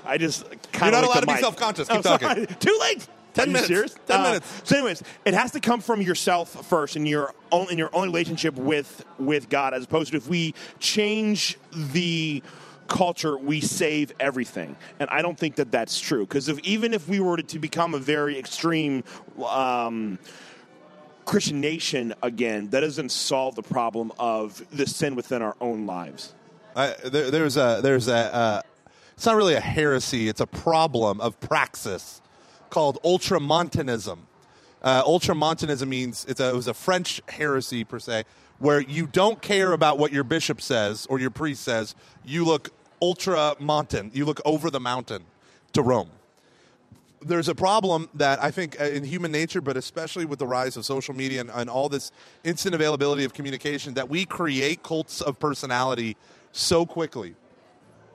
I 0.06 0.18
just 0.18 0.46
kind 0.50 0.56
of. 0.56 0.82
You're 0.82 0.92
not 0.92 1.04
of 1.04 1.10
allowed 1.10 1.20
to 1.22 1.28
be 1.28 1.36
self-conscious. 1.36 1.88
Keep 1.90 2.02
talking. 2.02 2.46
Too 2.60 2.78
late. 2.82 3.08
Are 3.36 3.46
10 3.46 3.48
you 3.48 3.54
minutes. 3.54 3.68
serious? 3.68 3.96
10 4.08 4.20
Uh, 4.20 4.24
minutes. 4.24 4.62
So, 4.64 4.78
anyways, 4.78 5.04
it 5.26 5.34
has 5.34 5.52
to 5.52 5.60
come 5.60 5.82
from 5.82 6.02
yourself 6.02 6.66
first, 6.68 6.96
in 6.96 7.06
your 7.06 7.34
own 7.52 7.70
in 7.72 7.78
your 7.78 7.90
own 7.94 8.08
relationship 8.08 8.56
with 8.56 9.06
with 9.20 9.50
God, 9.50 9.74
as 9.74 9.84
opposed 9.84 10.12
to 10.12 10.18
if 10.18 10.28
we 10.28 10.54
change 10.80 11.58
the 11.74 12.42
culture, 12.88 13.38
we 13.38 13.62
save 13.62 14.14
everything. 14.20 14.76
And 15.00 15.10
I 15.10 15.22
don't 15.22 15.38
think 15.38 15.56
that 15.56 15.72
that's 15.72 16.00
true 16.00 16.26
because 16.26 16.48
if 16.50 16.60
even 16.60 16.94
if 16.94 17.08
we 17.10 17.20
were 17.20 17.38
to 17.38 17.60
become 17.60 17.94
a 17.94 18.00
very 18.00 18.38
extreme. 18.40 19.04
Um, 19.46 20.20
Christian 21.26 21.60
nation 21.60 22.14
again, 22.22 22.70
that 22.70 22.82
doesn't 22.82 23.10
solve 23.12 23.56
the 23.56 23.64
problem 23.64 24.12
of 24.20 24.64
the 24.72 24.86
sin 24.86 25.16
within 25.16 25.42
our 25.42 25.56
own 25.60 25.88
lives. 25.88 26.36
I, 26.76 26.94
there, 27.04 27.32
there's 27.32 27.58
a 27.58 27.80
there's 27.82 28.08
a 28.08 28.14
uh, 28.36 28.62
it's 29.16 29.26
not 29.26 29.36
really 29.36 29.56
a 29.56 29.60
heresy. 29.60 30.28
It's 30.30 30.42
a 30.42 30.46
problem 30.46 31.20
of 31.22 31.40
praxis 31.40 32.22
called 32.76 33.00
ultramontanism. 33.06 34.28
Uh, 34.84 35.02
ultramontanism 35.06 35.88
means 35.88 36.26
a, 36.28 36.50
it 36.50 36.54
was 36.54 36.68
a 36.68 36.74
French 36.74 37.22
heresy 37.30 37.86
per 37.86 38.00
se, 38.00 38.26
where 38.60 38.82
you 38.82 39.08
don't 39.08 39.42
care 39.42 39.72
about 39.72 39.98
what 39.98 40.12
your 40.12 40.26
bishop 40.26 40.60
says 40.60 41.08
or 41.10 41.18
your 41.18 41.30
priest 41.30 41.64
says. 41.64 41.96
You 42.26 42.44
look 42.44 42.72
ultramontane. 43.02 44.14
You 44.14 44.26
look 44.26 44.42
over 44.44 44.70
the 44.70 44.82
mountain 44.82 45.24
to 45.72 45.82
Rome. 45.82 46.10
There's 47.22 47.48
a 47.48 47.56
problem 47.56 48.10
that 48.14 48.44
I 48.44 48.52
think 48.52 48.80
uh, 48.80 48.84
in 48.84 49.06
human 49.06 49.32
nature, 49.32 49.62
but 49.62 49.78
especially 49.78 50.26
with 50.26 50.40
the 50.40 50.46
rise 50.46 50.76
of 50.76 50.86
social 50.86 51.16
media 51.16 51.40
and, 51.42 51.50
and 51.50 51.70
all 51.70 51.88
this 51.88 52.12
instant 52.44 52.76
availability 52.76 53.24
of 53.24 53.34
communication, 53.34 53.94
that 53.94 54.10
we 54.10 54.26
create 54.26 54.84
cults 54.84 55.22
of 55.22 55.40
personality 55.40 56.18
so 56.52 56.86
quickly. 56.86 57.36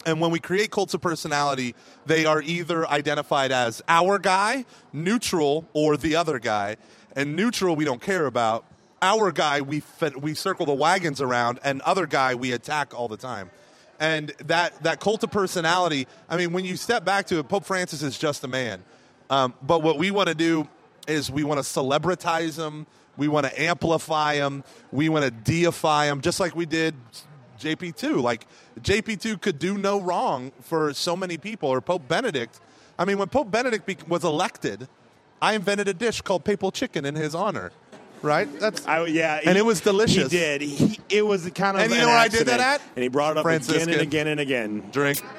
And 0.06 0.20
when 0.20 0.30
we 0.30 0.38
create 0.38 0.70
cults 0.70 0.94
of 0.94 1.00
personality, 1.00 1.74
they 2.06 2.24
are 2.24 2.40
either 2.40 2.88
identified 2.88 3.52
as 3.52 3.82
our 3.86 4.18
guy, 4.18 4.64
neutral, 4.92 5.68
or 5.74 5.96
the 5.96 6.16
other 6.16 6.38
guy. 6.38 6.76
And 7.14 7.36
neutral, 7.36 7.76
we 7.76 7.84
don't 7.84 8.00
care 8.00 8.26
about. 8.26 8.64
Our 9.02 9.32
guy, 9.32 9.60
we 9.60 9.80
fit, 9.80 10.20
we 10.20 10.34
circle 10.34 10.66
the 10.66 10.74
wagons 10.74 11.20
around, 11.20 11.58
and 11.64 11.80
other 11.82 12.06
guy, 12.06 12.34
we 12.34 12.52
attack 12.52 12.98
all 12.98 13.08
the 13.08 13.16
time. 13.16 13.50
And 13.98 14.32
that 14.44 14.82
that 14.82 15.00
cult 15.00 15.22
of 15.24 15.30
personality. 15.30 16.06
I 16.28 16.36
mean, 16.38 16.52
when 16.52 16.64
you 16.64 16.76
step 16.76 17.04
back 17.04 17.26
to 17.26 17.38
it, 17.38 17.48
Pope 17.48 17.64
Francis 17.64 18.02
is 18.02 18.18
just 18.18 18.44
a 18.44 18.48
man. 18.48 18.82
Um, 19.28 19.54
but 19.62 19.82
what 19.82 19.98
we 19.98 20.10
want 20.10 20.28
to 20.28 20.34
do 20.34 20.66
is 21.06 21.30
we 21.30 21.44
want 21.44 21.58
to 21.58 21.64
celebritize 21.64 22.58
him. 22.58 22.86
We 23.16 23.28
want 23.28 23.46
to 23.46 23.62
amplify 23.62 24.34
him. 24.34 24.64
We 24.92 25.10
want 25.10 25.24
to 25.24 25.30
deify 25.30 26.06
him, 26.06 26.22
just 26.22 26.40
like 26.40 26.56
we 26.56 26.64
did 26.64 26.94
JP2. 27.60 28.22
Like 28.22 28.46
JP2 28.80 29.40
could 29.40 29.58
do 29.58 29.78
no 29.78 30.00
wrong 30.00 30.52
for 30.60 30.92
so 30.92 31.16
many 31.16 31.36
people, 31.36 31.68
or 31.68 31.80
Pope 31.80 32.08
Benedict. 32.08 32.60
I 32.98 33.04
mean, 33.04 33.18
when 33.18 33.28
Pope 33.28 33.50
Benedict 33.50 33.86
be- 33.86 33.96
was 34.08 34.24
elected, 34.24 34.88
I 35.40 35.54
invented 35.54 35.88
a 35.88 35.94
dish 35.94 36.20
called 36.20 36.44
papal 36.44 36.70
chicken 36.70 37.04
in 37.04 37.14
his 37.14 37.34
honor. 37.34 37.72
Right? 38.22 38.48
That's 38.60 38.86
I, 38.86 39.06
yeah, 39.06 39.40
And 39.46 39.56
it 39.56 39.64
was 39.64 39.80
delicious. 39.80 40.30
He 40.30 40.38
did. 40.38 40.60
He, 40.60 41.00
it 41.08 41.24
was 41.24 41.48
kind 41.54 41.76
of 41.78 41.84
And 41.84 41.90
you 41.90 41.96
an 41.96 42.02
know 42.02 42.08
where 42.08 42.18
I 42.18 42.28
did 42.28 42.46
that 42.48 42.60
at? 42.60 42.82
And 42.94 43.02
he 43.02 43.08
brought 43.08 43.32
it 43.32 43.38
up 43.38 43.46
again 43.46 43.88
and 43.88 44.00
again 44.00 44.26
and 44.26 44.40
again. 44.40 44.84
drink. 44.92 45.22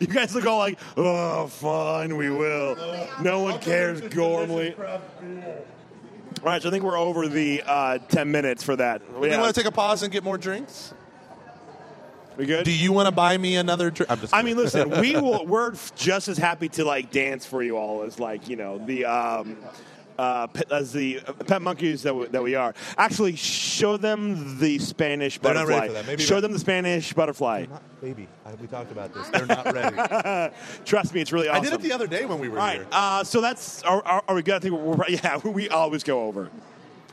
You 0.00 0.06
guys 0.08 0.34
look 0.34 0.46
all 0.46 0.58
like, 0.58 0.78
oh, 0.96 1.46
fine, 1.46 2.16
we 2.16 2.28
will. 2.28 2.76
No 3.22 3.40
one 3.40 3.60
cares, 3.60 4.00
Gormley. 4.00 4.74
All 6.42 6.48
right, 6.48 6.60
so 6.60 6.68
I 6.68 6.72
think 6.72 6.82
we're 6.82 6.98
over 6.98 7.28
the 7.28 7.62
uh, 7.64 7.98
10 8.08 8.30
minutes 8.32 8.64
for 8.64 8.74
that. 8.74 9.00
Do 9.20 9.26
Yeah. 9.26 9.34
you 9.34 9.40
want 9.40 9.54
to 9.54 9.60
take 9.60 9.68
a 9.68 9.72
pause 9.72 10.02
and 10.02 10.12
get 10.12 10.24
more 10.24 10.36
drinks? 10.36 10.92
we 12.36 12.46
good? 12.46 12.64
Do 12.64 12.72
you 12.72 12.92
want 12.92 13.06
to 13.06 13.12
buy 13.12 13.38
me 13.38 13.54
another 13.56 13.90
drink? 13.90 14.10
I 14.32 14.42
mean, 14.42 14.56
listen, 14.56 14.90
we 15.00 15.14
will. 15.20 15.46
We're 15.46 15.72
just 15.94 16.26
as 16.26 16.38
happy 16.38 16.68
to 16.70 16.84
like 16.84 17.12
dance 17.12 17.46
for 17.46 17.62
you 17.62 17.76
all 17.76 18.02
as 18.02 18.18
like 18.18 18.48
you 18.48 18.56
know 18.56 18.78
the 18.78 19.04
um, 19.04 19.56
uh, 20.18 20.46
as 20.70 20.92
the 20.92 21.20
uh, 21.26 21.32
pet 21.32 21.62
monkeys 21.62 22.02
that 22.02 22.14
we, 22.14 22.26
that 22.26 22.42
we 22.42 22.54
are. 22.54 22.74
Actually, 22.98 23.36
show 23.36 23.96
them 23.96 24.58
the 24.58 24.78
Spanish 24.78 25.38
They're 25.38 25.54
not 25.54 25.66
butterfly. 25.66 25.78
ready 25.80 25.88
for 25.88 25.92
that. 25.94 26.06
Maybe 26.06 26.22
show 26.22 26.40
them 26.40 26.52
the 26.52 26.58
Spanish 26.58 27.12
butterfly. 27.12 27.66
baby. 28.00 28.28
we 28.60 28.66
talked 28.66 28.92
about 28.92 29.12
this. 29.14 29.28
They're 29.28 29.46
not 29.46 29.72
ready. 29.72 30.54
Trust 30.84 31.14
me, 31.14 31.20
it's 31.20 31.32
really 31.32 31.48
I 31.48 31.60
did 31.60 31.72
it 31.72 31.80
the 31.80 31.92
other 31.92 32.06
day 32.06 32.24
when 32.26 32.38
we 32.38 32.48
were 32.48 32.58
All 32.60 32.68
here. 32.68 32.80
right, 32.82 32.88
uh, 32.92 33.24
so 33.24 33.40
that's 33.40 33.82
are, 33.84 34.02
are, 34.04 34.22
are 34.28 34.34
we 34.34 34.42
good? 34.42 34.54
I 34.54 34.58
think 34.58 34.74
we're 34.74 35.04
yeah. 35.08 35.36
We 35.44 35.68
always 35.68 36.02
go 36.02 36.22
over. 36.26 36.50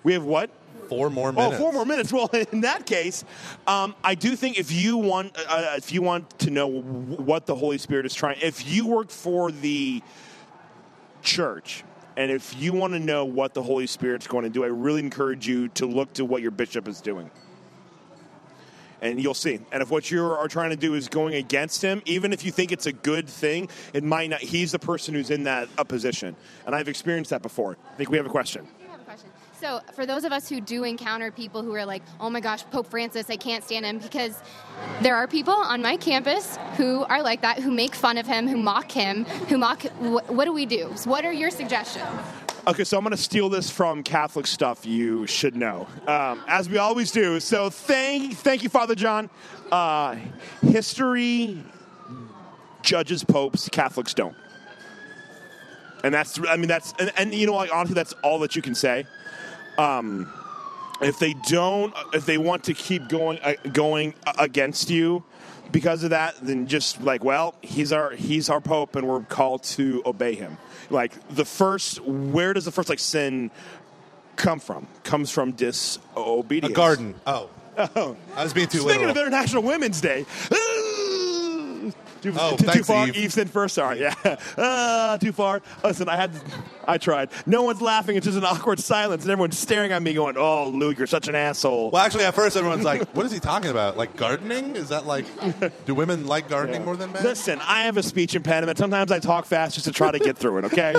We 0.03 0.13
have 0.13 0.23
what? 0.23 0.49
Four 0.87 1.09
more 1.11 1.29
Oh, 1.29 1.31
minutes. 1.33 1.57
four 1.59 1.71
more 1.71 1.85
minutes. 1.85 2.11
Well, 2.11 2.29
in 2.51 2.61
that 2.61 2.85
case, 2.87 3.23
um, 3.67 3.93
I 4.03 4.15
do 4.15 4.35
think 4.35 4.57
if 4.57 4.71
you 4.71 4.97
want, 4.97 5.37
uh, 5.47 5.73
if 5.77 5.91
you 5.93 6.01
want 6.01 6.39
to 6.39 6.49
know 6.49 6.67
what 6.81 7.45
the 7.45 7.55
Holy 7.55 7.77
Spirit 7.77 8.07
is 8.07 8.15
trying, 8.15 8.37
if 8.41 8.67
you 8.67 8.87
work 8.87 9.11
for 9.11 9.51
the 9.51 10.01
church, 11.21 11.83
and 12.19 12.29
if 12.29 12.61
you 12.61 12.73
want 12.73 12.91
to 12.91 12.99
know 12.99 13.23
what 13.23 13.53
the 13.53 13.63
Holy 13.63 13.87
Spirit's 13.87 14.27
going 14.27 14.43
to 14.43 14.49
do, 14.49 14.65
I 14.65 14.67
really 14.67 14.99
encourage 14.99 15.47
you 15.47 15.69
to 15.69 15.85
look 15.85 16.11
to 16.15 16.25
what 16.25 16.41
your 16.41 16.51
bishop 16.51 16.85
is 16.89 16.99
doing. 16.99 17.31
And 19.01 19.23
you'll 19.23 19.33
see. 19.33 19.61
And 19.71 19.81
if 19.81 19.89
what 19.89 20.11
you 20.11 20.25
are 20.25 20.49
trying 20.49 20.71
to 20.71 20.75
do 20.75 20.95
is 20.95 21.07
going 21.07 21.35
against 21.35 21.81
him, 21.81 22.01
even 22.03 22.33
if 22.33 22.43
you 22.43 22.51
think 22.51 22.73
it's 22.73 22.87
a 22.87 22.91
good 22.91 23.29
thing, 23.29 23.69
it 23.93 24.03
might 24.03 24.29
not. 24.29 24.41
He's 24.41 24.73
the 24.73 24.79
person 24.79 25.13
who's 25.13 25.29
in 25.29 25.43
that 25.43 25.69
uh, 25.77 25.85
position, 25.85 26.35
and 26.65 26.75
I've 26.75 26.89
experienced 26.89 27.29
that 27.29 27.41
before. 27.41 27.77
I 27.93 27.95
think 27.95 28.09
we 28.09 28.17
have 28.17 28.25
a 28.25 28.29
question. 28.29 28.67
I 28.67 28.91
have 28.91 28.99
a 28.99 29.03
question. 29.05 29.29
So, 29.59 29.81
for 29.91 30.05
those 30.05 30.23
of 30.23 30.31
us 30.31 30.47
who 30.47 30.61
do 30.61 30.85
encounter 30.85 31.31
people 31.31 31.63
who 31.63 31.73
are 31.75 31.85
like, 31.85 32.01
oh 32.21 32.29
my 32.29 32.39
gosh, 32.39 32.63
Pope 32.71 32.87
Francis, 32.87 33.29
I 33.29 33.35
can't 33.35 33.61
stand 33.61 33.85
him, 33.85 33.97
because 33.97 34.41
there 35.01 35.17
are 35.17 35.27
people 35.27 35.53
on 35.53 35.81
my 35.81 35.97
campus 35.97 36.57
who 36.77 37.03
are 37.03 37.21
like 37.21 37.41
that, 37.41 37.59
who 37.59 37.69
make 37.69 37.93
fun 37.93 38.17
of 38.17 38.25
him, 38.25 38.47
who 38.47 38.55
mock 38.55 38.89
him, 38.89 39.25
who 39.25 39.57
mock. 39.57 39.83
What, 39.99 40.29
what 40.29 40.45
do 40.45 40.53
we 40.53 40.65
do? 40.65 40.85
What 41.03 41.25
are 41.25 41.33
your 41.33 41.51
suggestions? 41.51 42.07
Okay, 42.67 42.85
so 42.85 42.97
I'm 42.97 43.03
going 43.03 43.11
to 43.11 43.21
steal 43.21 43.49
this 43.49 43.69
from 43.69 44.01
Catholic 44.01 44.47
stuff 44.47 44.85
you 44.85 45.27
should 45.27 45.57
know, 45.57 45.87
um, 46.07 46.41
as 46.47 46.69
we 46.69 46.77
always 46.77 47.11
do. 47.11 47.41
So 47.41 47.69
thank, 47.69 48.37
thank 48.37 48.63
you, 48.63 48.69
Father 48.69 48.95
John. 48.95 49.29
Uh, 49.73 50.15
history 50.61 51.61
judges 52.81 53.25
popes, 53.25 53.67
Catholics 53.67 54.13
don't, 54.13 54.35
and 56.05 56.13
that's 56.13 56.39
I 56.47 56.55
mean 56.55 56.69
that's 56.69 56.93
and, 56.97 57.11
and 57.17 57.33
you 57.33 57.45
know 57.45 57.55
like 57.55 57.73
honestly 57.73 57.95
that's 57.95 58.13
all 58.23 58.39
that 58.39 58.55
you 58.55 58.61
can 58.61 58.73
say. 58.73 59.05
Um, 59.79 60.31
if 61.01 61.17
they 61.19 61.33
don't, 61.47 61.93
if 62.13 62.25
they 62.25 62.37
want 62.37 62.65
to 62.65 62.73
keep 62.73 63.07
going 63.07 63.39
uh, 63.41 63.53
going 63.71 64.13
against 64.37 64.89
you 64.89 65.23
because 65.71 66.03
of 66.03 66.09
that, 66.09 66.35
then 66.41 66.67
just 66.67 67.01
like, 67.01 67.23
well, 67.23 67.55
he's 67.61 67.93
our 67.93 68.11
he's 68.11 68.49
our 68.49 68.59
pope, 68.59 68.95
and 68.95 69.07
we're 69.07 69.21
called 69.21 69.63
to 69.63 70.01
obey 70.05 70.35
him. 70.35 70.57
Like 70.89 71.13
the 71.29 71.45
first, 71.45 72.01
where 72.01 72.53
does 72.53 72.65
the 72.65 72.71
first 72.71 72.89
like 72.89 72.99
sin 72.99 73.49
come 74.35 74.59
from? 74.59 74.87
Comes 75.03 75.31
from 75.31 75.49
A 75.49 75.53
disobedience. 75.53 76.75
garden. 76.75 77.15
Oh. 77.95 78.17
I 78.35 78.43
was 78.43 78.51
being 78.51 78.67
too 78.67 78.79
Speaking 78.79 79.07
literal. 79.07 79.11
of 79.11 79.17
International 79.17 79.63
Women's 79.63 80.01
Day, 80.01 80.25
Too, 82.21 82.33
Oh, 82.37 82.57
too, 82.57 82.67
too 82.67 82.83
far. 82.83 83.07
Eve. 83.07 83.15
Eve 83.17 83.33
said 83.33 83.49
first. 83.49 83.75
Sorry. 83.75 84.01
Yeah. 84.01 84.13
Uh, 84.57 85.17
too 85.19 85.31
far. 85.31 85.61
Listen, 85.83 86.09
I 86.09 86.15
had. 86.15 86.31
I 86.87 86.97
tried. 86.97 87.29
No 87.45 87.63
one's 87.63 87.81
laughing. 87.81 88.15
It's 88.17 88.25
just 88.25 88.37
an 88.37 88.43
awkward 88.43 88.79
silence, 88.79 89.23
and 89.23 89.31
everyone's 89.31 89.57
staring 89.57 89.91
at 89.91 90.01
me, 90.01 90.13
going, 90.13 90.35
"Oh, 90.37 90.69
Luke, 90.69 90.97
you're 90.97 91.07
such 91.07 91.27
an 91.27 91.35
asshole." 91.35 91.91
Well, 91.91 92.03
actually, 92.03 92.23
at 92.25 92.33
first 92.33 92.57
everyone's 92.57 92.83
like, 92.83 93.07
"What 93.15 93.25
is 93.25 93.31
he 93.31 93.39
talking 93.39 93.69
about? 93.71 93.95
Like 93.97 94.15
gardening? 94.15 94.75
Is 94.75 94.89
that 94.89 95.05
like? 95.05 95.25
Do 95.85 95.93
women 95.95 96.25
like 96.27 96.49
gardening 96.49 96.83
more 96.85 96.95
than 96.95 97.11
men?" 97.11 97.23
Listen, 97.23 97.59
I 97.61 97.83
have 97.83 97.97
a 97.97 98.03
speech 98.03 98.35
impediment. 98.35 98.77
Sometimes 98.77 99.11
I 99.11 99.19
talk 99.19 99.45
fast 99.45 99.75
just 99.75 99.85
to 99.85 99.91
try 99.91 100.11
to 100.11 100.19
get 100.19 100.37
through 100.37 100.59
it. 100.59 100.65
Okay. 100.65 100.95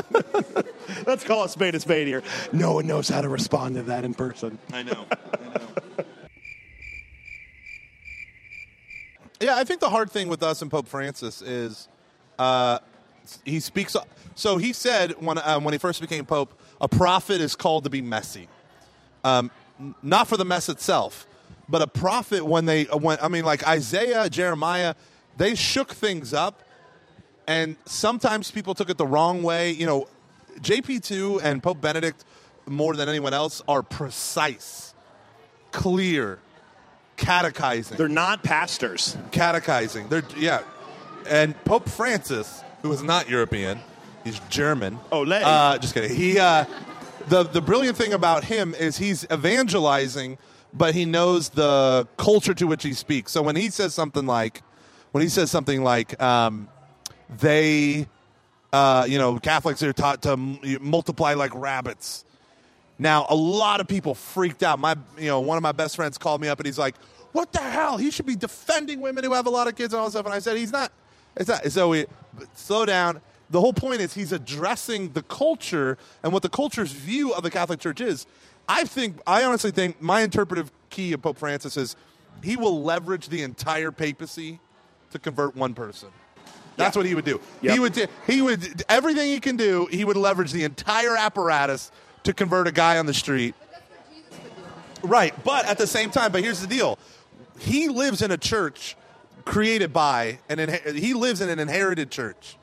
Let's 1.07 1.25
call 1.25 1.45
it 1.45 1.51
spade 1.51 1.75
a 1.75 1.81
spade 1.81 2.07
here. 2.07 2.23
No 2.53 2.73
one 2.75 2.87
knows 2.87 3.09
how 3.09 3.21
to 3.21 3.29
respond 3.29 3.75
to 3.77 3.83
that 3.85 4.05
in 4.05 4.15
person. 4.15 4.59
I 4.73 4.83
know. 4.83 5.05
I 5.11 5.59
know. 5.59 6.05
Yeah, 9.41 9.57
I 9.57 9.65
think 9.65 9.81
the 9.81 9.91
hard 9.91 10.11
thing 10.11 10.29
with 10.29 10.43
us 10.43 10.63
and 10.63 10.71
Pope 10.71 10.87
Francis 10.87 11.43
is 11.43 11.89
uh, 12.39 12.79
he 13.45 13.61
speaks. 13.61 13.97
So 14.35 14.57
he 14.57 14.73
said 14.73 15.13
when 15.23 15.39
uh, 15.39 15.61
when 15.61 15.73
he 15.73 15.79
first 15.79 16.01
became 16.01 16.25
pope, 16.25 16.59
a 16.81 16.89
prophet 16.89 17.41
is 17.41 17.57
called 17.57 17.85
to 17.85 17.91
be 17.91 18.03
messy, 18.03 18.49
um, 19.25 19.51
not 20.03 20.29
for 20.29 20.37
the 20.37 20.45
mess 20.45 20.69
itself, 20.69 21.27
but 21.69 21.83
a 21.83 21.87
prophet 21.87 22.45
when 22.45 22.67
they 22.67 22.87
uh, 22.89 22.97
when 22.97 23.19
I 23.21 23.29
mean 23.29 23.45
like 23.45 23.67
Isaiah, 23.67 24.29
Jeremiah, 24.29 24.95
they 25.37 25.55
shook 25.55 25.93
things 25.93 26.35
up, 26.35 26.63
and 27.47 27.77
sometimes 27.87 28.51
people 28.51 28.75
took 28.75 28.91
it 28.91 28.99
the 28.99 29.07
wrong 29.07 29.43
way. 29.43 29.71
You 29.73 29.87
know, 29.87 30.09
JP 30.61 31.03
two 31.03 31.41
and 31.41 31.63
Pope 31.63 31.81
Benedict 31.81 32.25
more 32.67 32.95
than 32.95 33.09
anyone 33.09 33.35
else 33.35 33.63
are 33.67 33.83
precise, 33.83 34.95
clear, 35.73 36.39
catechizing 37.21 37.97
They're 37.97 38.09
not 38.09 38.43
pastors. 38.43 39.17
catechizing. 39.31 40.09
They're 40.09 40.25
yeah, 40.37 40.63
and 41.29 41.55
Pope 41.65 41.89
Francis, 41.89 42.65
who 42.83 42.91
is 42.93 43.03
not 43.03 43.29
European, 43.29 43.79
he's 44.25 44.41
German. 44.49 44.99
Olé. 45.13 45.41
Uh, 45.45 45.79
just 45.79 45.95
kidding. 45.95 46.15
He 46.17 46.39
uh, 46.39 46.65
the 47.29 47.45
the 47.45 47.61
brilliant 47.61 47.97
thing 47.97 48.13
about 48.13 48.43
him 48.45 48.75
is 48.75 48.97
he's 48.99 49.25
evangelizing, 49.31 50.39
but 50.73 50.95
he 50.95 51.05
knows 51.05 51.51
the 51.51 52.09
culture 52.17 52.55
to 52.55 52.67
which 52.67 52.83
he 52.83 52.95
speaks. 52.95 53.31
So 53.33 53.43
when 53.43 53.55
he 53.57 53.71
says 53.71 53.95
something 53.95 54.27
like, 54.27 54.63
when 55.13 55.23
he 55.23 55.29
says 55.29 55.51
something 55.51 55.85
like, 55.85 56.21
um, 56.23 56.69
they, 57.39 58.09
uh, 58.73 59.05
you 59.09 59.19
know, 59.19 59.39
Catholics 59.39 59.83
are 59.83 59.93
taught 59.93 60.23
to 60.23 60.33
m- 60.33 60.59
multiply 60.81 61.35
like 61.35 61.55
rabbits. 61.55 62.25
Now, 63.01 63.25
a 63.31 63.35
lot 63.35 63.81
of 63.81 63.89
people 63.89 64.15
freaked 64.15 64.63
out. 64.63 64.79
My, 64.79 64.95
you 65.19 65.27
know, 65.27 65.41
one 65.41 65.57
of 65.57 65.63
my 65.63 65.73
best 65.73 65.97
friends 65.97 66.19
called 66.19 66.43
me 66.43 66.49
up 66.49 66.59
and 66.61 66.67
he's 66.67 66.79
like, 66.79 66.97
"What 67.33 67.51
the 67.51 67.61
hell? 67.61 67.97
He 67.97 68.11
should 68.11 68.27
be 68.27 68.37
defending 68.37 69.01
women 69.01 69.25
who 69.25 69.33
have 69.33 69.47
a 69.47 69.51
lot 69.51 69.69
of 69.69 69.75
kids 69.75 69.95
and 69.95 70.01
all 70.01 70.07
this 70.07 70.13
stuff." 70.13 70.27
And 70.27 70.35
I 70.35 70.39
said, 70.39 70.59
"He's 70.59 70.71
not. 70.71 70.93
It's 71.35 71.49
not." 71.49 71.65
So 71.73 71.89
we 71.89 72.05
slow 72.55 72.85
down. 72.85 73.23
The 73.49 73.59
whole 73.59 73.73
point 73.73 74.03
is 74.03 74.13
he's 74.13 74.33
addressing 74.33 75.13
the 75.13 75.23
culture 75.23 75.97
and 76.23 76.31
what 76.31 76.43
the 76.43 76.51
culture's 76.51 76.93
view 76.93 77.33
of 77.33 77.43
the 77.43 77.51
Catholic 77.51 77.81
Church 77.81 78.03
is. 78.03 78.27
I 78.69 78.85
think, 78.85 79.19
I 79.27 79.45
honestly 79.45 79.71
think, 79.71 80.01
my 80.03 80.21
interpretive 80.21 80.71
key 80.91 81.15
of 81.15 81.23
Pope 81.23 81.39
Francis 81.39 81.79
is 81.79 81.97
he 82.45 82.57
will 82.57 82.83
leverage 82.83 83.29
the 83.29 83.43
entire 83.43 83.91
papacy 83.91 84.61
to 85.11 85.19
convert 85.19 85.57
one 85.57 85.73
person. 85.73 86.11
That's 86.77 86.97
what 86.97 87.07
he 87.07 87.15
would 87.15 87.25
do. 87.25 87.41
Yep. 87.63 87.73
He 87.73 87.79
would. 87.81 88.09
He 88.27 88.43
would 88.43 88.85
everything 88.91 89.31
he 89.31 89.41
can 89.41 89.57
do. 89.57 89.89
He 89.91 90.05
would 90.05 90.19
leverage 90.19 90.53
the 90.53 90.65
entire 90.65 91.17
apparatus 91.17 91.91
to 92.25 92.33
convert 92.33 92.69
a 92.69 92.73
guy 92.73 92.99
on 92.99 93.07
the 93.07 93.15
street. 93.15 93.55
Right, 95.03 95.35
but 95.45 95.65
at 95.67 95.79
the 95.79 95.87
same 95.87 96.11
time, 96.11 96.33
but 96.33 96.43
here's 96.43 96.61
the 96.61 96.67
deal: 96.67 96.99
he 97.59 97.89
lives 97.89 98.23
in 98.23 98.31
a 98.31 98.37
church 98.37 98.97
created 99.45 99.93
by 99.93 100.39
an 100.49 100.59
inhe- 100.59 100.95
he 100.95 101.15
lives 101.15 101.41
in 101.41 101.49
an 101.49 101.59
inherited 101.59 102.11
church. 102.11 102.57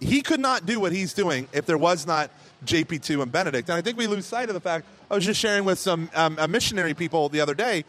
He 0.00 0.22
could 0.22 0.40
not 0.40 0.64
do 0.64 0.78
what 0.78 0.92
he's 0.92 1.12
doing 1.12 1.48
if 1.52 1.66
there 1.66 1.78
was 1.78 2.06
not 2.06 2.30
JP2 2.64 3.22
and 3.22 3.32
Benedict. 3.32 3.68
And 3.68 3.76
I 3.76 3.82
think 3.82 3.98
we 3.98 4.06
lose 4.06 4.26
sight 4.26 4.48
of 4.48 4.54
the 4.54 4.60
fact. 4.60 4.86
I 5.10 5.14
was 5.14 5.24
just 5.24 5.40
sharing 5.40 5.64
with 5.64 5.78
some 5.78 6.10
um, 6.14 6.36
uh, 6.38 6.46
missionary 6.46 6.94
people 6.94 7.28
the 7.28 7.40
other 7.40 7.54
day. 7.54 7.84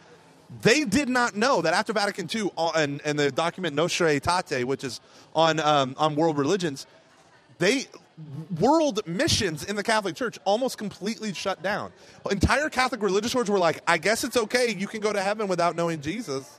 They 0.62 0.84
did 0.84 1.08
not 1.08 1.36
know 1.36 1.62
that 1.62 1.74
after 1.74 1.92
Vatican 1.92 2.28
II 2.32 2.50
uh, 2.58 2.72
and, 2.74 3.00
and 3.04 3.18
the 3.18 3.30
document 3.30 3.76
Nostra 3.76 4.18
Aetate, 4.18 4.64
which 4.64 4.82
is 4.82 5.00
on 5.34 5.60
um, 5.60 5.94
on 5.96 6.16
world 6.16 6.36
religions, 6.38 6.86
they 7.58 7.86
world 8.58 9.00
missions 9.06 9.64
in 9.64 9.76
the 9.76 9.82
Catholic 9.82 10.16
Church 10.16 10.38
almost 10.44 10.78
completely 10.78 11.32
shut 11.32 11.62
down. 11.62 11.92
Entire 12.30 12.68
Catholic 12.68 13.02
religious 13.02 13.34
orders 13.34 13.50
were 13.50 13.58
like, 13.58 13.82
I 13.86 13.98
guess 13.98 14.24
it's 14.24 14.36
okay, 14.36 14.74
you 14.76 14.86
can 14.86 15.00
go 15.00 15.12
to 15.12 15.20
heaven 15.20 15.48
without 15.48 15.76
knowing 15.76 16.00
Jesus. 16.00 16.58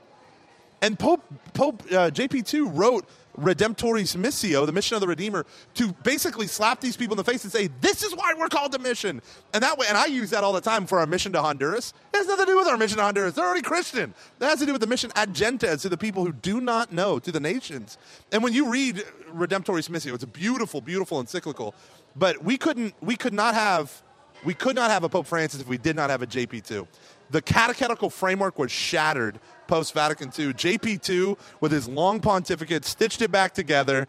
And 0.82 0.98
Pope 0.98 1.24
Pope 1.54 1.84
uh, 1.92 2.10
JP2 2.10 2.72
wrote 2.74 3.06
Redemptoris 3.38 4.16
Missio, 4.18 4.66
the 4.66 4.72
mission 4.72 4.96
of 4.96 5.02
the 5.02 5.08
Redeemer, 5.08 5.46
to 5.76 5.94
basically 6.04 6.48
slap 6.48 6.82
these 6.82 6.98
people 6.98 7.14
in 7.14 7.18
the 7.18 7.24
face 7.24 7.44
and 7.44 7.52
say, 7.52 7.70
"This 7.80 8.04
is 8.04 8.16
why 8.16 8.34
we're 8.38 8.50
called 8.50 8.72
to 8.74 8.80
mission." 8.80 9.22
And 9.54 9.64
that 9.64 9.78
way, 9.78 9.86
and 9.88 9.98
I 9.98 10.06
use 10.06 10.30
that 10.32 10.44
all 10.44 10.54
the 10.54 10.62
time 10.62 10.86
for 10.86 11.00
our 11.00 11.06
mission 11.06 11.32
to 11.34 11.42
Honduras. 11.42 11.94
It 12.14 12.18
has 12.18 12.28
nothing 12.28 12.46
to 12.46 12.52
do 12.52 12.58
with 12.58 12.68
our 12.68 12.78
mission 12.78 12.98
to 12.98 13.04
Honduras. 13.04 13.36
They're 13.36 13.46
already 13.46 13.62
Christian. 13.62 14.14
That 14.40 14.50
has 14.50 14.60
to 14.60 14.66
do 14.66 14.74
with 14.74 14.82
the 14.82 14.88
mission 14.88 15.12
ad 15.16 15.34
gentes 15.34 15.82
to 15.82 15.90
the 15.90 15.98
people 15.98 16.26
who 16.26 16.34
do 16.34 16.60
not 16.60 16.92
know, 16.92 17.20
to 17.20 17.32
the 17.32 17.40
nations. 17.40 17.98
And 18.32 18.44
when 18.44 18.54
you 18.54 18.70
read 18.70 19.04
Redemptoris 19.34 19.90
Missio, 19.90 20.14
it's 20.14 20.24
a 20.24 20.28
beautiful, 20.28 20.82
beautiful 20.82 21.20
encyclical. 21.20 21.74
But 22.16 22.44
we 22.44 22.58
couldn't, 22.58 22.94
we 23.02 23.16
could 23.16 23.34
not 23.34 23.54
have, 23.54 24.02
we 24.44 24.54
could 24.54 24.76
not 24.76 24.92
have 24.92 25.04
a 25.04 25.10
Pope 25.10 25.28
Francis 25.28 25.62
if 25.62 25.68
we 25.68 25.78
did 25.78 25.96
not 25.96 26.10
have 26.10 26.22
a 26.22 26.28
JP2. 26.28 26.86
The 27.30 27.42
catechetical 27.42 28.10
framework 28.10 28.60
was 28.60 28.72
shattered 28.72 29.40
post 29.72 29.94
Vatican 29.94 30.28
II. 30.38 30.54
JP2, 30.54 31.38
with 31.62 31.72
his 31.72 31.88
long 31.88 32.20
pontificate, 32.20 32.84
stitched 32.84 33.22
it 33.22 33.32
back 33.32 33.54
together. 33.54 34.06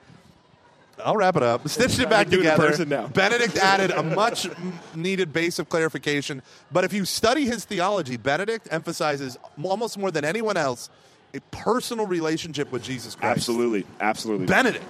I'll 1.04 1.16
wrap 1.16 1.36
it 1.36 1.44
up. 1.44 1.68
Stitched 1.68 2.00
it 2.00 2.10
back 2.10 2.28
do 2.28 2.40
it 2.40 2.46
in 2.46 2.56
together. 2.58 3.08
Benedict 3.14 3.56
added 3.62 3.92
a 3.92 4.02
much 4.02 4.48
needed 4.96 5.32
base 5.32 5.60
of 5.60 5.68
clarification. 5.68 6.42
But 6.72 6.82
if 6.82 6.92
you 6.92 7.04
study 7.04 7.46
his 7.46 7.64
theology, 7.64 8.16
Benedict 8.16 8.66
emphasizes 8.72 9.38
almost 9.62 9.96
more 9.96 10.10
than 10.10 10.24
anyone 10.24 10.56
else 10.56 10.90
a 11.32 11.38
personal 11.52 12.06
relationship 12.06 12.72
with 12.72 12.82
Jesus 12.82 13.14
Christ. 13.14 13.36
Absolutely, 13.36 13.86
absolutely. 14.00 14.46
Benedict, 14.46 14.84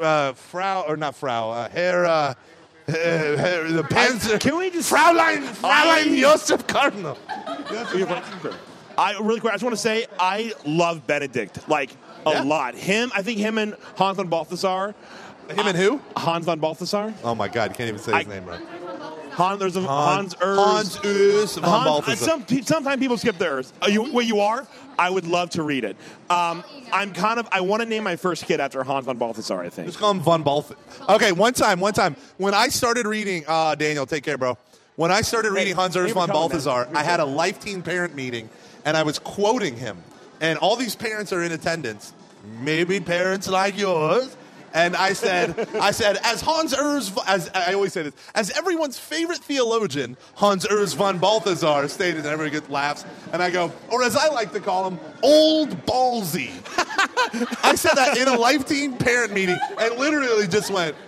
uh, 0.00 0.34
Frau 0.34 0.82
or 0.86 0.98
not 0.98 1.16
Frau, 1.16 1.50
uh, 1.50 1.68
Herr, 1.70 2.04
uh, 2.04 2.34
the 2.86 3.86
Panzer. 3.90 4.38
can 4.38 4.56
we 4.58 4.70
just- 4.70 4.92
Fraulein, 4.92 5.42
Fraulein 5.48 6.20
Joseph 6.20 6.66
Cardinal? 6.66 7.18
I 8.98 9.18
really 9.20 9.40
quick. 9.40 9.52
I 9.52 9.56
just 9.56 9.64
want 9.64 9.74
to 9.74 9.80
say 9.80 10.06
I 10.18 10.52
love 10.64 11.06
Benedict 11.06 11.68
like 11.68 11.90
a 12.24 12.30
Yeah. 12.32 12.42
lot. 12.42 12.74
Him, 12.74 13.10
I 13.14 13.22
think 13.22 13.38
him 13.38 13.58
and 13.58 13.76
Hans 13.96 14.16
von 14.16 14.28
Balthasar. 14.28 14.94
Him 15.50 15.66
and 15.66 15.76
who? 15.76 16.00
Hans 16.16 16.44
von 16.46 16.58
Balthasar. 16.58 17.14
Oh 17.22 17.34
my 17.34 17.48
God, 17.48 17.70
you 17.70 17.76
can't 17.76 17.88
even 17.88 18.00
say 18.00 18.16
his 18.18 18.26
I- 18.26 18.30
name 18.30 18.46
right. 18.46 18.60
Han, 19.32 19.58
there's 19.58 19.76
a 19.76 19.82
Hans 19.82 20.34
Urs. 20.36 20.56
Hans 20.56 20.96
Urs 20.98 21.54
von 21.60 21.64
Hans- 21.70 21.84
Balthasar. 21.84 22.24
Some, 22.24 22.62
sometimes 22.62 22.98
people 23.00 23.18
skip 23.18 23.36
the 23.36 23.44
Urs. 23.44 23.70
Are 23.82 23.90
you, 23.90 24.04
where 24.04 24.24
you 24.24 24.40
are, 24.40 24.66
I 24.98 25.10
would 25.10 25.26
love 25.26 25.50
to 25.50 25.62
read 25.62 25.84
it. 25.84 25.94
Um, 26.30 26.64
I'm 26.90 27.12
kind 27.12 27.38
of. 27.38 27.46
I 27.52 27.60
want 27.60 27.82
to 27.82 27.88
name 27.88 28.02
my 28.02 28.16
first 28.16 28.46
kid 28.46 28.60
after 28.60 28.82
Hans 28.82 29.04
von 29.04 29.18
Balthasar. 29.18 29.60
I 29.60 29.68
think. 29.68 29.88
Just 29.88 29.98
call 29.98 30.10
him 30.10 30.20
Von 30.20 30.42
Balth. 30.42 30.72
Okay, 31.10 31.32
one 31.32 31.52
time, 31.52 31.80
one 31.80 31.92
time, 31.92 32.16
when 32.38 32.54
I 32.54 32.68
started 32.68 33.06
reading, 33.06 33.44
uh, 33.46 33.74
Daniel, 33.74 34.06
take 34.06 34.24
care, 34.24 34.38
bro. 34.38 34.56
When 34.96 35.12
I 35.12 35.20
started 35.20 35.52
reading 35.52 35.74
Hans 35.74 35.94
Urs 35.96 36.12
von 36.14 36.28
Balthasar. 36.30 36.88
I 36.94 37.02
had 37.02 37.20
a 37.20 37.26
life 37.26 37.60
team 37.60 37.82
parent 37.82 38.14
meeting, 38.14 38.48
and 38.86 38.96
I 38.96 39.02
was 39.02 39.18
quoting 39.18 39.76
him. 39.76 40.02
And 40.40 40.58
all 40.58 40.76
these 40.76 40.96
parents 40.96 41.32
are 41.32 41.42
in 41.42 41.52
attendance, 41.52 42.14
maybe 42.60 43.00
parents 43.00 43.48
like 43.48 43.76
yours. 43.76 44.34
And 44.72 44.94
I 44.94 45.12
said, 45.14 45.68
I 45.80 45.90
said, 45.90 46.18
as 46.22 46.40
Hans 46.40 46.74
Urs, 46.74 47.16
as 47.26 47.50
I 47.54 47.72
always 47.74 47.92
say 47.92 48.02
this, 48.04 48.14
as 48.34 48.50
everyone's 48.50 48.98
favorite 48.98 49.38
theologian, 49.38 50.16
Hans 50.34 50.66
Urs 50.66 50.94
von 50.94 51.18
Balthasar 51.18 51.88
stated, 51.88 52.18
and 52.18 52.26
everybody 52.26 52.50
gets 52.50 52.70
laughs. 52.70 53.04
And 53.32 53.42
I 53.42 53.50
go, 53.50 53.72
or 53.90 54.02
as 54.02 54.16
I 54.16 54.28
like 54.28 54.52
to 54.52 54.60
call 54.60 54.88
him, 54.88 55.00
Old 55.22 55.70
Ballsy. 55.86 56.50
I 57.64 57.74
said 57.74 57.94
that 57.96 58.16
in 58.18 58.28
a 58.28 58.38
life 58.38 58.66
team 58.66 58.96
parent 58.96 59.32
meeting, 59.32 59.58
and 59.78 59.98
literally 59.98 60.46
just 60.46 60.70
went. 60.70 60.94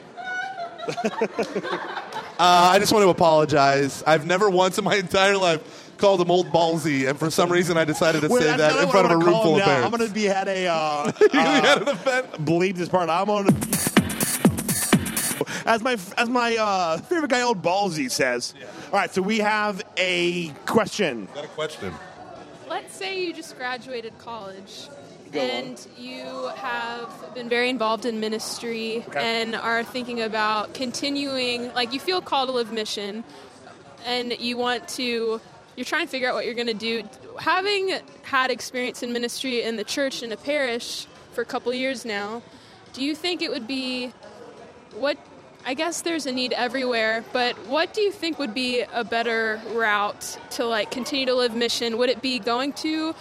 Uh, 2.41 2.71
I 2.73 2.79
just 2.79 2.93
want 2.93 3.03
to 3.03 3.09
apologize. 3.09 4.05
I've 4.07 4.25
never 4.25 4.49
once 4.49 4.79
in 4.79 4.85
my 4.85 4.95
entire 4.95 5.37
life 5.37 5.61
called 5.99 6.21
him 6.21 6.31
old 6.31 6.49
ballsy, 6.49 7.09
and 7.09 7.19
for 7.19 7.31
some 7.31 7.51
reason 7.51 7.77
I 7.77 7.85
decided 7.85 8.23
to 8.23 8.29
Wait, 8.29 8.43
say 8.43 8.57
that 8.57 8.83
in 8.83 8.89
front 8.89 9.07
of 9.07 9.13
a 9.13 9.17
room 9.19 9.35
full 9.43 9.55
of 9.55 9.59
now. 9.59 9.65
parents. 9.67 9.85
I'm 9.85 9.91
going 9.99 10.09
to 10.09 10.15
be 10.15 10.29
at 10.29 10.49
a. 10.49 10.67
Uh, 10.69 11.13
You 11.21 11.41
uh, 11.41 11.61
had 11.63 11.83
an 11.83 11.89
event. 11.89 12.33
bleep 12.45 12.77
this 12.77 12.89
part. 12.89 13.09
I'm 13.11 13.29
on. 13.31 13.47
As 15.67 15.83
my 15.83 15.97
as 16.17 16.29
my 16.29 16.57
uh, 16.57 16.97
favorite 16.99 17.31
guy, 17.31 17.43
old 17.43 17.63
Ballsy 17.63 18.11
says. 18.11 18.55
All 18.87 18.99
right, 18.99 19.11
so 19.13 19.21
we 19.21 19.39
have 19.39 19.83
a 19.99 20.49
question. 20.67 21.29
Got 21.35 21.45
a 21.45 21.49
question. 21.49 21.93
Let's 22.69 22.95
say 22.97 23.23
you 23.25 23.33
just 23.35 23.57
graduated 23.57 24.17
college 24.19 24.89
Go 25.33 25.41
on. 25.41 25.47
and 25.51 25.87
you 25.97 26.49
have 26.57 27.11
been 27.35 27.49
very 27.49 27.69
involved 27.71 28.05
in 28.07 28.19
ministry 28.21 29.05
Okay. 29.09 29.43
and 29.43 29.55
are 29.55 29.85
thinking 29.85 30.21
about 30.23 30.75
continuing, 30.75 31.73
like 31.75 31.93
you 31.93 32.01
feel 32.01 32.21
called 32.21 32.49
to 32.49 32.55
live 32.55 32.73
mission 32.73 33.25
and 34.07 34.39
you 34.41 34.57
want 34.57 34.87
to, 34.89 35.41
you're 35.79 35.85
trying 35.85 36.07
to 36.07 36.11
figure 36.11 36.29
out 36.29 36.35
what 36.35 36.45
you're 36.45 36.55
going 36.55 36.67
to 36.67 36.75
do. 36.75 37.05
Having 37.39 38.01
had 38.23 38.51
experience 38.51 39.05
in 39.05 39.13
ministry 39.13 39.63
in 39.63 39.77
the 39.77 39.85
church 39.85 40.25
in 40.25 40.33
a 40.33 40.37
parish 40.37 41.07
for 41.35 41.43
a 41.43 41.45
couple 41.45 41.73
years 41.73 42.05
now. 42.05 42.43
Do 42.95 43.05
you 43.05 43.15
think 43.15 43.43
it 43.43 43.51
would 43.51 43.69
be 43.69 44.09
what? 44.97 45.17
I 45.65 45.75
guess 45.75 46.03
there's 46.03 46.27
a 46.27 46.33
need 46.33 46.53
everywhere, 46.53 47.25
but 47.33 47.55
what 47.69 47.95
do 47.95 48.01
you 48.01 48.11
think 48.11 48.41
would 48.41 48.55
be 48.55 48.81
a 48.93 49.05
better 49.05 49.61
route 49.73 50.37
to 50.53 50.65
like 50.65 50.91
continue 50.91 51.27
to 51.27 51.35
live 51.35 51.55
mission? 51.55 51.97
Would 51.99 52.11
it 52.11 52.23
be 52.23 52.41
going 52.41 52.73
to 52.85 53.15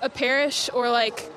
a 0.00 0.08
parish 0.08 0.70
or 0.74 0.90
like, 0.90 1.30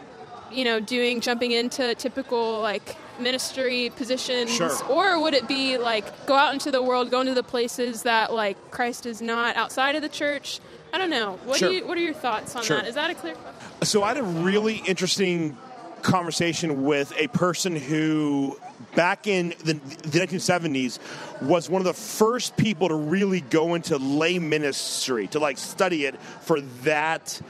you 0.52 0.64
know, 0.64 0.80
doing 0.80 1.22
jumping 1.22 1.52
into 1.52 1.94
typical 1.94 2.60
like 2.60 2.98
ministry 3.20 3.92
positions, 3.96 4.52
Sure. 4.54 4.72
or 4.90 5.20
would 5.22 5.34
it 5.34 5.48
be 5.48 5.78
like 5.78 6.26
go 6.26 6.36
out 6.36 6.54
into 6.54 6.72
the 6.72 6.82
world, 6.82 7.12
go 7.12 7.22
into 7.22 7.34
the 7.34 7.44
places 7.44 8.04
that 8.04 8.34
like 8.34 8.72
Christ 8.72 9.06
is 9.06 9.22
not 9.22 9.56
outside 9.56 9.96
of 9.96 10.02
the 10.02 10.10
church? 10.10 10.60
I 10.94 10.98
don't 10.98 11.10
know. 11.10 11.40
What 11.46 11.58
Sure. 11.60 11.70
do 11.70 11.76
you? 11.76 11.88
What 11.88 11.98
are 11.98 12.02
your 12.02 12.14
thoughts 12.14 12.56
on 12.56 12.64
Sure. 12.64 12.78
that? 12.78 12.88
Is 12.88 12.96
that 12.96 13.10
a 13.10 13.16
clear? 13.16 13.36
question? 13.36 13.56
So 13.84 14.04
I 14.04 14.10
had 14.10 14.18
a 14.18 14.24
really 14.24 14.78
interesting 14.86 15.58
conversation 16.02 16.84
with 16.86 17.12
a 17.18 17.28
person 17.28 17.76
who, 17.76 18.58
back 18.96 19.28
in 19.28 19.50
the, 19.64 19.74
the 19.74 20.20
1970s, 20.20 21.00
was 21.42 21.70
one 21.70 21.82
of 21.82 21.86
the 21.86 21.94
first 21.94 22.56
people 22.56 22.88
to 22.90 22.96
really 22.96 23.42
go 23.42 23.74
into 23.74 23.98
lay 23.98 24.38
ministry, 24.40 25.28
to 25.28 25.40
like 25.40 25.58
study 25.58 26.06
it 26.06 26.20
for 26.42 26.62
that 26.84 27.42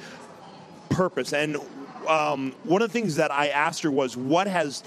purpose. 0.89 1.33
And 1.33 1.57
um, 2.07 2.53
one 2.63 2.81
of 2.81 2.89
the 2.89 2.93
things 2.93 3.17
that 3.17 3.31
I 3.31 3.49
asked 3.49 3.83
her 3.83 3.91
was, 3.91 4.15
what 4.15 4.47
has 4.47 4.83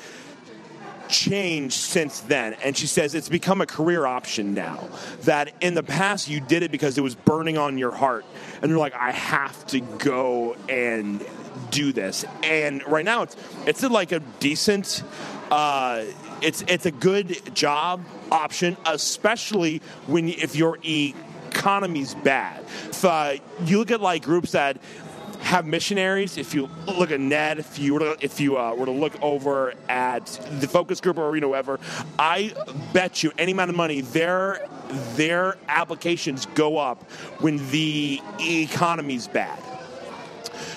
changed 1.09 1.75
since 1.75 2.21
then. 2.21 2.55
And 2.65 2.77
she 2.77 2.87
says 2.87 3.15
it's 3.15 3.29
become 3.29 3.61
a 3.61 3.67
career 3.67 4.07
option 4.07 4.55
now. 4.55 4.89
That 5.23 5.53
in 5.61 5.75
the 5.75 5.83
past 5.83 6.29
you 6.29 6.41
did 6.41 6.63
it 6.63 6.71
because 6.71 6.99
it 6.99 7.03
was 7.03 7.15
burning 7.15 7.59
on 7.59 7.79
your 7.79 7.93
heart. 7.93 8.25
And 8.61 8.71
you're 8.71 8.79
like 8.79 8.95
i 8.95 9.13
have 9.13 9.67
to 9.69 9.81
go 9.81 10.57
and 10.69 11.25
do 11.71 11.93
this. 11.93 12.25
And 12.43 12.87
right 12.87 13.05
now 13.05 13.23
it's 13.23 13.37
it's 13.67 13.83
like 13.83 14.13
a 14.13 14.21
decent 14.41 15.03
uh, 15.51 16.05
it's 16.43 16.63
it's 16.69 16.87
a 16.87 16.91
good 16.91 17.55
job 17.55 18.05
option 18.31 18.77
especially 18.85 19.81
when 20.07 20.29
if 20.29 20.55
your 20.55 20.79
economy's 20.85 22.15
bad. 22.15 22.65
If 22.89 23.05
uh, 23.05 23.35
you 23.65 23.79
look 23.79 23.91
at 23.91 24.01
like 24.01 24.23
groups 24.23 24.53
that 24.53 24.79
have 25.41 25.67
missionaries. 25.67 26.37
If 26.37 26.55
you 26.55 26.69
look 26.87 27.11
at 27.11 27.21
Ned, 27.21 27.59
if 27.59 27.79
you 27.79 27.95
were 27.95 28.01
to, 28.01 28.17
if 28.21 28.41
you 28.41 28.59
uh, 28.59 28.75
were 28.75 28.87
to 28.87 28.93
look 28.93 29.21
over 29.23 29.75
at 29.89 30.27
the 30.61 30.69
focus 30.69 31.01
group 31.01 31.19
or 31.19 31.35
you 31.35 31.41
know 31.41 31.49
whatever, 31.49 31.81
I 32.19 32.55
bet 32.93 33.23
you 33.23 33.33
any 33.39 33.53
amount 33.53 33.71
of 33.71 33.77
money 33.77 34.01
their 34.01 34.67
their 35.15 35.57
applications 35.69 36.47
go 36.55 36.79
up 36.79 37.11
when 37.41 37.57
the 37.71 38.21
economy's 38.41 39.29
bad. 39.29 39.59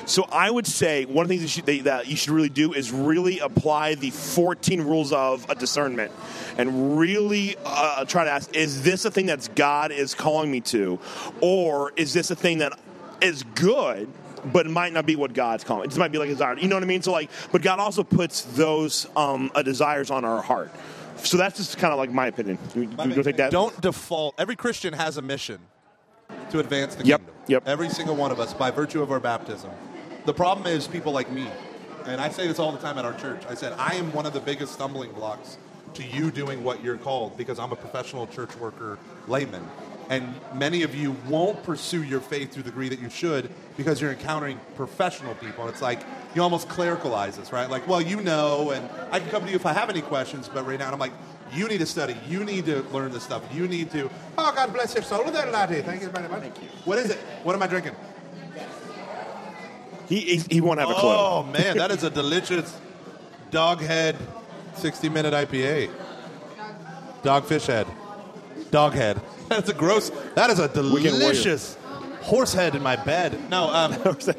So 0.06 0.28
I 0.32 0.50
would 0.50 0.68
say 0.68 1.06
one 1.06 1.24
of 1.24 1.30
the 1.30 1.38
things 1.38 1.56
that 1.56 1.68
you, 1.68 1.74
should, 1.76 1.86
that 1.86 2.08
you 2.08 2.16
should 2.16 2.32
really 2.32 2.50
do 2.50 2.74
is 2.74 2.92
really 2.92 3.40
apply 3.40 3.96
the 3.96 4.10
14 4.10 4.82
rules 4.82 5.14
of 5.14 5.48
discernment, 5.58 6.12
and 6.58 6.98
really 6.98 7.56
uh, 7.66 8.06
try 8.06 8.26
to 8.26 8.32
ask: 8.32 8.54
Is 8.56 8.84
this 8.84 9.06
a 9.06 9.12
thing 9.12 9.28
that 9.28 9.48
God 9.56 9.92
is 9.92 10.14
calling 10.14 10.52
me 10.52 10.62
to, 10.62 11.00
or 11.40 11.94
is 11.96 12.14
this 12.14 12.32
a 12.32 12.36
thing 12.36 12.58
that 12.58 12.78
is 13.22 13.44
good? 13.56 14.10
But 14.46 14.66
it 14.66 14.70
might 14.70 14.94
not 14.94 15.06
be 15.06 15.16
what 15.16 15.34
God's 15.34 15.64
calling. 15.64 15.86
It 15.86 15.88
just 15.88 16.00
might 16.00 16.12
be 16.12 16.18
like 16.18 16.30
a 16.30 16.34
desire. 16.34 16.58
You 16.58 16.68
know 16.68 16.76
what 16.76 16.84
I 16.84 16.88
mean? 16.88 17.02
So 17.02 17.12
like, 17.12 17.30
but 17.52 17.62
God 17.62 17.80
also 17.80 18.04
puts 18.04 18.42
those 18.42 19.08
um, 19.16 19.52
uh, 19.54 19.62
desires 19.62 20.10
on 20.12 20.26
our 20.26 20.42
heart. 20.42 20.72
So 21.18 21.38
that's 21.38 21.58
just 21.58 21.78
kind 21.78 21.94
of 21.94 22.00
like 22.00 22.12
my 22.12 22.28
opinion. 22.28 22.58
You, 22.74 22.90
you 23.06 23.24
take 23.24 23.38
that. 23.38 23.52
Don't 23.52 23.80
default. 23.82 24.36
Every 24.40 24.56
Christian 24.56 24.94
has 24.94 25.18
a 25.18 25.22
mission 25.22 25.60
to 26.50 26.60
advance 26.60 26.96
the 26.96 27.06
Yep, 27.06 27.20
kingdom. 27.20 27.36
yep. 27.48 27.68
Every 27.68 27.90
single 27.90 28.16
one 28.16 28.32
of 28.32 28.40
us, 28.40 28.54
by 28.54 28.72
virtue 28.72 29.02
of 29.02 29.12
our 29.12 29.20
baptism. 29.20 29.70
The 30.26 30.34
problem 30.34 30.68
is 30.68 30.88
people 30.88 31.12
like 31.12 31.32
me, 31.32 31.48
and 32.06 32.20
I 32.20 32.30
say 32.30 32.48
this 32.48 32.60
all 32.60 32.72
the 32.72 32.78
time 32.80 32.98
at 32.98 33.06
our 33.06 33.14
church. 33.14 33.42
I 33.50 33.54
said 33.54 33.74
I 33.78 33.96
am 33.96 34.12
one 34.14 34.26
of 34.26 34.34
the 34.34 34.40
biggest 34.40 34.74
stumbling 34.74 35.12
blocks 35.12 35.58
to 35.96 36.04
you 36.04 36.32
doing 36.32 36.64
what 36.64 36.84
you're 36.84 36.98
called 36.98 37.38
because 37.38 37.60
I'm 37.60 37.72
a 37.72 37.76
professional 37.76 38.26
church 38.28 38.56
worker 38.58 38.98
layman. 39.28 39.68
And 40.12 40.36
many 40.54 40.84
of 40.84 40.94
you 40.94 41.16
won't 41.30 41.64
pursue 41.64 42.04
your 42.04 42.20
faith 42.20 42.52
to 42.52 42.58
the 42.58 42.64
degree 42.64 42.90
that 42.90 43.00
you 43.00 43.10
should 43.10 43.50
because 43.78 44.02
you're 44.02 44.12
encountering 44.12 44.60
professional 44.76 45.34
people. 45.36 45.70
It's 45.70 45.82
like 45.82 46.02
you 46.36 46.44
almost 46.44 46.68
clericalize 46.68 47.38
this, 47.38 47.54
right? 47.54 47.70
Like, 47.70 47.88
well, 47.88 48.02
you 48.02 48.20
know, 48.20 48.72
and 48.72 48.90
I 49.10 49.22
can 49.22 49.30
come 49.30 49.46
to 49.46 49.50
you 49.50 49.56
if 49.56 49.66
I 49.66 49.72
have 49.72 49.90
any 49.90 50.02
questions, 50.02 50.50
but 50.54 50.68
right 50.68 50.78
now 50.78 50.92
I'm 50.92 51.00
like, 51.00 51.14
you 51.54 51.66
need 51.70 51.78
to 51.78 51.86
study. 51.86 52.18
You 52.28 52.44
need 52.44 52.66
to 52.66 52.82
learn 52.92 53.14
this 53.14 53.24
stuff. 53.24 53.42
You 53.54 53.70
need 53.70 53.90
to. 53.92 54.10
Oh, 54.38 54.52
God 54.54 54.74
bless 54.74 54.94
your 54.94 55.04
soul 55.04 55.32
there, 55.32 55.50
laddie. 55.50 55.82
Thank 55.82 56.02
you 56.02 56.10
very 56.10 56.28
much. 56.28 56.42
Thank 56.42 56.62
you. 56.62 56.68
What 56.84 56.98
is 56.98 57.10
it? 57.10 57.18
What 57.44 57.56
am 57.56 57.64
I 57.64 57.68
drinking? 57.68 57.96
He, 60.10 60.20
he, 60.20 60.38
he 60.56 60.62
won't 60.62 60.82
have 60.82 60.90
a 60.90 60.94
clue. 60.94 61.10
Oh, 61.10 61.44
man, 61.44 61.78
that 61.78 61.90
is 61.90 62.04
a 62.04 62.10
delicious 62.10 62.78
dog 63.50 63.80
head, 63.80 64.18
60 64.76 65.08
minute 65.08 65.34
IPA. 65.34 65.90
Dogfish 67.24 67.68
head. 67.68 67.88
Dog 68.72 68.94
head. 68.94 69.22
That's 69.50 69.70
a 69.70 69.74
gross. 69.74 70.10
That 70.36 70.50
is 70.50 70.60
a 70.60 70.70
delicious 70.70 71.78
horse 72.22 72.54
head 72.54 72.76
in 72.76 72.82
my 72.82 72.96
bed. 72.96 73.50
No, 73.50 73.70
um, 73.70 73.94
it's 74.06 74.30
a 74.30 74.34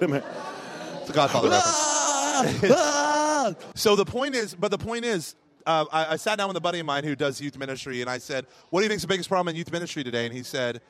Godfather 1.12 1.50
reference. 1.50 3.56
so 3.74 3.94
the 3.94 4.06
point 4.06 4.34
is, 4.34 4.54
but 4.54 4.70
the 4.70 4.78
point 4.78 5.04
is, 5.04 5.36
uh, 5.66 5.84
I, 5.92 6.14
I 6.14 6.16
sat 6.16 6.38
down 6.38 6.48
with 6.48 6.56
a 6.56 6.60
buddy 6.60 6.80
of 6.80 6.86
mine 6.86 7.04
who 7.04 7.14
does 7.14 7.40
youth 7.40 7.58
ministry, 7.58 8.00
and 8.00 8.08
I 8.08 8.18
said, 8.18 8.46
"What 8.70 8.80
do 8.80 8.84
you 8.84 8.88
think 8.88 8.96
is 8.96 9.02
the 9.02 9.08
biggest 9.08 9.28
problem 9.28 9.48
in 9.48 9.56
youth 9.56 9.70
ministry 9.70 10.02
today?" 10.02 10.24
And 10.24 10.34
he 10.34 10.42
said, 10.42 10.80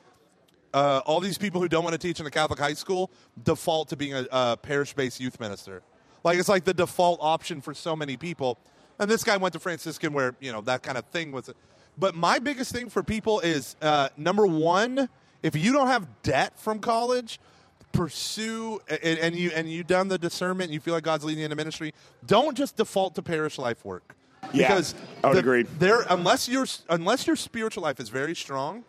uh, 0.73 1.01
"All 1.05 1.19
these 1.19 1.37
people 1.37 1.59
who 1.59 1.67
don't 1.67 1.83
want 1.83 1.93
to 1.93 1.99
teach 1.99 2.21
in 2.21 2.25
a 2.25 2.31
Catholic 2.31 2.59
high 2.59 2.73
school 2.73 3.11
default 3.43 3.89
to 3.89 3.97
being 3.97 4.13
a, 4.13 4.25
a 4.31 4.57
parish-based 4.57 5.19
youth 5.19 5.39
minister. 5.39 5.83
Like 6.23 6.39
it's 6.39 6.49
like 6.49 6.63
the 6.63 6.73
default 6.73 7.19
option 7.21 7.61
for 7.61 7.73
so 7.73 7.95
many 7.95 8.15
people." 8.15 8.57
And 8.99 9.09
this 9.09 9.23
guy 9.23 9.37
went 9.37 9.53
to 9.53 9.59
Franciscan, 9.59 10.13
where 10.13 10.35
you 10.39 10.51
know 10.51 10.61
that 10.61 10.81
kind 10.81 10.97
of 10.97 11.05
thing 11.07 11.31
was. 11.31 11.49
But 11.97 12.15
my 12.15 12.39
biggest 12.39 12.71
thing 12.71 12.89
for 12.89 13.03
people 13.03 13.39
is 13.39 13.75
uh, 13.81 14.09
number 14.17 14.45
one: 14.45 15.09
if 15.41 15.55
you 15.55 15.73
don't 15.73 15.87
have 15.87 16.07
debt 16.23 16.59
from 16.59 16.79
college, 16.79 17.39
pursue 17.91 18.81
and, 18.89 19.19
and 19.19 19.35
you 19.35 19.51
and 19.53 19.71
you 19.71 19.83
done 19.83 20.07
the 20.07 20.17
discernment 20.17 20.67
and 20.67 20.73
you 20.73 20.79
feel 20.79 20.93
like 20.93 21.03
God's 21.03 21.23
leading 21.23 21.39
you 21.39 21.45
into 21.45 21.55
ministry, 21.55 21.93
don't 22.25 22.57
just 22.57 22.75
default 22.75 23.15
to 23.15 23.21
parish 23.21 23.57
life 23.57 23.85
work. 23.85 24.15
Yeah, 24.51 24.67
because 24.67 24.95
I 25.23 25.27
would 25.27 25.35
the- 25.35 25.39
agree. 25.39 25.63
There, 25.79 26.01
unless 26.09 26.49
your 26.49 26.65
unless 26.89 27.27
your 27.27 27.35
spiritual 27.35 27.83
life 27.83 27.99
is 27.99 28.09
very 28.09 28.35
strong, 28.35 28.83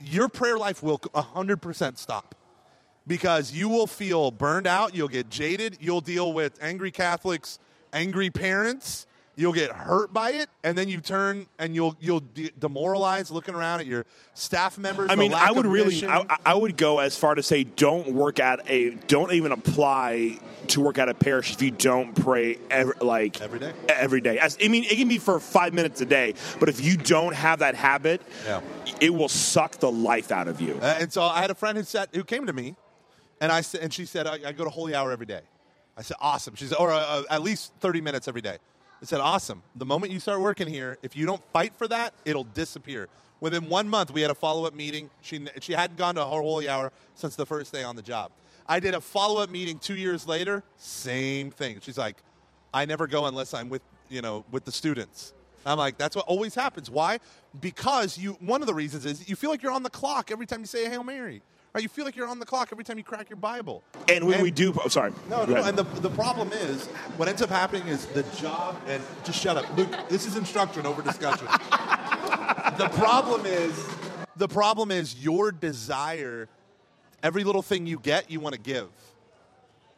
your 0.00 0.28
prayer 0.28 0.58
life 0.58 0.82
will 0.82 0.98
100% 0.98 1.98
stop 1.98 2.34
because 3.06 3.52
you 3.52 3.68
will 3.68 3.86
feel 3.86 4.30
burned 4.30 4.66
out, 4.66 4.94
you'll 4.94 5.08
get 5.08 5.30
jaded, 5.30 5.78
you'll 5.80 6.00
deal 6.00 6.32
with 6.32 6.58
angry 6.62 6.90
Catholics, 6.90 7.58
angry 7.92 8.30
parents, 8.30 9.06
you'll 9.36 9.52
get 9.52 9.70
hurt 9.70 10.12
by 10.12 10.30
it, 10.32 10.48
and 10.62 10.76
then 10.78 10.88
you 10.88 11.00
turn 11.00 11.46
and 11.58 11.74
you'll 11.74 11.96
you'll 12.00 12.20
de- 12.20 12.50
demoralize 12.58 13.30
looking 13.30 13.54
around 13.54 13.80
at 13.80 13.86
your 13.86 14.06
staff 14.34 14.78
members. 14.78 15.10
I 15.10 15.16
mean, 15.16 15.34
I 15.34 15.50
would 15.50 15.66
really. 15.66 16.06
I, 16.06 16.24
I 16.44 16.54
would 16.54 16.76
go 16.76 16.98
as 17.00 17.16
far 17.16 17.34
to 17.34 17.42
say, 17.42 17.64
don't 17.64 18.12
work 18.12 18.40
at 18.40 18.68
a, 18.70 18.90
don't 19.06 19.32
even 19.32 19.52
apply 19.52 20.38
to 20.68 20.80
work 20.80 20.98
at 20.98 21.08
a 21.08 21.14
parish 21.14 21.52
if 21.52 21.60
you 21.62 21.70
don't 21.70 22.14
pray 22.14 22.58
every, 22.70 22.94
like 23.00 23.40
Every 23.40 23.58
day? 23.58 23.72
Every 23.88 24.20
day. 24.20 24.38
As, 24.38 24.56
I 24.62 24.68
mean, 24.68 24.84
it 24.84 24.96
can 24.96 25.08
be 25.08 25.18
for 25.18 25.38
five 25.40 25.74
minutes 25.74 26.00
a 26.00 26.06
day, 26.06 26.34
but 26.58 26.68
if 26.68 26.82
you 26.82 26.96
don't 26.96 27.34
have 27.34 27.58
that 27.58 27.74
habit, 27.74 28.22
Yeah. 28.46 28.60
it 29.00 29.12
will 29.12 29.28
suck 29.28 29.72
the 29.72 29.90
life 29.90 30.32
out 30.32 30.48
of 30.48 30.60
you. 30.60 30.78
Uh, 30.80 30.96
and 31.00 31.12
so 31.12 31.22
I 31.22 31.40
had 31.42 31.50
a 31.50 31.54
friend 31.54 31.76
who 31.76 31.84
said 31.84 32.08
who 32.14 32.24
came 32.24 32.46
to 32.46 32.52
me, 32.52 32.76
and 33.40 33.52
I 33.52 33.60
said, 33.60 33.82
and 33.82 33.92
she 33.92 34.06
said, 34.06 34.26
I, 34.26 34.38
I 34.46 34.52
go 34.52 34.64
to 34.64 34.70
Holy 34.70 34.94
Hour 34.94 35.12
every 35.12 35.26
day. 35.26 35.42
I 35.96 36.02
said, 36.02 36.16
awesome. 36.20 36.54
She 36.54 36.64
said, 36.66 36.78
or 36.78 36.90
uh, 36.90 37.22
at 37.30 37.42
least 37.42 37.72
thirty 37.80 38.00
minutes 38.00 38.26
every 38.26 38.40
day. 38.40 38.56
I 39.04 39.06
said, 39.06 39.20
awesome. 39.20 39.62
The 39.76 39.84
moment 39.84 40.12
you 40.12 40.18
start 40.18 40.40
working 40.40 40.66
here, 40.66 40.96
if 41.02 41.14
you 41.14 41.26
don't 41.26 41.42
fight 41.52 41.74
for 41.76 41.86
that, 41.88 42.14
it'll 42.24 42.44
disappear. 42.44 43.08
Within 43.38 43.68
one 43.68 43.86
month, 43.86 44.10
we 44.10 44.22
had 44.22 44.30
a 44.30 44.34
follow 44.34 44.64
up 44.64 44.74
meeting. 44.74 45.10
She 45.20 45.46
she 45.60 45.74
hadn't 45.74 45.98
gone 45.98 46.14
to 46.14 46.22
her 46.22 46.40
Holy 46.40 46.70
Hour 46.70 46.90
since 47.14 47.36
the 47.36 47.44
first 47.44 47.70
day 47.70 47.82
on 47.82 47.96
the 47.96 48.02
job. 48.02 48.30
I 48.66 48.80
did 48.80 48.94
a 48.94 49.02
follow 49.02 49.42
up 49.42 49.50
meeting 49.50 49.78
two 49.78 49.96
years 49.96 50.26
later. 50.26 50.62
Same 50.78 51.50
thing. 51.50 51.80
She's 51.82 51.98
like, 51.98 52.16
I 52.72 52.86
never 52.86 53.06
go 53.06 53.26
unless 53.26 53.52
I'm 53.52 53.68
with 53.68 53.82
you 54.08 54.22
know 54.22 54.46
with 54.50 54.64
the 54.64 54.72
students. 54.72 55.34
I'm 55.66 55.76
like, 55.76 55.98
that's 55.98 56.16
what 56.16 56.24
always 56.26 56.54
happens. 56.54 56.90
Why? 56.90 57.18
Because 57.60 58.16
you. 58.16 58.38
One 58.40 58.62
of 58.62 58.66
the 58.66 58.74
reasons 58.74 59.04
is 59.04 59.28
you 59.28 59.36
feel 59.36 59.50
like 59.50 59.62
you're 59.62 59.72
on 59.72 59.82
the 59.82 59.90
clock 59.90 60.30
every 60.30 60.46
time 60.46 60.60
you 60.60 60.66
say 60.66 60.88
Hail 60.88 61.04
Mary. 61.04 61.42
Right? 61.74 61.82
You 61.82 61.88
feel 61.88 62.04
like 62.04 62.14
you're 62.14 62.28
on 62.28 62.38
the 62.38 62.46
clock 62.46 62.68
every 62.70 62.84
time 62.84 62.98
you 62.98 63.04
crack 63.04 63.28
your 63.28 63.36
Bible. 63.36 63.82
And 64.08 64.28
when 64.28 64.40
we 64.42 64.52
do, 64.52 64.72
oh, 64.84 64.86
sorry. 64.86 65.12
No, 65.28 65.44
no, 65.44 65.56
and 65.64 65.76
the, 65.76 65.82
the 65.82 66.10
problem 66.10 66.52
is, 66.52 66.86
what 67.16 67.28
ends 67.28 67.42
up 67.42 67.50
happening 67.50 67.88
is 67.88 68.06
the 68.06 68.22
job, 68.38 68.80
and 68.86 69.02
just 69.24 69.40
shut 69.40 69.56
up. 69.56 69.76
Luke, 69.76 69.90
this 70.08 70.24
is 70.24 70.36
instruction 70.36 70.86
over 70.86 71.02
discussion. 71.02 71.48
the 72.78 72.88
problem 72.94 73.44
is, 73.44 73.88
the 74.36 74.46
problem 74.46 74.92
is 74.92 75.20
your 75.24 75.50
desire, 75.50 76.48
every 77.24 77.42
little 77.42 77.62
thing 77.62 77.88
you 77.88 77.98
get, 77.98 78.30
you 78.30 78.38
want 78.38 78.54
to 78.54 78.60
give. 78.60 78.88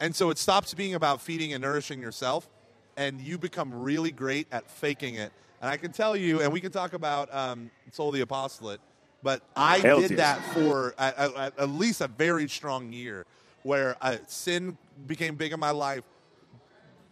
And 0.00 0.16
so 0.16 0.30
it 0.30 0.38
stops 0.38 0.72
being 0.72 0.94
about 0.94 1.20
feeding 1.20 1.52
and 1.52 1.60
nourishing 1.60 2.00
yourself, 2.00 2.48
and 2.96 3.20
you 3.20 3.36
become 3.36 3.82
really 3.82 4.12
great 4.12 4.46
at 4.50 4.70
faking 4.70 5.16
it. 5.16 5.30
And 5.60 5.70
I 5.70 5.76
can 5.76 5.92
tell 5.92 6.16
you, 6.16 6.40
and 6.40 6.50
we 6.54 6.60
can 6.62 6.72
talk 6.72 6.94
about 6.94 7.34
um, 7.34 7.70
Soul 7.92 8.08
of 8.08 8.14
the 8.14 8.22
Apostolate, 8.22 8.80
but 9.22 9.42
I 9.56 9.78
Hell 9.78 10.00
did 10.00 10.10
yes. 10.12 10.18
that 10.18 10.44
for 10.54 10.94
at, 10.98 11.70
least 11.70 12.00
a 12.00 12.08
very 12.08 12.48
strong 12.48 12.92
year 12.92 13.26
where 13.62 13.96
uh, 14.00 14.16
sin 14.26 14.76
became 15.06 15.34
big 15.34 15.52
in 15.52 15.60
my 15.60 15.70
life. 15.70 16.04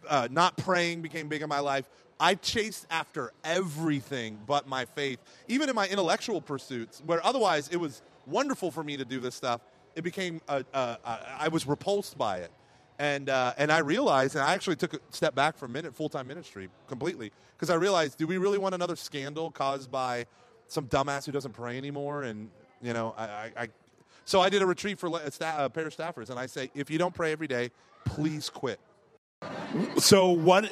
uh, 0.07 0.27
not 0.31 0.57
praying 0.57 1.01
became 1.01 1.27
big 1.27 1.41
in 1.41 1.49
my 1.49 1.59
life. 1.59 1.85
I 2.19 2.35
chased 2.35 2.87
after 2.89 3.33
everything 3.43 4.39
but 4.47 4.67
my 4.67 4.85
faith, 4.85 5.19
even 5.47 5.69
in 5.69 5.75
my 5.75 5.87
intellectual 5.87 6.41
pursuits, 6.41 7.01
where 7.05 7.25
otherwise 7.25 7.67
it 7.69 7.77
was 7.77 8.01
wonderful 8.25 8.71
for 8.71 8.83
me 8.83 8.97
to 8.97 9.05
do 9.05 9.19
this 9.19 9.35
stuff. 9.35 9.61
It 9.95 10.03
became, 10.03 10.41
uh, 10.47 10.63
uh, 10.73 10.95
uh, 11.03 11.17
I 11.37 11.47
was 11.49 11.67
repulsed 11.67 12.17
by 12.17 12.37
it. 12.37 12.51
And, 12.97 13.29
uh, 13.29 13.53
and 13.57 13.71
I 13.71 13.79
realized, 13.79 14.35
and 14.35 14.43
I 14.43 14.53
actually 14.53 14.77
took 14.77 14.93
a 14.93 14.99
step 15.09 15.35
back 15.35 15.57
for 15.57 15.65
a 15.65 15.69
minute, 15.69 15.93
full-time 15.93 16.27
ministry 16.27 16.69
completely, 16.87 17.31
because 17.55 17.69
I 17.69 17.75
realized, 17.75 18.17
do 18.17 18.25
we 18.25 18.37
really 18.37 18.57
want 18.57 18.73
another 18.73 18.95
scandal 18.95 19.51
caused 19.51 19.91
by 19.91 20.25
some 20.75 20.87
dumbass 20.87 21.25
who 21.25 21.31
doesn't 21.31 21.53
pray 21.53 21.77
anymore? 21.77 22.23
And, 22.23 22.49
you 22.81 22.93
know, 22.93 23.15
I, 23.17 23.23
I, 23.23 23.51
I 23.57 23.67
so 24.25 24.41
I 24.41 24.49
did 24.49 24.61
a 24.61 24.65
retreat 24.65 24.99
for 24.99 25.09
sta- 25.29 25.55
uh, 25.57 25.69
parish 25.69 25.97
staffers, 25.97 26.29
and 26.29 26.39
I 26.39 26.45
say, 26.47 26.69
if 26.75 26.89
you 26.89 26.97
don't 26.97 27.13
pray 27.13 27.31
every 27.31 27.47
day, 27.47 27.71
please 28.05 28.49
quit. 28.49 28.79
So 29.97 30.31
what 30.31 30.65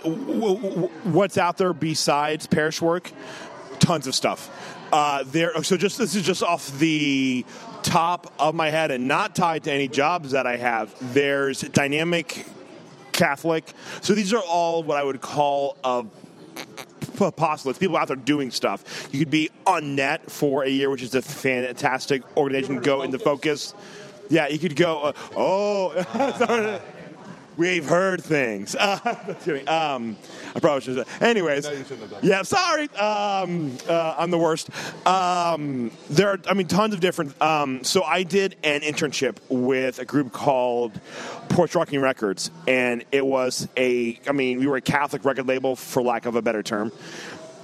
what's 1.06 1.38
out 1.38 1.58
there 1.58 1.74
besides 1.74 2.47
parish 2.47 2.82
work? 2.82 3.12
Tons 3.80 4.08
of 4.08 4.16
stuff. 4.16 4.49
Uh, 4.91 5.24
there. 5.28 5.64
So 5.64 5.78
just 5.78 5.97
this 5.97 6.16
is 6.16 6.24
just 6.24 6.41
off 6.41 6.78
the 6.80 7.45
top 7.84 8.34
of 8.39 8.56
my 8.56 8.70
head 8.70 8.91
and 8.91 9.08
not 9.08 9.36
tied 9.36 9.64
to 9.66 9.72
any 9.72 9.88
jobs 9.88 10.32
that 10.32 10.47
I 10.47 10.58
have. 10.58 10.95
There's 11.14 11.62
dynamic 11.62 12.45
Catholic. 13.12 13.72
So 14.01 14.14
these 14.14 14.34
are 14.34 14.41
all 14.41 14.84
what 14.84 14.97
I 14.97 15.04
would 15.04 15.22
call 15.22 15.78
uh, 15.84 16.04
apostolates, 17.32 17.80
people 17.80 17.97
out 17.97 18.07
there 18.07 18.17
doing 18.17 18.51
stuff. 18.51 19.09
You 19.11 19.19
could 19.19 19.32
be 19.32 19.49
on 19.65 19.95
NET 19.95 20.30
for 20.30 20.63
a 20.63 20.69
year, 20.69 20.89
which 20.89 21.01
is 21.01 21.15
a 21.15 21.21
fantastic 21.21 22.24
organization. 22.38 22.82
Go 22.82 23.01
into 23.01 23.19
FOCUS. 23.19 23.74
Yeah, 24.30 24.47
you 24.47 24.59
could 24.59 24.76
go. 24.76 25.01
Uh, 25.01 25.13
oh. 25.36 26.82
We've 27.58 27.86
heard 27.86 28.24
things. 28.24 28.76
Uh, 28.93 29.34
um, 29.68 30.18
I 30.56 30.60
probably 30.60 30.82
should 30.82 30.97
have. 30.97 31.22
Anyways, 31.22 31.68
yeah, 32.22 32.43
sorry. 32.43 32.89
Um, 32.95 33.78
uh, 33.88 34.16
I'm 34.18 34.30
the 34.32 34.38
worst. 34.38 34.70
Um, 35.06 35.91
there 36.10 36.30
are, 36.30 36.39
I 36.47 36.54
mean, 36.54 36.68
tons 36.68 36.93
of 36.93 36.99
different. 36.99 37.39
Um, 37.41 37.84
so 37.84 38.04
I 38.04 38.24
did 38.24 38.56
an 38.64 38.82
internship 38.82 39.38
with 39.49 39.99
a 39.99 40.06
group 40.06 40.32
called 40.32 40.99
Porch 41.49 41.76
Rocking 41.76 42.01
Records, 42.01 42.51
and 42.68 43.04
it 43.12 43.26
was 43.26 43.68
a. 43.78 44.20
I 44.28 44.32
mean, 44.32 44.60
we 44.60 44.68
were 44.68 44.78
a 44.78 44.82
Catholic 44.82 45.26
record 45.26 45.47
label, 45.47 45.76
for 45.76 46.01
lack 46.01 46.26
of 46.26 46.36
a 46.36 46.41
better 46.41 46.64
term. 46.64 46.91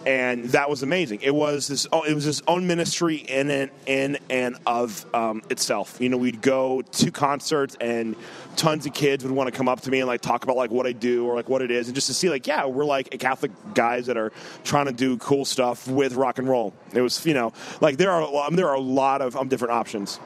And 0.09 0.45
that 0.45 0.71
was 0.71 0.81
amazing. 0.81 1.19
It 1.21 1.35
was 1.35 1.67
this. 1.67 1.85
oh, 1.91 2.01
It 2.01 2.15
was 2.15 2.23
his 2.23 2.41
own 2.47 2.65
ministry 2.65 3.17
in 3.17 3.51
and 3.51 3.69
in 3.85 4.17
and 4.27 4.57
of 4.65 5.05
um, 5.13 5.43
itself. 5.51 6.01
You 6.01 6.09
know, 6.09 6.17
we'd 6.17 6.41
go 6.41 6.81
to 6.81 7.11
concerts, 7.11 7.77
and 7.79 8.15
tons 8.55 8.87
of 8.87 8.95
kids 8.95 9.23
would 9.23 9.31
want 9.31 9.51
to 9.51 9.55
come 9.55 9.67
up 9.69 9.81
to 9.81 9.91
me 9.91 9.99
and 9.99 10.07
like 10.07 10.21
talk 10.21 10.43
about 10.43 10.55
like 10.55 10.71
what 10.71 10.87
I 10.87 10.93
do 10.93 11.27
or 11.27 11.35
like 11.35 11.47
what 11.47 11.61
it 11.61 11.69
is, 11.69 11.89
and 11.89 11.93
just 11.93 12.07
to 12.07 12.15
see 12.15 12.27
like, 12.27 12.47
yeah, 12.47 12.65
we're 12.65 12.85
like 12.85 13.19
Catholic 13.19 13.51
guys 13.75 14.07
that 14.07 14.17
are 14.17 14.31
trying 14.63 14.87
to 14.87 14.93
do 14.93 15.15
cool 15.17 15.45
stuff 15.45 15.87
with 15.87 16.15
rock 16.15 16.39
and 16.39 16.49
roll. 16.49 16.73
It 16.91 17.01
was, 17.01 17.23
you 17.23 17.35
know, 17.35 17.53
like 17.79 17.97
there 17.97 18.09
are 18.09 18.21
a 18.21 18.27
lot, 18.27 18.51
there 18.53 18.67
are 18.67 18.75
a 18.75 18.81
lot 18.81 19.21
of 19.21 19.35
um, 19.35 19.47
different 19.47 19.73
options. 19.73 20.19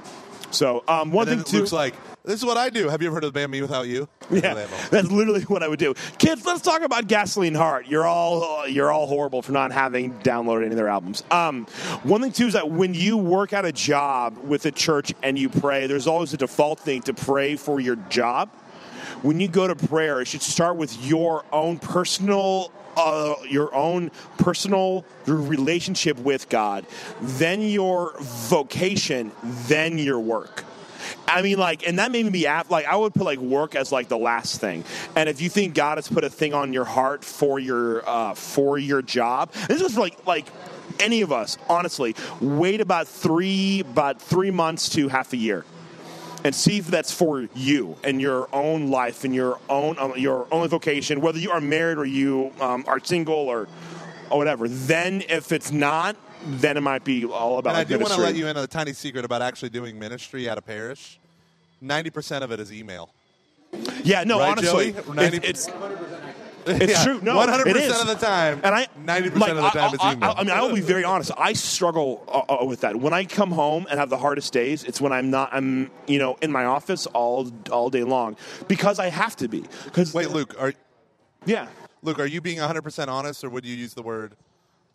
So 0.53 0.83
um, 0.87 1.11
one 1.11 1.27
thing 1.27 1.43
too, 1.43 1.59
Luke's 1.59 1.71
like, 1.71 1.95
this 2.23 2.35
is 2.35 2.45
what 2.45 2.57
I 2.57 2.69
do. 2.69 2.87
Have 2.87 3.01
you 3.01 3.07
ever 3.07 3.15
heard 3.15 3.23
of 3.23 3.33
the 3.33 3.39
band 3.39 3.53
mewithoutYou? 3.53 4.07
yeah, 4.31 4.65
that's 4.89 5.11
literally 5.11 5.41
what 5.43 5.61
I 5.61 5.67
would 5.67 5.79
do. 5.79 5.93
Kids, 6.17 6.45
let's 6.45 6.61
talk 6.61 6.81
about 6.81 7.07
Gasoline 7.07 7.55
Heart. 7.55 7.87
You're 7.87 8.05
all 8.05 8.67
you're 8.67 8.91
all 8.91 9.07
horrible 9.07 9.41
for 9.41 9.51
not 9.51 9.71
having 9.71 10.13
downloaded 10.19 10.61
any 10.61 10.71
of 10.71 10.77
their 10.77 10.87
albums. 10.87 11.23
Um, 11.31 11.65
one 12.03 12.21
thing 12.21 12.31
too 12.31 12.47
is 12.47 12.53
that 12.53 12.69
when 12.69 12.93
you 12.93 13.17
work 13.17 13.51
at 13.51 13.65
a 13.65 13.71
job 13.71 14.37
with 14.37 14.65
a 14.65 14.71
church 14.71 15.13
and 15.21 15.37
you 15.37 15.49
pray, 15.49 15.87
there's 15.87 16.07
always 16.07 16.33
a 16.33 16.37
default 16.37 16.79
thing 16.79 17.01
to 17.03 17.13
pray 17.13 17.55
for 17.55 17.79
your 17.79 17.95
job. 18.09 18.49
When 19.21 19.39
you 19.39 19.47
go 19.47 19.67
to 19.67 19.75
prayer, 19.75 20.21
it 20.21 20.27
should 20.27 20.41
start 20.41 20.75
with 20.75 21.05
your 21.05 21.45
own 21.51 21.79
personal 21.79 22.71
uh, 22.95 23.35
your 23.47 23.73
own 23.73 24.11
personal 24.37 25.05
relationship 25.25 26.17
with 26.19 26.49
God, 26.49 26.85
then 27.21 27.61
your 27.61 28.13
vocation, 28.19 29.31
then 29.43 29.97
your 29.97 30.19
work. 30.19 30.63
I 31.27 31.41
mean, 31.41 31.57
like, 31.57 31.87
and 31.87 31.99
that 31.99 32.11
made 32.11 32.31
me 32.31 32.45
af- 32.45 32.69
like, 32.69 32.85
I 32.85 32.95
would 32.95 33.13
put 33.13 33.23
like 33.23 33.39
work 33.39 33.75
as 33.75 33.91
like 33.91 34.07
the 34.07 34.17
last 34.17 34.61
thing. 34.61 34.83
And 35.15 35.27
if 35.27 35.41
you 35.41 35.49
think 35.49 35.73
God 35.73 35.97
has 35.97 36.07
put 36.07 36.23
a 36.23 36.29
thing 36.29 36.53
on 36.53 36.73
your 36.73 36.85
heart 36.85 37.23
for 37.25 37.59
your 37.59 38.07
uh, 38.07 38.33
for 38.33 38.77
your 38.77 39.01
job, 39.01 39.51
this 39.67 39.81
is 39.81 39.97
like 39.97 40.25
like 40.25 40.47
any 40.99 41.21
of 41.21 41.31
us, 41.31 41.57
honestly, 41.69 42.15
wait 42.39 42.81
about 42.81 43.07
three 43.07 43.81
about 43.81 44.21
three 44.21 44.51
months 44.51 44.89
to 44.89 45.07
half 45.07 45.33
a 45.33 45.37
year 45.37 45.65
and 46.43 46.53
see 46.53 46.77
if 46.77 46.87
that's 46.87 47.11
for 47.11 47.47
you 47.55 47.95
and 48.03 48.21
your 48.21 48.47
own 48.53 48.89
life 48.89 49.23
and 49.23 49.33
your 49.33 49.59
own 49.69 49.97
um, 49.97 50.13
your 50.17 50.47
own 50.51 50.67
vocation, 50.67 51.21
whether 51.21 51.39
you 51.39 51.51
are 51.51 51.61
married 51.61 51.97
or 51.97 52.05
you 52.05 52.51
um, 52.59 52.83
are 52.87 52.99
single 52.99 53.35
or 53.35 53.67
or 54.29 54.37
whatever. 54.37 54.67
Then, 54.67 55.23
if 55.29 55.51
it's 55.51 55.71
not, 55.71 56.15
then 56.45 56.77
it 56.77 56.81
might 56.81 57.03
be 57.03 57.25
all 57.25 57.59
about. 57.59 57.71
And 57.71 57.77
I 57.79 57.83
do 57.83 57.99
want 57.99 58.13
to 58.13 58.21
let 58.21 58.35
you 58.35 58.47
in 58.47 58.57
on 58.57 58.63
a 58.63 58.67
tiny 58.67 58.93
secret 58.93 59.25
about 59.25 59.41
actually 59.41 59.69
doing 59.69 59.97
ministry 59.97 60.49
at 60.49 60.57
a 60.57 60.61
parish. 60.61 61.19
Ninety 61.81 62.09
percent 62.09 62.43
of 62.43 62.51
it 62.51 62.59
is 62.59 62.71
email. 62.71 63.09
Yeah, 64.03 64.23
no, 64.23 64.39
Right, 64.39 64.51
honestly, 64.51 64.91
Joey? 64.91 65.15
90 65.15 65.37
it's, 65.37 65.67
it's 65.67 65.75
it's 66.67 66.93
Yeah, 66.93 67.03
true. 67.03 67.21
No, 67.21 67.35
100% 67.37 67.65
it 67.67 67.77
is. 67.77 68.01
of 68.01 68.07
the 68.07 68.15
time. 68.15 68.61
and 68.63 68.73
I 68.73 68.87
90% 69.05 69.35
like, 69.37 69.51
of 69.51 69.55
the 69.57 69.61
time 69.69 69.89
I, 69.89 69.93
it's 69.93 70.03
email. 70.03 70.29
I, 70.29 70.33
I 70.33 70.43
mean, 70.43 70.51
I 70.51 70.61
will 70.61 70.73
be 70.75 70.81
very 70.81 71.03
honest. 71.03 71.31
I 71.37 71.53
struggle 71.53 72.23
uh, 72.27 72.61
uh, 72.61 72.65
with 72.65 72.81
that. 72.81 72.95
When 72.95 73.13
I 73.13 73.25
come 73.25 73.51
home 73.51 73.85
and 73.89 73.99
have 73.99 74.09
the 74.09 74.17
hardest 74.17 74.53
days, 74.53 74.83
it's 74.83 75.01
when 75.01 75.11
I'm 75.11 75.29
not. 75.29 75.49
I'm 75.53 75.91
you 76.07 76.19
know 76.19 76.37
in 76.41 76.51
my 76.51 76.65
office 76.65 77.05
all 77.07 77.51
all 77.71 77.89
day 77.89 78.03
long 78.03 78.37
because 78.67 78.99
I 78.99 79.09
have 79.09 79.35
to 79.37 79.47
be. 79.47 79.63
Because 79.85 80.13
Wait, 80.13 80.29
Luke, 80.29 80.55
are 80.59 80.73
yeah, 81.45 81.67
Luke, 82.01 82.19
are 82.19 82.25
you 82.25 82.41
being 82.41 82.59
100% 82.59 83.07
honest, 83.07 83.43
or 83.43 83.49
would 83.49 83.65
you 83.65 83.75
use 83.75 83.93
the 83.93 84.01
word 84.01 84.35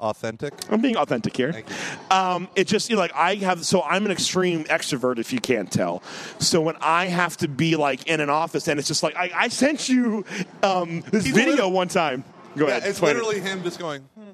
authentic? 0.01 0.55
I'm 0.71 0.81
being 0.81 0.97
authentic 0.97 1.37
here. 1.37 1.63
Um, 2.11 2.49
it 2.57 2.67
just 2.67 2.91
you 2.91 2.97
know, 2.97 3.03
like 3.03 3.15
I 3.15 3.37
have. 3.37 3.65
So 3.65 3.83
I'm 3.83 4.05
an 4.07 4.11
extreme 4.13 4.65
extrovert, 4.65 5.19
if 5.19 5.33
you 5.33 5.41
can't 5.41 5.71
tell. 5.71 6.03
So 6.39 6.61
when 6.61 6.77
I 6.81 7.07
have 7.07 7.37
to 7.39 7.49
be 7.49 7.77
like 7.77 8.07
in 8.07 8.21
an 8.21 8.31
office, 8.31 8.69
and 8.69 8.79
it's 8.79 8.89
just 8.89 9.03
like 9.03 9.17
I, 9.17 9.31
I 9.35 9.49
sent 9.49 9.89
you 9.89 10.25
um, 10.63 11.03
this 11.11 11.25
He's 11.25 11.35
video 11.35 11.69
one 11.69 11.89
time. 11.89 12.25
Go 12.57 12.65
Yeah, 12.67 12.71
ahead. 12.73 12.83
it's 12.83 12.91
explain 12.91 13.17
it. 13.17 13.19
literally 13.25 13.41
him 13.41 13.63
just 13.63 13.79
going, 13.79 14.03
hmm. 14.19 14.31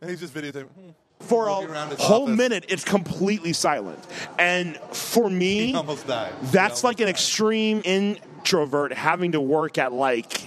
and 0.00 0.10
he's 0.10 0.20
just 0.20 0.34
videotaping. 0.34 0.68
Hmm. 0.68 0.90
for 1.20 1.46
a 1.46 1.54
whole 1.54 2.24
office. 2.24 2.36
minute 2.36 2.64
it's 2.68 2.82
completely 2.84 3.52
silent 3.52 3.98
and 4.40 4.76
for 4.90 5.30
me 5.30 5.66
He 5.68 5.74
almost 5.74 6.04
died. 6.06 6.32
That's 6.50 6.82
almost 6.82 6.84
like 6.84 6.98
an 7.00 7.06
died. 7.06 7.10
extreme 7.10 7.80
introvert 7.84 8.92
having 8.92 9.32
to 9.32 9.40
work 9.40 9.78
at 9.78 9.92
like 9.92 10.42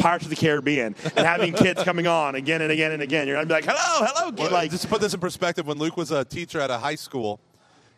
Pirates 0.00 0.24
of 0.24 0.30
the 0.30 0.36
Caribbean 0.36 0.94
and 1.16 1.26
having 1.26 1.52
kids 1.52 1.82
coming 1.82 2.06
on 2.06 2.34
again 2.34 2.62
and 2.62 2.72
again 2.72 2.92
and 2.92 3.02
again. 3.02 3.26
You're 3.26 3.36
gonna 3.36 3.46
be 3.46 3.54
like, 3.54 3.64
hello, 3.64 4.06
hello. 4.06 4.32
Well, 4.36 4.50
like 4.50 4.70
just 4.70 4.82
to 4.82 4.88
put 4.88 5.00
this 5.00 5.14
in 5.14 5.20
perspective, 5.20 5.66
when 5.66 5.78
Luke 5.78 5.96
was 5.96 6.10
a 6.10 6.24
teacher 6.24 6.60
at 6.60 6.70
a 6.70 6.78
high 6.78 6.94
school, 6.94 7.40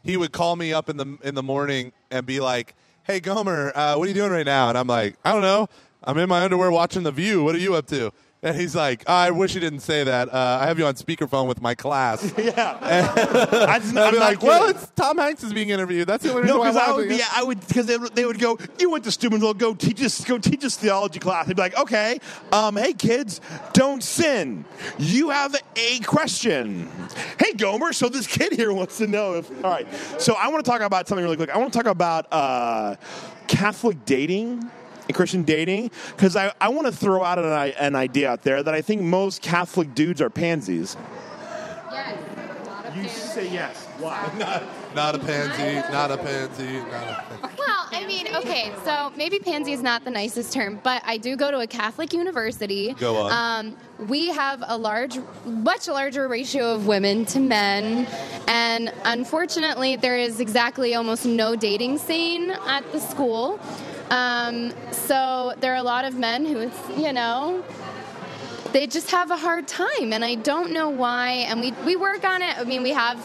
he 0.03 0.17
would 0.17 0.33
call 0.33 0.57
me 0.57 0.73
up 0.73 0.89
in 0.89 0.97
the 0.97 1.19
in 1.23 1.35
the 1.35 1.43
morning 1.43 1.93
and 2.11 2.27
be 2.27 2.41
like, 2.41 2.75
"Hey, 3.05 3.21
Gomer, 3.21 3.73
uh, 3.75 3.95
what 3.97 4.07
are 4.07 4.09
you 4.09 4.15
doing 4.15 4.33
right 4.33 4.47
now?" 4.47 4.69
And 4.69 4.77
I'm 4.77 4.87
like, 4.87 5.17
"I 5.25 5.33
don't 5.33 5.43
know. 5.43 5.69
I'm 6.05 6.19
in 6.19 6.29
my 6.29 6.43
underwear 6.43 6.71
watching 6.71 7.05
The 7.05 7.13
View. 7.13 7.45
What 7.45 7.55
are 7.55 7.59
you 7.59 7.75
up 7.75 7.87
to?" 7.89 8.13
And 8.45 8.57
he's 8.57 8.75
like, 8.75 9.09
"I 9.09 9.31
wish 9.31 9.55
you 9.55 9.61
didn't 9.61 9.81
say 9.81 10.03
that. 10.03 10.29
Uh, 10.35 10.59
I 10.61 10.67
have 10.67 10.77
you 10.77 10.85
on 10.87 10.95
speakerphone 10.95 11.47
with 11.47 11.63
my 11.63 11.77
class." 11.77 12.25
yeah. 12.39 12.77
I 12.83 13.79
just, 13.79 13.97
I'd 13.97 14.05
I'm 14.07 14.13
be 14.15 14.19
not 14.19 14.27
like, 14.31 14.43
"Well, 14.43 14.67
kidding. 14.67 14.83
it's 14.83 14.91
Tom 14.97 15.19
Hanks 15.19 15.45
is 15.45 15.53
being 15.53 15.69
interviewed. 15.71 16.09
That's 16.09 16.25
the 16.25 16.31
only 16.31 16.43
reason 16.43 16.57
No, 16.57 16.61
why 16.61 16.71
I'm 16.71 16.77
I 16.77 16.93
would 16.93 17.09
be, 17.09 17.15
it." 17.15 17.37
I 17.39 17.45
would, 17.45 17.61
because 17.69 17.87
they, 17.87 17.97
would- 17.97 18.17
they 18.17 18.25
would 18.25 18.41
go, 18.41 18.59
you 18.81 18.91
went 18.91 19.05
to 19.05 19.13
Steubenville, 19.13 19.55
go 19.55 19.75
teach 19.75 20.03
us, 20.03 20.25
go 20.25 20.39
teach 20.39 20.65
us 20.65 20.77
theology 20.77 21.21
class. 21.21 21.47
They'd 21.47 21.55
be 21.55 21.63
like, 21.63 21.79
okay, 21.79 22.19
um, 22.53 22.77
hey 22.77 22.95
kids, 22.95 23.41
don't 23.75 24.03
sin. 24.03 24.65
You 24.99 25.31
have 25.31 25.55
a 25.77 26.01
question. 26.01 26.91
Hey 27.39 27.53
Gomer, 27.53 27.93
so 27.93 28.09
this 28.09 28.27
kid 28.27 28.53
here 28.55 28.73
wants 28.73 28.99
to 28.99 29.07
know 29.07 29.35
if, 29.35 29.51
all 29.65 29.71
right. 29.71 29.87
So 30.19 30.35
I 30.35 30.49
want 30.49 30.65
to 30.65 30.69
talk 30.69 30.81
about 30.81 31.07
something 31.07 31.23
really 31.25 31.37
quick. 31.37 31.51
I 31.51 31.59
want 31.59 31.73
to 31.73 31.79
talk 31.79 31.87
about 31.87 32.27
uh, 32.33 32.97
Catholic 33.47 34.05
dating 34.05 34.69
and 35.09 35.15
Christian 35.17 35.43
dating 35.43 35.91
because 36.17 36.37
I, 36.37 36.53
I 36.61 36.69
want 36.69 36.87
to 36.87 36.93
throw 36.93 37.23
out 37.25 37.39
an, 37.39 37.45
an 37.79 37.95
idea 37.95 38.31
out 38.31 38.43
there 38.43 38.63
that 38.63 38.75
I 38.75 38.83
think 38.83 39.03
most 39.03 39.43
Catholic 39.43 39.95
dudes 39.95 40.21
are 40.21 40.31
pansies. 40.31 40.97
Yes. 41.91 42.19
Not 42.67 42.87
a 42.87 42.97
You 42.97 43.05
fan. 43.05 43.09
say 43.09 43.49
yes. 43.53 43.87
Why? 43.99 44.63
Not 44.95 45.15
a 45.15 45.19
pansy. 45.19 45.93
Not 45.93 46.11
a 46.11 46.17
pansy. 46.19 46.65
Not 46.65 46.93
a 46.93 47.25
pansy. 47.29 47.57
Well, 47.59 47.89
I 47.93 48.05
mean, 48.07 48.27
okay, 48.37 48.73
so 48.85 49.13
maybe 49.17 49.39
pansy 49.39 49.73
is 49.73 49.83
not 49.83 50.05
the 50.05 50.11
nicest 50.11 50.53
term, 50.53 50.81
but 50.83 51.03
I 51.05 51.17
do 51.19 51.37
go 51.37 51.51
to 51.51 51.61
a 51.61 51.67
Catholic 51.67 52.13
university. 52.13 52.95
Go 52.95 53.17
on. 53.17 53.67
Um, 53.67 53.77
we 54.09 54.29
have 54.31 54.63
a 54.67 54.77
large, 54.77 55.19
much 55.45 55.89
larger 55.89 56.27
ratio 56.29 56.75
of 56.75 56.87
women 56.87 57.25
to 57.27 57.39
men, 57.41 58.07
and 58.49 58.93
unfortunately, 59.05 59.97
there 59.97 60.17
is 60.19 60.41
exactly 60.41 60.95
almost 60.95 61.25
no 61.25 61.55
dating 61.55 61.99
scene 61.99 62.51
at 62.67 62.91
the 62.93 62.99
school. 63.01 63.61
Um, 64.13 64.73
so 64.93 65.55
there 65.61 65.73
are 65.73 65.79
a 65.79 65.83
lot 65.83 66.05
of 66.05 66.15
men 66.15 66.45
who, 66.45 66.71
you 67.01 67.13
know, 67.13 67.65
they 68.73 68.87
just 68.87 69.11
have 69.11 69.31
a 69.31 69.37
hard 69.37 69.69
time 69.69 70.15
and 70.15 70.25
i 70.25 70.35
don't 70.35 70.73
know 70.73 70.89
why 70.89 71.45
and 71.49 71.61
we, 71.61 71.73
we 71.85 71.95
work 71.95 72.25
on 72.25 72.41
it 72.41 72.57
i 72.57 72.65
mean 72.65 72.83
we 72.83 72.89
have 72.89 73.19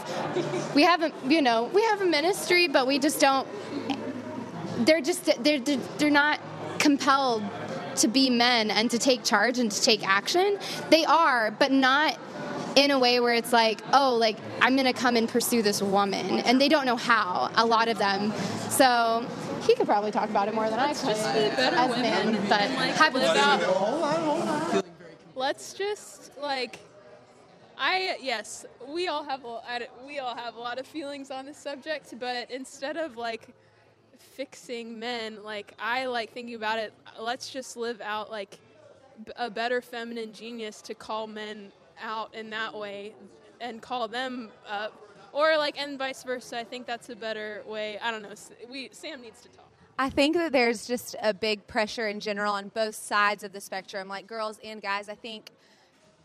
we 0.76 0.84
have 0.84 1.02
a 1.02 1.12
you 1.26 1.42
know 1.42 1.72
we 1.74 1.82
have 1.84 2.02
a 2.02 2.06
ministry 2.06 2.68
but 2.68 2.86
we 2.86 3.00
just 3.00 3.22
don't 3.22 3.48
they're 4.80 5.00
just 5.00 5.24
they're 5.46 5.62
they're, 5.62 5.80
they're 5.98 6.10
not 6.10 6.42
compelled 6.80 7.44
to 7.98 8.08
be 8.08 8.30
men 8.30 8.72
and 8.72 8.90
to 8.92 9.00
take 9.00 9.24
charge 9.24 9.60
and 9.60 9.72
to 9.72 9.82
take 9.82 10.08
action. 10.08 10.58
They 10.90 11.06
are, 11.06 11.52
but 11.52 11.72
not 11.72 12.18
in 12.76 12.92
a 12.92 13.00
way 13.00 13.20
where 13.20 13.34
it's 13.34 13.52
like, 13.52 13.82
oh, 13.94 14.16
like 14.16 14.38
I'm 14.62 14.76
gonna 14.76 14.94
come 14.94 15.16
and 15.16 15.28
pursue 15.28 15.62
this 15.62 15.82
woman, 15.82 16.40
and 16.42 16.62
they 16.62 16.70
don't 16.70 16.86
know 16.86 16.96
how. 16.96 17.52
A 17.56 17.66
lot 17.66 17.88
of 17.88 17.98
them, 17.98 18.34
so 18.70 19.26
he 19.66 19.76
could 19.76 19.86
probably 19.86 20.12
talk 20.12 20.30
about 20.30 20.48
it 20.48 20.54
more 20.54 20.70
than 20.70 20.80
I 20.80 20.94
could 20.94 21.06
just 21.10 21.34
be 21.34 21.40
better 21.56 21.76
as 21.76 21.90
a 21.90 21.94
women 21.94 22.34
man. 22.34 22.48
But 22.50 22.72
like, 22.72 22.96
happens 22.96 23.24
live 23.24 23.36
to 23.36 24.78
out- 24.78 24.86
Let's 25.36 25.74
just 25.74 26.32
like 26.42 26.80
I 27.78 28.18
yes, 28.22 28.66
we 28.88 29.08
all 29.08 29.24
have 29.24 29.46
a, 29.46 29.62
I- 29.68 29.88
we 30.06 30.20
all 30.20 30.36
have 30.36 30.56
a 30.56 30.60
lot 30.60 30.80
of 30.80 30.88
feelings 30.88 31.30
on 31.30 31.46
this 31.46 31.58
subject, 31.58 32.14
but 32.20 32.50
instead 32.50 32.98
of 32.98 33.18
like 33.18 33.50
fixing 34.18 34.98
men, 34.98 35.44
like 35.44 35.74
I 35.80 36.06
like 36.08 36.32
thinking 36.34 36.56
about 36.56 36.80
it, 36.80 36.94
let's 37.20 37.50
just 37.52 37.78
live 37.78 38.02
out 38.02 38.32
like 38.32 38.58
a 39.36 39.50
better 39.50 39.82
feminine 39.82 40.34
genius 40.34 40.82
to 40.84 40.94
call 40.96 41.28
men 41.28 41.72
out 42.02 42.34
in 42.36 42.50
that 42.52 42.74
way 42.76 43.14
and 43.62 43.82
call 43.82 44.08
them 44.08 44.50
up 44.68 44.94
or 45.38 45.56
like 45.58 45.80
and 45.80 46.00
vice 46.00 46.24
versa. 46.24 46.58
I 46.58 46.64
think 46.64 46.88
that's 46.88 47.10
a 47.10 47.16
better 47.16 47.62
way. 47.68 48.00
I 48.00 48.10
don't 48.10 48.24
know. 48.24 48.34
We 48.70 48.90
Sam 48.92 49.22
needs 49.22 49.42
to 49.44 49.50
talk. 49.50 49.72
I 50.00 50.10
think 50.10 50.36
that 50.36 50.52
there's 50.52 50.88
just 50.88 51.16
a 51.22 51.34
big 51.34 51.66
pressure 51.68 52.08
in 52.08 52.20
general 52.20 52.54
on 52.54 52.70
both 52.70 52.96
sides 52.96 53.44
of 53.44 53.54
the 53.54 53.62
spectrum, 53.62 54.08
like 54.08 54.28
girls 54.28 54.60
and 54.64 54.82
guys. 54.82 55.10
I 55.10 55.16
think 55.16 55.52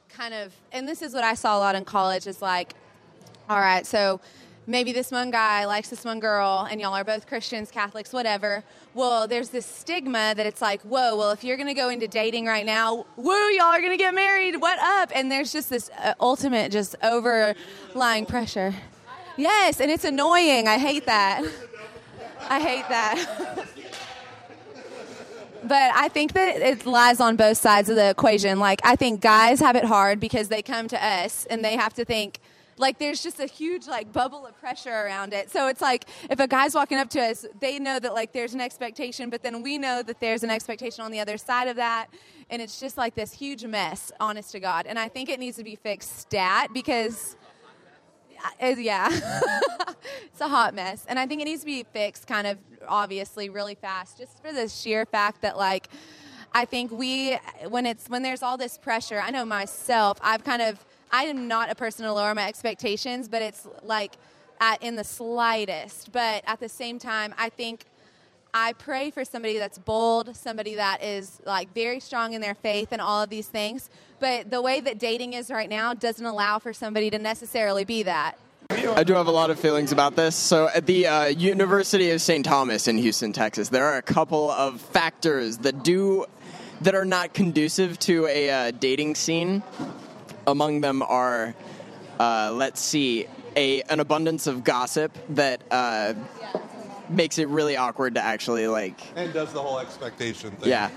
kind 0.08 0.34
of, 0.34 0.52
and 0.72 0.88
this 0.88 1.02
is 1.02 1.14
what 1.14 1.24
I 1.24 1.34
saw 1.34 1.56
a 1.56 1.60
lot 1.60 1.74
in 1.74 1.84
college 1.84 2.26
is 2.26 2.42
like, 2.42 2.74
all 3.48 3.60
right, 3.60 3.86
so 3.86 4.20
maybe 4.66 4.92
this 4.92 5.10
one 5.10 5.30
guy 5.30 5.64
likes 5.64 5.88
this 5.88 6.04
one 6.04 6.20
girl, 6.20 6.66
and 6.70 6.80
y'all 6.80 6.94
are 6.94 7.04
both 7.04 7.26
Christians, 7.26 7.70
Catholics, 7.70 8.12
whatever. 8.12 8.62
Well, 8.94 9.26
there's 9.26 9.48
this 9.48 9.64
stigma 9.64 10.34
that 10.36 10.44
it's 10.46 10.60
like, 10.60 10.82
whoa, 10.82 11.16
well, 11.16 11.30
if 11.30 11.42
you're 11.42 11.56
going 11.56 11.68
to 11.68 11.74
go 11.74 11.88
into 11.88 12.06
dating 12.06 12.46
right 12.46 12.66
now, 12.66 13.06
woo, 13.16 13.48
y'all 13.48 13.66
are 13.66 13.80
going 13.80 13.92
to 13.92 13.96
get 13.96 14.14
married, 14.14 14.60
what 14.60 14.78
up? 14.78 15.10
And 15.14 15.32
there's 15.32 15.50
just 15.50 15.70
this 15.70 15.90
uh, 15.98 16.12
ultimate, 16.20 16.70
just 16.72 16.94
overlying 17.02 18.26
pressure. 18.26 18.74
Yes, 19.37 19.80
and 19.80 19.91
it's 19.91 20.05
annoying. 20.05 20.68
I 20.68 20.78
hate 20.78 21.07
that. 21.07 21.45
I 22.49 22.61
hate 22.61 22.89
that. 22.89 23.66
but 25.64 25.93
I 25.95 26.09
think 26.09 26.33
that 26.35 26.57
it 26.57 26.87
lies 26.87 27.20
on 27.20 27.37
both 27.37 27.57
sides 27.57 27.89
of 27.89 27.97
the 27.97 28.11
equation. 28.11 28.59
Like, 28.59 28.80
I 28.85 28.97
think 28.97 29.20
guys 29.20 29.61
have 29.61 29.76
it 29.76 29.85
hard 29.85 30.20
because 30.20 30.49
they 30.49 30.62
come 30.62 30.89
to 30.89 31.03
us 31.03 31.47
and 31.47 31.64
they 31.64 31.76
have 31.76 31.95
to 31.95 32.05
think, 32.05 32.41
like, 32.78 32.99
there's 32.99 33.22
just 33.22 33.39
a 33.39 33.47
huge, 33.47 33.87
like, 33.87 34.12
bubble 34.12 34.47
of 34.47 34.59
pressure 34.59 34.91
around 34.91 35.33
it. 35.33 35.51
So 35.51 35.68
it's 35.68 35.80
like, 35.80 36.07
if 36.30 36.41
a 36.41 36.49
guy's 36.49 36.74
walking 36.74 36.99
up 36.99 37.09
to 37.11 37.20
us, 37.20 37.47
they 37.61 37.78
know 37.78 37.99
that, 37.99 38.12
like, 38.12 38.33
there's 38.33 38.55
an 38.55 38.61
expectation, 38.61 39.30
but 39.30 39.43
then 39.43 39.62
we 39.62 39.78
know 39.78 40.03
that 40.03 40.20
there's 40.20 40.43
an 40.43 40.51
expectation 40.51 41.05
on 41.05 41.11
the 41.11 41.20
other 41.20 41.39
side 41.39 41.68
of 41.68 41.76
that. 41.76 42.09
And 42.51 42.61
it's 42.61 42.80
just 42.80 42.99
like 42.99 43.14
this 43.14 43.33
huge 43.33 43.64
mess, 43.64 44.12
honest 44.20 44.53
to 44.53 44.61
God. 44.61 44.87
And 44.87 44.99
I 44.99 45.09
think 45.09 45.28
it 45.28 45.39
needs 45.39 45.57
to 45.57 45.64
be 45.64 45.76
fixed 45.76 46.18
stat 46.18 46.68
because. 46.74 47.37
Yeah, 48.61 49.09
it's 50.24 50.40
a 50.40 50.49
hot 50.49 50.74
mess, 50.74 51.05
and 51.09 51.18
I 51.18 51.26
think 51.26 51.43
it 51.43 51.45
needs 51.45 51.61
to 51.61 51.66
be 51.66 51.82
fixed, 51.82 52.26
kind 52.26 52.47
of 52.47 52.59
obviously, 52.86 53.49
really 53.49 53.74
fast, 53.74 54.18
just 54.18 54.43
for 54.43 54.53
the 54.53 54.68
sheer 54.68 55.07
fact 55.07 55.43
that 55.43 55.57
like. 55.57 55.88
I 56.55 56.66
think 56.66 56.90
we, 56.93 57.38
when 57.70 57.86
it's 57.86 58.11
when 58.11 58.22
there's 58.22 58.43
all 58.43 58.59
this 58.59 58.76
pressure, 58.76 59.18
I 59.18 59.30
know 59.30 59.47
myself. 59.47 60.18
I've 60.20 60.45
kind 60.45 60.61
of, 60.61 60.84
I 61.11 61.22
am 61.22 61.49
not 61.49 61.70
a 61.70 61.74
person 61.74 62.05
to 62.05 62.12
lower 62.12 62.34
my 62.34 62.47
expectations, 62.47 63.26
but 63.26 63.40
it's 63.40 63.66
like, 63.82 64.18
at 64.62 64.82
in 64.82 64.97
the 64.97 65.05
slightest. 65.05 66.12
But 66.12 66.43
at 66.47 66.61
the 66.61 66.68
same 66.68 66.99
time, 66.99 67.34
I 67.36 67.51
think 67.51 67.84
I 68.55 68.72
pray 68.74 69.11
for 69.11 69.24
somebody 69.24 69.59
that's 69.59 69.78
bold, 69.78 70.34
somebody 70.36 70.76
that 70.76 71.03
is 71.03 71.40
like 71.45 71.74
very 71.74 72.01
strong 72.01 72.32
in 72.32 72.40
their 72.40 72.55
faith 72.55 72.88
and 72.93 73.01
all 73.01 73.22
of 73.22 73.28
these 73.28 73.49
things. 73.49 73.90
But 74.23 74.53
the 74.53 74.62
way 74.62 74.79
that 74.79 75.01
dating 75.01 75.33
is 75.33 75.51
right 75.51 75.68
now 75.68 75.95
doesn't 75.95 76.25
allow 76.25 76.61
for 76.61 76.73
somebody 76.73 77.11
to 77.11 77.18
necessarily 77.18 77.85
be 77.85 78.05
that. 78.05 78.35
I 78.70 79.03
do 79.03 79.14
have 79.14 79.27
a 79.27 79.33
lot 79.33 79.51
of 79.51 79.59
feelings 79.59 79.91
about 79.91 80.14
this. 80.14 80.37
So, 80.37 80.68
at 80.73 80.87
the 80.87 81.09
uh, 81.09 81.25
University 81.27 82.12
of 82.12 82.20
St. 82.20 82.45
Thomas 82.45 82.87
in 82.87 82.99
Houston, 82.99 83.33
Texas, 83.33 83.68
there 83.68 83.85
are 83.85 83.97
a 83.97 84.03
couple 84.03 84.49
of 84.49 84.81
factors 84.81 85.59
that 85.59 85.83
do 85.83 86.25
that 86.83 86.95
are 86.95 87.05
not 87.05 87.35
conducive 87.35 87.99
to 87.99 88.29
a 88.29 88.49
uh, 88.49 88.70
dating 88.70 89.16
scene. 89.16 89.61
Among 90.47 90.83
them 90.83 91.03
are, 91.03 91.53
uh, 92.20 92.53
let's 92.55 92.81
see, 92.81 93.27
a 93.57 93.83
an 93.83 93.99
abundance 93.99 94.47
of 94.47 94.62
gossip 94.62 95.18
that 95.31 95.62
uh, 95.73 96.14
makes 97.09 97.39
it 97.39 97.49
really 97.49 97.77
awkward 97.77 98.14
to 98.14 98.23
actually 98.23 98.68
like 98.68 99.01
And 99.16 99.33
does 99.33 99.53
the 99.53 99.61
whole 99.61 99.81
expectation 99.81 100.53
thing. 100.53 100.70
yeah. 100.70 100.91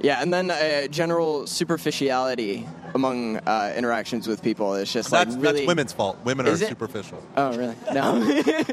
Yeah, 0.00 0.20
and 0.22 0.32
then 0.32 0.50
uh, 0.50 0.86
general 0.88 1.46
superficiality 1.46 2.66
among 2.94 3.36
uh, 3.38 3.72
interactions 3.76 4.26
with 4.28 4.42
people. 4.42 4.74
It's 4.74 4.92
just 4.92 5.10
That's, 5.10 5.34
like 5.34 5.42
really. 5.42 5.58
that's 5.60 5.66
women's 5.66 5.92
fault. 5.92 6.18
Women 6.24 6.46
are 6.46 6.50
Is 6.50 6.62
it? 6.62 6.68
superficial. 6.68 7.22
Oh, 7.36 7.56
really? 7.56 7.74
No. 7.92 8.22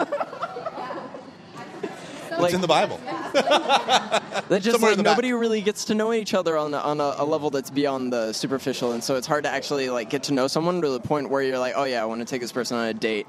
it's 2.45 2.55
in 2.55 2.61
the 2.61 2.67
Bible. 2.67 2.99
That 3.05 4.23
just 4.61 4.73
Somewhere 4.73 4.91
like 4.93 4.97
the 4.97 5.03
back. 5.03 5.13
nobody 5.13 5.33
really 5.33 5.61
gets 5.61 5.87
to 5.87 5.95
know 5.95 6.13
each 6.13 6.35
other 6.35 6.57
on 6.57 6.73
a, 6.75 6.79
on 6.79 7.01
a, 7.01 7.15
a 7.19 7.25
level 7.25 7.51
that's 7.51 7.71
beyond 7.71 8.13
the 8.13 8.33
superficial, 8.33 8.93
and 8.93 9.03
so 9.05 9.17
it's 9.17 9.27
hard 9.27 9.45
to 9.45 9.51
actually 9.51 9.91
like 9.91 10.11
get 10.11 10.25
to 10.25 10.35
know 10.35 10.47
someone 10.47 10.81
to 10.83 10.89
the 10.89 11.01
point 11.01 11.29
where 11.31 11.43
you're 11.43 11.59
like, 11.59 11.75
oh 11.77 11.85
yeah, 11.85 12.03
I 12.03 12.05
want 12.07 12.21
to 12.21 12.25
take 12.27 12.41
this 12.41 12.53
person 12.53 12.77
on 12.79 12.87
a 12.87 12.95
date, 12.95 13.27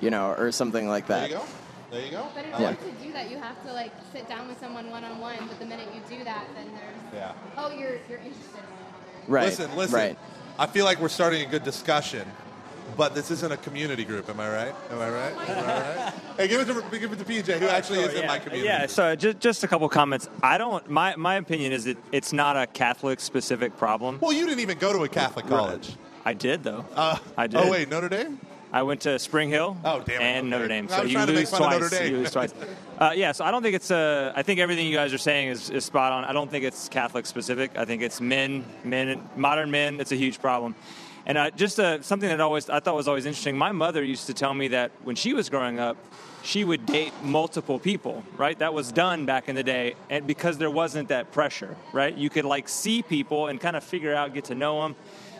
you 0.00 0.10
know, 0.10 0.32
or 0.32 0.52
something 0.52 0.88
like 0.88 1.06
There 1.06 1.28
that. 1.28 1.42
You 1.90 1.92
go. 1.92 1.96
There 1.96 2.04
you 2.04 2.10
go. 2.10 2.26
But 2.34 2.44
in 2.44 2.50
Yeah. 2.50 2.66
order 2.68 2.76
to 2.76 3.04
do 3.04 3.12
that, 3.12 3.30
you 3.30 3.38
have 3.38 3.62
to 3.66 3.72
like 3.72 3.92
sit 4.12 4.28
down 4.28 4.48
with 4.48 4.58
someone 4.60 4.90
one 4.90 5.04
on 5.04 5.18
one. 5.20 5.36
But 5.48 5.58
the 5.58 5.66
minute 5.66 5.88
you 5.94 6.18
do 6.18 6.24
that, 6.24 6.44
then 6.54 6.66
there's 6.74 7.14
Yeah. 7.14 7.32
oh, 7.56 7.70
you're 7.70 7.98
you're 8.08 8.18
interested 8.18 8.58
in. 8.58 9.32
Right. 9.32 9.46
Listen, 9.46 9.74
listen. 9.76 9.94
Right. 9.94 10.18
I 10.58 10.66
feel 10.66 10.84
like 10.84 11.00
we're 11.00 11.08
starting 11.08 11.42
a 11.46 11.50
good 11.50 11.64
discussion, 11.64 12.24
but 12.96 13.14
this 13.14 13.30
isn't 13.30 13.52
a 13.52 13.56
community 13.58 14.04
group. 14.04 14.28
Am 14.30 14.40
I 14.40 14.48
right? 14.48 14.74
Am 14.90 14.98
I 15.00 15.10
right? 15.10 15.32
Am 15.32 15.38
I 15.68 16.04
right? 16.04 16.14
hey, 16.38 16.48
give 16.48 16.60
it 16.60 16.72
to 16.72 16.98
give 16.98 17.12
it 17.12 17.18
to 17.18 17.24
PJ, 17.24 17.58
who 17.58 17.66
actually 17.66 18.00
is 18.00 18.14
in 18.14 18.26
my 18.26 18.38
community. 18.38 18.66
Yeah, 18.66 18.86
so 18.86 19.14
just, 19.16 19.38
just 19.40 19.64
a 19.64 19.68
couple 19.68 19.88
comments. 19.88 20.28
I 20.42 20.56
don't. 20.58 20.88
My 20.88 21.14
my 21.16 21.34
opinion 21.36 21.72
is 21.72 21.84
that 21.84 21.98
it's 22.12 22.32
not 22.32 22.56
a 22.56 22.66
Catholic 22.66 23.20
specific 23.20 23.76
problem. 23.76 24.18
Well, 24.20 24.32
you 24.32 24.46
didn't 24.46 24.60
even 24.60 24.78
go 24.78 24.92
to 24.92 25.02
a 25.04 25.08
Catholic 25.08 25.46
college. 25.46 25.96
I 26.24 26.32
did 26.32 26.62
though. 26.64 26.84
Uh, 26.94 27.18
I 27.36 27.46
did. 27.48 27.60
Oh 27.60 27.70
wait, 27.70 27.88
Notre 27.88 28.08
Dame. 28.08 28.40
I 28.76 28.82
went 28.82 29.00
to 29.02 29.18
Spring 29.18 29.48
Hill. 29.48 29.74
Oh, 29.86 30.02
damn 30.04 30.20
And. 30.20 30.50
Notre 30.50 30.68
Dame. 30.68 30.86
So 30.90 31.02
you 31.02 31.14
trying 31.14 31.28
to 31.28 31.32
make 31.32 31.50
lose 31.50 31.50
twice. 31.50 32.00
You 32.02 32.18
lose 32.18 32.30
twice. 32.30 32.52
Uh, 32.98 33.12
yeah, 33.16 33.32
so 33.32 33.42
I 33.46 33.50
don't 33.50 33.62
think 33.62 33.74
it's. 33.74 33.90
Uh, 33.90 34.34
I 34.36 34.42
think 34.42 34.60
everything 34.60 34.86
you 34.86 34.94
guys 34.94 35.14
are 35.14 35.18
saying 35.18 35.48
is, 35.48 35.70
is 35.70 35.86
spot 35.86 36.12
on. 36.12 36.26
I 36.26 36.34
don't 36.34 36.50
think 36.50 36.62
it's 36.62 36.86
Catholic 36.90 37.24
specific. 37.24 37.70
I 37.74 37.86
think 37.86 38.02
it's 38.02 38.20
men, 38.20 38.66
men, 38.84 39.26
modern 39.34 39.70
men. 39.70 39.98
It's 39.98 40.12
a 40.12 40.16
huge 40.16 40.42
problem. 40.42 40.74
And 41.24 41.38
uh, 41.38 41.50
just 41.52 41.80
uh, 41.80 42.02
something 42.02 42.28
that 42.28 42.38
always 42.38 42.68
I 42.68 42.80
thought 42.80 42.96
was 42.96 43.08
always 43.08 43.24
interesting. 43.24 43.56
My 43.56 43.72
mother 43.72 44.04
used 44.04 44.26
to 44.26 44.34
tell 44.34 44.52
me 44.52 44.68
that 44.68 44.90
when 45.04 45.16
she 45.16 45.32
was 45.32 45.48
growing 45.48 45.78
up, 45.78 45.96
she 46.42 46.62
would 46.62 46.84
date 46.84 47.14
multiple 47.22 47.78
people. 47.78 48.24
Right, 48.36 48.58
that 48.58 48.74
was 48.74 48.92
done 48.92 49.24
back 49.24 49.48
in 49.48 49.54
the 49.54 49.64
day, 49.64 49.94
and 50.10 50.26
because 50.26 50.58
there 50.58 50.70
wasn't 50.70 51.08
that 51.08 51.32
pressure. 51.32 51.76
Right, 51.94 52.14
you 52.14 52.28
could 52.28 52.44
like 52.44 52.68
see 52.68 53.02
people 53.02 53.46
and 53.46 53.58
kind 53.58 53.74
of 53.74 53.82
figure 53.82 54.14
out, 54.14 54.34
get 54.34 54.44
to 54.44 54.54
know 54.54 54.82
them 54.82 54.96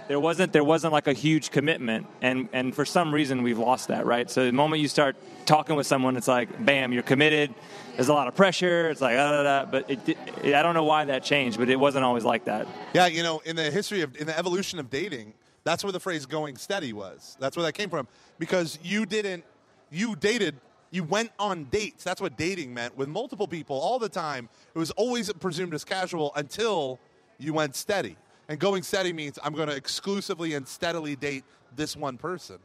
there 0.09 0.21
wasn't 0.21 0.53
there 0.53 0.65
wasn't 0.65 0.93
like 0.93 1.07
a 1.07 1.13
huge 1.13 1.51
commitment 1.51 2.07
and 2.23 2.49
and 2.53 2.75
for 2.75 2.85
some 2.85 3.13
reason 3.13 3.43
we've 3.43 3.59
lost 3.59 3.89
that 3.89 4.07
right 4.07 4.31
so 4.31 4.45
the 4.45 4.53
moment 4.53 4.81
you 4.81 4.89
start 4.89 5.17
talking 5.47 5.77
with 5.77 5.87
someone 5.87 6.17
it's 6.17 6.29
like 6.29 6.65
bam 6.65 6.93
you're 6.93 7.03
committed 7.03 7.55
there's 7.95 8.09
a 8.09 8.13
lot 8.13 8.29
of 8.29 8.35
pressure 8.35 8.89
it's 8.91 9.01
like 9.01 9.17
ah, 9.19 9.31
da, 9.31 9.43
da, 9.43 9.65
da. 9.65 9.71
but 9.71 9.91
it, 9.91 10.09
it, 10.09 10.55
i 10.55 10.63
don't 10.63 10.75
know 10.75 10.85
why 10.85 11.05
that 11.05 11.23
changed 11.25 11.59
but 11.59 11.69
it 11.69 11.77
wasn't 11.77 12.05
always 12.05 12.25
like 12.25 12.45
that 12.45 12.67
Yeah, 12.95 13.07
you 13.07 13.23
know, 13.23 13.41
in 13.45 13.57
the 13.57 13.71
history 13.71 14.03
of 14.03 14.17
in 14.17 14.27
the 14.27 14.39
evolution 14.39 14.79
of 14.79 14.91
dating, 14.91 15.35
that's 15.65 15.83
where 15.85 15.93
the 15.93 16.01
phrase 16.01 16.27
"going 16.27 16.57
steady" 16.57 16.93
was. 16.93 17.37
That's 17.41 17.57
where 17.57 17.67
that 17.67 17.73
came 17.73 17.91
from 17.91 18.07
because 18.39 18.79
you 18.83 19.05
didn't, 19.07 19.45
you 19.91 20.17
dated, 20.17 20.55
you 20.91 21.03
went 21.05 21.31
on 21.39 21.65
dates. 21.65 22.05
That's 22.05 22.21
what 22.21 22.37
dating 22.37 22.73
meant 22.73 22.97
with 22.97 23.09
multiple 23.09 23.49
people 23.49 23.77
all 23.77 23.99
the 23.99 24.09
time. 24.09 24.49
It 24.75 24.79
was 24.79 24.93
always 24.93 25.33
presumed 25.35 25.75
as 25.75 25.85
casual 25.85 26.33
until 26.37 26.99
you 27.39 27.53
went 27.53 27.75
steady. 27.77 28.17
And 28.49 28.59
going 28.59 28.83
steady 28.83 29.13
means 29.13 29.39
I'm 29.43 29.55
going 29.55 29.69
to 29.69 29.75
exclusively 29.75 30.55
and 30.55 30.67
steadily 30.67 31.17
date 31.17 31.45
this 31.75 31.97
one 31.97 32.17
person. 32.17 32.59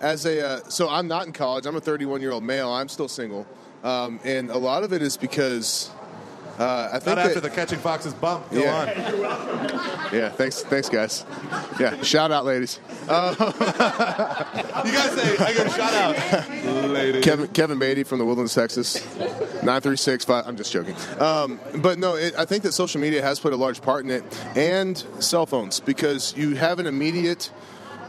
As 0.00 0.26
a 0.26 0.46
uh, 0.46 0.60
so 0.68 0.88
I'm 0.88 1.08
not 1.08 1.26
in 1.26 1.32
college. 1.32 1.64
I'm 1.64 1.76
a 1.76 1.80
31 1.80 2.20
year 2.20 2.32
old 2.32 2.44
male. 2.44 2.70
I'm 2.70 2.88
still 2.88 3.08
single, 3.08 3.46
um, 3.82 4.20
and 4.22 4.50
a 4.50 4.58
lot 4.58 4.82
of 4.82 4.92
it 4.92 5.00
is 5.00 5.16
because 5.16 5.90
uh, 6.58 6.88
I 6.92 6.98
think 6.98 7.16
Not 7.16 7.18
after 7.18 7.40
that- 7.40 7.48
the 7.48 7.50
catching 7.50 7.78
foxes 7.78 8.14
bump. 8.14 8.50
Go 8.50 8.60
Yeah. 8.60 8.80
on. 8.80 8.88
yeah. 10.12 10.28
Thanks, 10.30 10.62
thanks, 10.62 10.88
guys. 10.88 11.24
Yeah, 11.80 12.00
shout 12.02 12.30
out, 12.30 12.44
ladies. 12.44 12.78
You 13.08 14.92
guys 14.92 15.12
say 15.12 15.36
I 15.38 15.54
go 15.56 15.68
shout 15.68 15.94
out. 15.94 16.90
Ladies. 16.90 17.24
Kevin 17.24 17.48
Kevin 17.48 17.78
Beatty 17.78 18.04
from 18.04 18.18
the 18.18 18.24
Woodlands, 18.24 18.54
Texas. 18.54 19.02
Nine 19.62 19.80
three 19.80 19.96
six 19.96 20.24
five. 20.24 20.46
I'm 20.46 20.56
just 20.56 20.72
joking. 20.72 20.94
Um, 21.18 21.60
but 21.76 21.98
no, 21.98 22.16
it, 22.16 22.34
I 22.36 22.44
think 22.44 22.62
that 22.64 22.72
social 22.72 23.00
media 23.00 23.22
has 23.22 23.38
played 23.40 23.54
a 23.54 23.56
large 23.56 23.80
part 23.80 24.04
in 24.04 24.10
it, 24.10 24.24
and 24.56 24.96
cell 25.20 25.46
phones 25.46 25.80
because 25.80 26.34
you 26.36 26.54
have 26.56 26.78
an 26.78 26.86
immediate. 26.86 27.50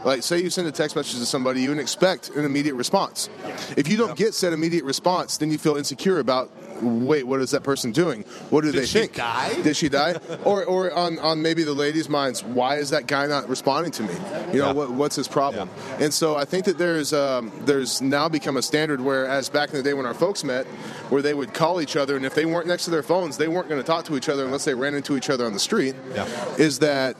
Like, 0.04 0.22
say 0.22 0.40
you 0.42 0.50
send 0.50 0.68
a 0.68 0.72
text 0.72 0.96
message 0.96 1.18
to 1.18 1.26
somebody, 1.26 1.62
you 1.62 1.72
expect 1.78 2.30
an 2.30 2.44
immediate 2.44 2.74
response. 2.74 3.28
If 3.76 3.88
you 3.88 3.96
don't 3.96 4.16
get 4.16 4.34
said 4.34 4.52
immediate 4.52 4.84
response, 4.84 5.38
then 5.38 5.50
you 5.50 5.58
feel 5.58 5.76
insecure 5.76 6.18
about 6.18 6.50
wait, 6.82 7.24
what 7.26 7.40
is 7.40 7.52
that 7.52 7.62
person 7.62 7.92
doing? 7.92 8.22
What 8.50 8.62
do 8.62 8.72
Did 8.72 8.82
they 8.82 8.86
she 8.86 8.98
think? 9.00 9.14
die? 9.14 9.62
Did 9.62 9.76
she 9.76 9.88
die? 9.88 10.14
or 10.44 10.64
or 10.64 10.92
on, 10.92 11.18
on 11.20 11.40
maybe 11.40 11.62
the 11.62 11.72
ladies' 11.72 12.08
minds, 12.08 12.42
why 12.44 12.76
is 12.76 12.90
that 12.90 13.06
guy 13.06 13.26
not 13.26 13.48
responding 13.48 13.92
to 13.92 14.02
me? 14.02 14.12
You 14.52 14.58
know, 14.58 14.66
Yeah. 14.66 14.72
what, 14.72 14.90
what's 14.90 15.16
his 15.16 15.28
problem? 15.28 15.70
And 16.00 16.12
so 16.12 16.36
I 16.36 16.44
think 16.44 16.64
that 16.66 16.76
there's 16.76 17.12
um, 17.12 17.52
there's 17.64 18.02
now 18.02 18.28
become 18.28 18.56
a 18.56 18.62
standard 18.62 19.00
where, 19.00 19.26
as 19.26 19.48
back 19.48 19.70
in 19.70 19.76
the 19.76 19.82
day 19.82 19.94
when 19.94 20.04
our 20.04 20.14
folks 20.14 20.42
met, 20.44 20.66
where 21.10 21.22
they 21.22 21.32
would 21.32 21.54
call 21.54 21.80
each 21.80 21.96
other, 21.96 22.16
and 22.16 22.26
if 22.26 22.34
they 22.34 22.44
weren't 22.44 22.66
next 22.66 22.84
to 22.86 22.90
their 22.90 23.02
phones, 23.04 23.36
they 23.36 23.48
weren't 23.48 23.68
going 23.68 23.80
to 23.80 23.86
talk 23.86 24.04
to 24.06 24.16
each 24.16 24.28
other 24.28 24.44
unless 24.44 24.64
they 24.64 24.74
ran 24.74 24.94
into 24.94 25.16
each 25.16 25.30
other 25.30 25.46
on 25.46 25.52
the 25.52 25.60
street. 25.60 25.94
Yeah. 26.14 26.26
Is 26.56 26.80
that 26.80 27.16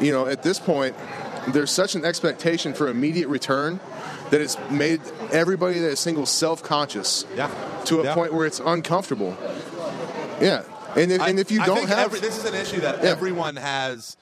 you 0.00 0.10
know 0.12 0.26
at 0.26 0.42
this 0.42 0.58
point 0.58 0.96
there's 1.48 1.70
such 1.70 1.94
an 1.94 2.04
expectation 2.04 2.74
for 2.74 2.88
immediate 2.88 3.28
return 3.28 3.80
that 4.30 4.40
it's 4.40 4.56
made 4.70 5.00
everybody 5.32 5.78
that 5.80 5.88
is 5.90 6.00
single 6.00 6.26
self-conscious 6.26 7.26
Yeah. 7.36 7.50
to 7.86 8.00
a 8.00 8.04
Yeah. 8.04 8.14
point 8.14 8.32
where 8.32 8.46
it's 8.46 8.60
uncomfortable. 8.64 9.36
Yeah, 10.40 10.62
and 10.96 11.12
if, 11.12 11.20
and 11.20 11.38
if 11.38 11.50
you 11.50 11.60
I 11.60 11.66
don't 11.66 11.86
have 11.88 11.98
every, 12.06 12.20
this 12.20 12.38
is 12.38 12.44
an 12.44 12.54
issue 12.54 12.80
that 12.80 13.02
Yeah. 13.02 13.10
everyone 13.10 13.56
has 13.56 14.16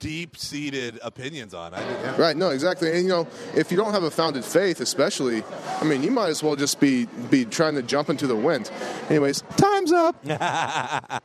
deep-seated 0.00 1.00
opinions 1.02 1.54
on. 1.54 1.74
I. 1.74 2.16
Right, 2.16 2.36
no, 2.36 2.50
exactly. 2.50 2.92
And 2.92 3.02
you 3.02 3.08
know, 3.08 3.26
if 3.56 3.72
you 3.72 3.76
don't 3.76 3.92
have 3.92 4.04
a 4.04 4.10
founded 4.10 4.44
faith, 4.44 4.80
especially, 4.80 5.42
I 5.80 5.84
mean, 5.84 6.04
you 6.04 6.12
might 6.12 6.28
as 6.28 6.42
well 6.42 6.54
just 6.54 6.78
be 6.78 7.06
be 7.30 7.44
trying 7.44 7.74
to 7.74 7.82
jump 7.82 8.08
into 8.08 8.26
the 8.28 8.36
wind. 8.36 8.70
Anyways, 9.08 9.42
time's 9.56 9.92
up. 9.92 10.14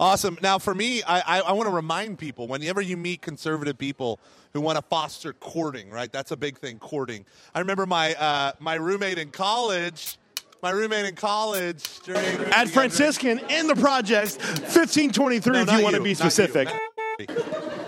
Awesome. 0.00 0.38
Now, 0.40 0.58
for 0.58 0.74
me, 0.74 1.02
I, 1.02 1.38
I, 1.38 1.40
I 1.40 1.52
want 1.52 1.68
to 1.68 1.74
remind 1.74 2.18
people 2.18 2.46
whenever 2.46 2.80
you 2.80 2.96
meet 2.96 3.20
conservative 3.20 3.76
people 3.76 4.20
who 4.52 4.60
want 4.60 4.76
to 4.76 4.82
foster 4.82 5.32
courting, 5.32 5.90
right? 5.90 6.10
That's 6.10 6.30
a 6.30 6.36
big 6.36 6.58
thing, 6.58 6.78
courting. 6.78 7.24
I 7.54 7.58
remember 7.58 7.84
my 7.84 8.14
uh, 8.14 8.52
my 8.60 8.74
roommate 8.74 9.18
in 9.18 9.30
college. 9.30 10.18
My 10.60 10.70
roommate 10.70 11.04
in 11.04 11.14
college 11.14 12.00
during 12.00 12.24
At 12.52 12.68
Franciscan 12.68 13.38
in 13.48 13.68
the 13.68 13.76
projects, 13.76 14.38
1523 14.38 15.52
No, 15.52 15.60
if 15.60 15.66
not 15.68 15.78
you 15.78 15.84
want 15.84 15.94
to 15.94 16.02
be 16.02 16.14
specific. 16.14 16.68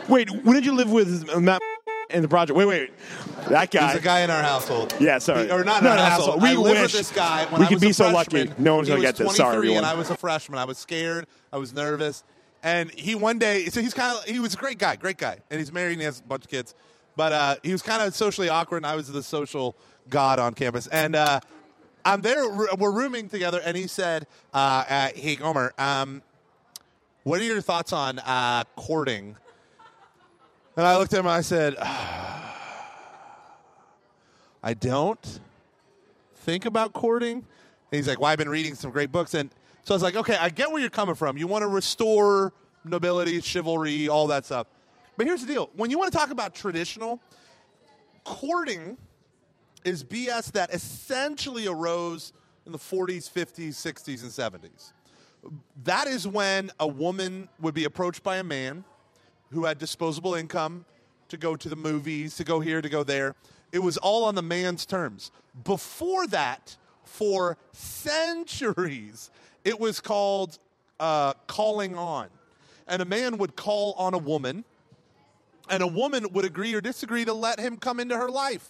Wait, 0.09 0.31
when 0.31 0.55
did 0.55 0.65
you 0.65 0.73
live 0.75 0.89
with 0.89 1.37
Matt 1.37 1.61
in 2.13 2.23
the 2.23 2.29
project? 2.29 2.57
Wait, 2.57 2.67
wait. 2.67 2.91
That 3.49 3.71
guy. 3.71 3.93
He's 3.93 4.01
a 4.01 4.05
guy 4.05 4.21
in 4.21 4.31
our 4.31 4.43
household. 4.43 4.95
Yeah, 5.01 5.19
sorry. 5.19 5.51
Or 5.51 5.65
not 5.65 5.79
in 5.79 5.85
Not 5.85 5.99
our 5.99 6.11
household. 6.11 6.43
asshole. 6.43 6.63
We 6.63 6.71
I 6.71 6.83
wish 6.83 6.93
this 6.93 7.11
guy 7.11 7.47
when 7.47 7.61
we 7.61 7.67
I 7.67 7.69
could 7.69 7.77
was 7.77 7.83
be 7.83 7.93
so 7.93 8.11
freshman. 8.11 8.49
lucky. 8.49 8.63
No 8.63 8.77
one's 8.77 8.89
gonna 8.89 9.01
get 9.01 9.17
this. 9.17 9.37
Sorry, 9.37 9.55
23 9.57 9.77
and. 9.77 9.87
I 9.87 9.95
was 9.95 10.11
a 10.11 10.17
freshman. 10.17 10.59
I 10.59 10.65
was 10.65 10.79
scared. 10.79 11.27
I 11.53 11.57
was 11.59 11.73
nervous. 11.73 12.23
And 12.63 12.91
he 12.93 13.15
one 13.15 13.39
day, 13.39 13.67
so 13.67 13.81
he's 13.81 13.95
kind 13.95 14.19
of, 14.19 14.25
he 14.25 14.39
was 14.39 14.53
a 14.53 14.57
great 14.59 14.79
guy, 14.79 14.97
great 14.97 15.17
guy. 15.17 15.39
And 15.51 15.59
he's 15.59 15.73
married 15.73 15.93
and 15.93 16.01
he 16.03 16.05
has 16.05 16.21
a 16.21 16.23
bunch 16.25 16.45
of 16.45 16.51
kids. 16.51 16.75
But 17.17 17.33
uh, 17.33 17.57
he 17.63 17.73
was 17.73 17.81
kind 17.83 18.03
of 18.03 18.15
socially 18.15 18.49
awkward, 18.51 18.79
and 18.79 18.87
I 18.87 18.95
was 18.97 19.09
the 19.11 19.23
social 19.23 19.75
god 20.11 20.39
on 20.39 20.53
campus. 20.55 20.87
And 20.89 21.17
uh, 21.17 21.41
I'm 22.05 22.21
there, 22.21 22.49
we're 22.77 22.91
rooming 22.93 23.29
together, 23.29 23.61
and 23.65 23.77
he 23.77 23.87
said, 23.87 24.27
uh, 24.55 24.85
uh, 24.89 25.09
Hey, 25.15 25.37
Gomer, 25.37 25.73
um, 25.79 26.23
what 27.25 27.41
are 27.41 27.45
your 27.45 27.61
thoughts 27.63 27.93
on 27.93 28.19
uh, 28.21 28.65
courting? 28.77 29.37
And 30.77 30.87
I 30.87 30.97
looked 30.97 31.13
at 31.13 31.21
him 31.21 31.27
and 31.27 31.35
I 31.35 31.41
said, 31.41 31.77
ah, 31.81 32.41
I 34.63 34.75
don't 34.75 35.41
think 36.37 36.67
about 36.67 36.93
courting. 36.93 37.39
And 37.39 37.45
he's 37.91 38.09
like, 38.09 38.21
Well, 38.21 38.31
I've 38.31 38.39
been 38.39 38.49
reading 38.49 38.75
some 38.75 38.91
great 38.91 39.11
books. 39.13 39.35
And 39.35 39.51
so 39.85 39.95
I 39.95 39.97
was 39.97 40.03
like, 40.03 40.17
Okay, 40.17 40.37
I 40.37 40.49
get 40.51 40.71
where 40.71 40.81
you're 40.81 40.91
coming 40.91 41.15
from. 41.15 41.37
You 41.37 41.47
want 41.47 41.63
to 41.63 41.69
restore 41.69 42.53
nobility, 42.85 43.41
chivalry, 43.41 44.09
all 44.09 44.27
that 44.29 44.45
stuff. 44.45 44.67
But 45.17 45.27
here's 45.27 45.43
the 45.45 45.53
deal 45.53 45.71
when 45.77 45.91
you 45.91 45.99
want 45.99 46.13
to 46.13 46.19
talk 46.19 46.31
about 46.31 46.55
traditional, 46.55 47.21
courting 48.25 48.97
is 49.85 50.05
BS 50.05 50.53
that 50.53 50.73
essentially 50.75 51.67
arose 51.67 52.33
in 52.67 52.73
the 52.73 52.79
40s, 52.79 53.31
50s, 53.31 53.71
60s, 53.71 54.23
and 54.23 54.63
70s. 54.63 54.93
That 55.85 56.07
is 56.07 56.29
when 56.29 56.71
a 56.79 56.87
woman 56.87 57.49
would 57.61 57.73
be 57.73 57.85
approached 57.85 58.23
by 58.23 58.37
a 58.37 58.45
man 58.45 58.85
who 59.53 59.65
had 59.65 59.79
disposable 59.79 60.35
income 60.35 60.85
to 61.29 61.37
go 61.37 61.57
to 61.57 61.69
the 61.69 61.77
movies, 61.77 62.37
to 62.37 62.45
go 62.45 62.61
here, 62.61 62.81
to 62.81 62.89
go 62.89 63.03
there. 63.03 63.35
It 63.73 63.81
was 63.81 63.97
all 63.97 64.25
on 64.25 64.35
the 64.35 64.43
man's 64.43 64.87
terms. 64.87 65.31
Before 65.65 66.27
that, 66.29 66.77
for 67.05 67.57
centuries, 67.73 69.31
it 69.65 69.79
was 69.79 70.01
called 70.01 70.59
uh, 70.99 71.35
calling 71.47 71.97
on. 71.97 72.29
And 72.87 73.03
a 73.03 73.05
man 73.05 73.39
would 73.39 73.57
call 73.57 73.95
on 73.95 74.15
a 74.15 74.19
woman, 74.19 74.65
and 75.69 75.83
a 75.83 75.87
woman 75.87 76.27
would 76.33 76.45
agree 76.45 76.75
or 76.75 76.81
disagree 76.81 77.25
to 77.25 77.33
let 77.33 77.61
him 77.61 77.77
come 77.77 78.01
into 78.01 78.17
her 78.17 78.29
life. 78.29 78.69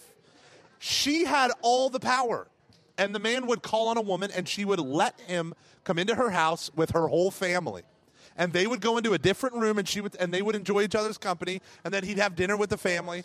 She 0.79 1.25
had 1.25 1.51
all 1.61 1.89
the 1.89 1.99
power. 1.99 2.47
And 2.97 3.15
the 3.15 3.19
man 3.19 3.47
would 3.47 3.63
call 3.63 3.87
on 3.87 3.97
a 3.97 4.01
woman, 4.01 4.29
and 4.35 4.47
she 4.47 4.65
would 4.65 4.79
let 4.79 5.19
him 5.21 5.53
come 5.83 5.97
into 5.97 6.13
her 6.13 6.29
house 6.29 6.69
with 6.75 6.91
her 6.91 7.07
whole 7.07 7.31
family. 7.31 7.81
And 8.37 8.53
they 8.53 8.65
would 8.67 8.81
go 8.81 8.97
into 8.97 9.13
a 9.13 9.17
different 9.17 9.55
room, 9.55 9.77
and 9.77 9.87
she 9.87 10.01
would, 10.01 10.15
and 10.15 10.33
they 10.33 10.41
would 10.41 10.55
enjoy 10.55 10.83
each 10.83 10.95
other's 10.95 11.17
company. 11.17 11.61
And 11.83 11.93
then 11.93 12.03
he'd 12.03 12.17
have 12.17 12.35
dinner 12.35 12.57
with 12.57 12.69
the 12.69 12.77
family. 12.77 13.23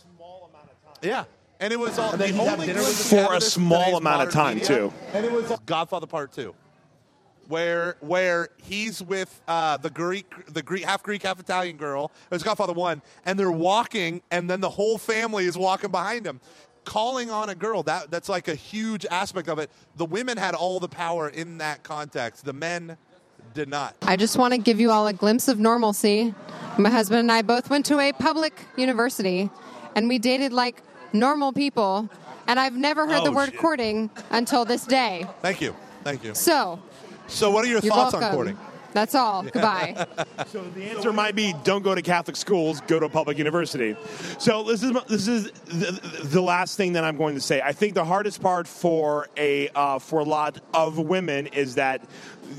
Yeah, 1.02 1.24
and 1.61 1.72
it 1.72 1.78
was 1.78 1.98
all 1.98 2.12
And 2.12 2.20
the 2.20 2.38
only 2.38 2.68
For 2.68 3.34
a 3.34 3.40
small 3.40 3.96
amount 3.96 4.26
of 4.26 4.32
time, 4.32 4.59
media, 4.59 4.68
too. 4.68 4.92
And 5.12 5.24
it 5.24 5.32
was 5.32 5.52
Godfather 5.66 6.07
Part 6.07 6.32
Two, 6.32 6.54
where 7.48 7.96
where 8.00 8.48
he's 8.57 9.02
with 9.02 9.40
uh, 9.46 9.76
the 9.76 9.90
Greek, 9.90 10.26
the 10.52 10.62
Greek 10.62 10.84
half 10.84 11.02
Greek, 11.02 11.22
half 11.22 11.38
Italian 11.38 11.76
girl. 11.76 12.11
It 12.30 12.34
was 12.34 12.42
Godfather 12.42 12.72
One, 12.72 13.02
and 13.24 13.38
they're 13.38 13.50
walking, 13.50 14.22
and 14.30 14.50
then 14.50 14.61
the 14.61 14.70
whole 14.70 14.98
family 14.98 15.44
is 15.46 15.57
walking 15.57 15.90
behind 15.90 16.26
him. 16.26 16.40
Calling 16.84 17.30
on 17.30 17.48
a 17.48 17.54
girl 17.54 17.82
that 17.82 18.11
that's 18.11 18.28
like 18.28 18.48
a 18.48 18.54
huge 18.54 19.04
aspect 19.07 19.48
of 19.48 19.59
it. 19.59 19.70
The 19.96 20.07
women 20.07 20.38
had 20.38 20.54
all 20.54 20.78
the 20.78 20.88
power 20.88 21.28
in 21.28 21.59
that 21.59 21.82
context. 21.82 22.44
The 22.44 22.52
men 22.52 22.96
did 23.55 23.68
not. 23.68 23.94
I 24.03 24.16
just 24.16 24.36
want 24.36 24.53
to 24.55 24.59
give 24.59 24.80
you 24.80 24.90
all 24.90 25.07
a 25.07 25.12
glimpse 25.12 25.49
of 25.49 25.59
normalcy. 25.59 26.34
My 26.78 26.90
husband 26.90 27.20
and 27.20 27.32
I 27.32 27.42
both 27.42 27.70
went 27.70 27.86
to 27.86 27.99
a 28.01 28.12
public 28.12 28.53
university, 28.76 29.51
and 29.94 30.09
we 30.09 30.18
dated 30.18 30.53
like 30.53 30.82
normal 31.12 31.53
people. 31.53 32.09
And 32.49 32.61
I've 32.61 32.76
never 32.76 33.07
heard 33.07 33.24
the 33.24 33.30
Oh, 33.30 33.34
word 33.34 33.51
shit. 33.51 33.59
courting 33.59 34.11
until 34.30 34.64
this 34.64 34.84
day. 34.84 35.26
Thank 35.42 35.61
you, 35.61 35.74
thank 36.05 36.22
you. 36.22 36.34
So, 36.34 36.78
So, 37.28 37.51
what 37.51 37.64
are 37.64 37.68
your 37.68 37.80
thoughts 37.80 38.12
welcome. 38.12 38.22
on 38.24 38.32
courting? 38.32 38.59
That's 38.97 39.14
all. 39.14 39.42
Goodbye. 39.53 40.07
So 40.47 40.64
the 40.74 40.84
answer 40.84 41.12
might 41.12 41.34
be 41.34 41.53
don't 41.64 41.82
go 41.82 41.94
to 41.94 42.01
Catholic 42.01 42.34
schools, 42.34 42.80
go 42.86 42.99
to 42.99 43.05
a 43.05 43.09
public 43.11 43.36
university. 43.36 43.94
So 44.38 44.62
this 44.62 44.82
is 44.82 44.92
this 45.07 45.28
is 45.28 45.51
the, 45.66 46.01
the 46.24 46.40
last 46.40 46.78
thing 46.78 46.94
that 46.94 47.05
I'm 47.05 47.18
going 47.18 47.34
to 47.34 47.40
say. 47.42 47.61
I 47.61 47.72
think 47.72 47.92
the 47.92 48.07
hardest 48.07 48.40
part 48.40 48.66
for 48.66 49.28
a 49.36 49.68
uh, 49.74 49.99
for 49.99 50.20
a 50.20 50.24
lot 50.24 50.61
of 50.72 50.99
women 50.99 51.49
is 51.49 51.74
that 51.74 52.01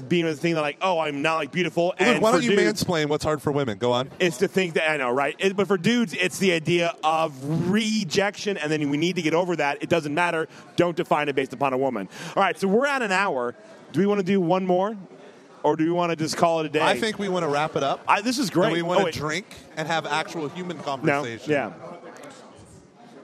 being 0.08 0.26
the 0.26 0.36
thing 0.36 0.54
that 0.54 0.62
like 0.62 0.78
oh 0.80 1.00
I'm 1.00 1.24
not 1.24 1.38
like 1.38 1.52
beautiful. 1.52 1.86
Luke, 1.86 1.96
and 1.98 2.22
why 2.22 2.30
for 2.34 2.38
don't 2.38 2.44
you 2.44 2.56
dudes, 2.56 2.84
mansplain 2.84 3.08
what's 3.08 3.24
hard 3.24 3.42
for 3.42 3.52
women? 3.52 3.80
Go 3.80 3.92
on. 3.92 4.12
It's 4.20 4.38
to 4.38 4.48
think 4.48 4.76
that 4.76 4.92
I 4.92 4.98
know, 4.98 5.10
right? 5.10 5.36
It- 5.40 5.56
but 5.58 5.68
for 5.68 5.78
dudes, 5.80 6.14
it's 6.14 6.38
the 6.38 6.52
idea 6.54 6.96
of 7.04 7.34
rejection, 7.72 8.58
and 8.58 8.72
then 8.72 8.92
we 8.92 8.98
need 8.98 9.16
to 9.16 9.24
get 9.24 9.34
over 9.34 9.56
that. 9.56 9.82
It 9.82 9.90
doesn't 9.90 10.14
matter. 10.14 10.48
Don't 10.76 10.96
define 10.96 11.30
it 11.30 11.36
based 11.36 11.54
upon 11.54 11.74
a 11.74 11.80
woman. 11.80 12.08
All 12.36 12.44
right, 12.44 12.60
so 12.60 12.68
we're 12.68 12.86
at 12.86 13.02
an 13.02 13.12
hour. 13.12 13.56
Do 13.92 14.00
we 14.02 14.06
want 14.06 14.20
to 14.20 14.26
do 14.26 14.40
one 14.40 14.68
more, 14.68 14.96
or 15.68 15.76
do 15.76 15.84
we 15.84 15.92
want 15.92 16.12
to 16.12 16.16
just 16.16 16.38
call 16.38 16.62
it 16.62 16.66
a 16.66 16.70
day? 16.70 16.82
I 16.82 16.98
think 16.98 17.20
we 17.20 17.28
want 17.28 17.44
to 17.44 17.50
wrap 17.50 17.76
it 17.76 17.84
up. 17.84 18.02
I, 18.08 18.22
this 18.22 18.40
is 18.40 18.50
great. 18.50 18.68
And 18.68 18.74
we 18.76 18.82
want 18.82 18.98
Oh, 18.98 19.02
to 19.02 19.06
wait. 19.08 19.14
drink 19.16 19.46
and 19.76 19.86
have 19.88 20.06
actual 20.06 20.48
human 20.48 20.78
No, 20.78 20.84
conversation. 20.84 21.52
yeah. 21.52 21.72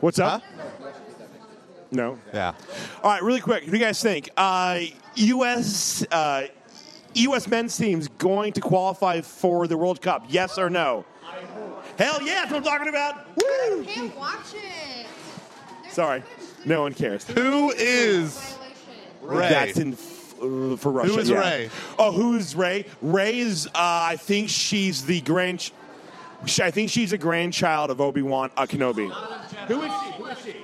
What's 0.02 0.20
up? 0.20 0.44
No. 1.90 2.20
Yeah. 2.34 2.54
All 3.02 3.12
right, 3.12 3.24
really 3.24 3.40
quick. 3.40 3.64
What 3.64 3.72
do 3.72 3.78
you 3.78 3.84
guys 3.84 4.02
think? 4.02 4.30
Uh, 4.36 4.80
U.S. 5.16 6.06
Uh, 6.12 6.48
U.S. 7.14 7.48
men's 7.48 7.78
team's 7.78 8.10
going 8.10 8.52
to 8.54 8.62
qualify 8.62 9.22
for 9.22 9.66
the 9.68 9.78
World 9.78 10.02
Cup? 10.02 10.26
Yes 10.28 10.58
or 10.58 10.70
no? 10.70 11.06
Hell 11.98 12.22
yeah! 12.24 12.46
That's 12.46 12.52
what 12.52 12.58
I'm 12.58 12.64
talking 12.64 12.90
about. 12.90 13.26
Woo! 13.38 13.84
can't 13.86 14.18
watch 14.18 14.54
it. 14.56 15.06
Sorry, 15.92 16.24
no 16.66 16.82
one 16.82 16.94
cares. 16.94 17.24
Who 17.26 17.72
is 17.72 18.58
Rey? 19.22 19.48
That's 19.50 19.78
in 19.78 19.96
uh, 20.44 20.78
for 20.78 20.92
Russia. 20.92 21.12
Who 21.14 21.20
is 21.20 21.30
yeah. 21.30 21.40
Rey? 21.40 21.70
Oh, 21.98 22.12
who 22.12 22.36
is 22.36 22.56
Rey? 22.56 22.86
Rey 23.02 23.40
is. 23.40 23.68
Uh, 23.68 23.72
I 23.76 24.18
think 24.18 24.50
she's 24.50 25.06
the 25.06 25.22
grand. 25.22 25.72
sh- 26.46 26.60
I 26.60 26.72
think 26.72 26.90
she's 26.90 27.14
a 27.14 27.18
grandchild 27.18 27.90
of 27.90 28.02
Obi 28.02 28.22
Wan 28.22 28.52
uh, 28.58 28.66
Kenobi. 28.66 29.12
Who 29.68 29.82
is 29.82 29.92
she? 29.92 30.12
Who 30.12 30.26
is 30.26 30.38
she? 30.44 30.56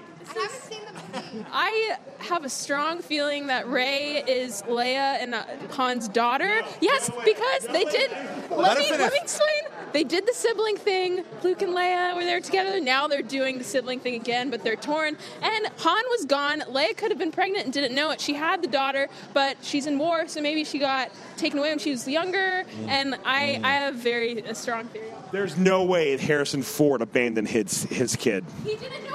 I 1.51 1.97
have 2.20 2.45
a 2.45 2.49
strong 2.49 3.01
feeling 3.01 3.47
that 3.47 3.68
Rey 3.68 4.24
is 4.28 4.62
Leia 4.64 5.22
and 5.22 5.36
uh, 5.36 5.43
Han's 5.76 6.07
daughter. 6.07 6.62
Yes, 6.82 7.10
because 7.26 7.64
they 7.68 7.86
did. 7.86 8.12
Let, 8.49 8.51
Let 8.51 8.78
her 8.78 8.84
me 8.84 8.91
let 8.91 9.14
me 9.14 9.20
explain. 9.22 9.49
They 9.91 10.03
did 10.03 10.28
the 10.28 10.34
sibling 10.34 10.78
thing. 10.78 11.24
Luke 11.43 11.62
and 11.62 11.74
Leia 11.74 12.16
were 12.16 12.24
there 12.24 12.41
together. 12.41 12.80
Now 12.80 13.07
they're 13.07 13.22
doing 13.24 13.57
the 13.57 13.64
sibling 13.64 13.99
thing 13.99 14.16
again, 14.16 14.51
but 14.51 14.64
they're 14.64 14.76
torn. 14.76 15.18
And 15.41 15.68
Han 15.78 16.03
was 16.12 16.26
gone. 16.26 16.62
Leia 16.62 16.95
could 16.95 17.10
have 17.10 17.18
been 17.18 17.32
pregnant 17.32 17.66
and 17.66 17.74
didn't 17.74 17.95
know 17.95 18.12
it. 18.12 18.22
She 18.22 18.36
had 18.36 18.62
the 18.62 18.68
daughter, 18.68 19.07
but 19.34 19.57
she's 19.64 19.88
in 19.88 19.97
war, 19.97 20.28
so 20.28 20.41
maybe 20.41 20.64
she 20.64 20.78
got 20.78 21.10
taken 21.38 21.57
away 21.57 21.70
when 21.70 21.80
she 21.80 21.89
was 21.91 22.07
younger. 22.07 22.66
And 22.88 23.16
I, 23.26 23.60
I 23.64 23.72
have 23.72 23.95
very 23.95 24.39
a 24.41 24.53
strong 24.53 24.86
theory. 24.86 25.10
There's 25.32 25.57
no 25.57 25.84
way 25.84 26.18
Harrison 26.18 26.62
Ford 26.62 27.01
abandoned 27.01 27.47
his 27.47 27.84
his 27.84 28.16
kid. 28.16 28.45
He 28.64 28.76
didn't 28.76 28.91
know 28.91 28.97
about 28.97 29.03
her. 29.03 29.09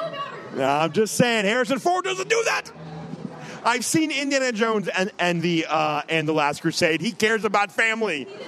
I'm 0.61 0.92
just 0.92 1.14
saying, 1.16 1.44
Harrison 1.44 1.78
Ford 1.78 2.05
doesn't 2.05 2.28
do 2.28 2.42
that. 2.44 2.70
I've 3.64 3.84
seen 3.84 4.11
Indiana 4.11 4.52
Jones 4.52 4.88
and, 4.88 5.11
and 5.18 5.40
the 5.40 5.66
uh, 5.68 6.02
and 6.09 6.28
the 6.28 6.34
Last 6.34 6.61
Crusade. 6.61 7.00
He 7.00 7.12
cares 7.12 7.44
about 7.44 7.72
family. 7.72 8.28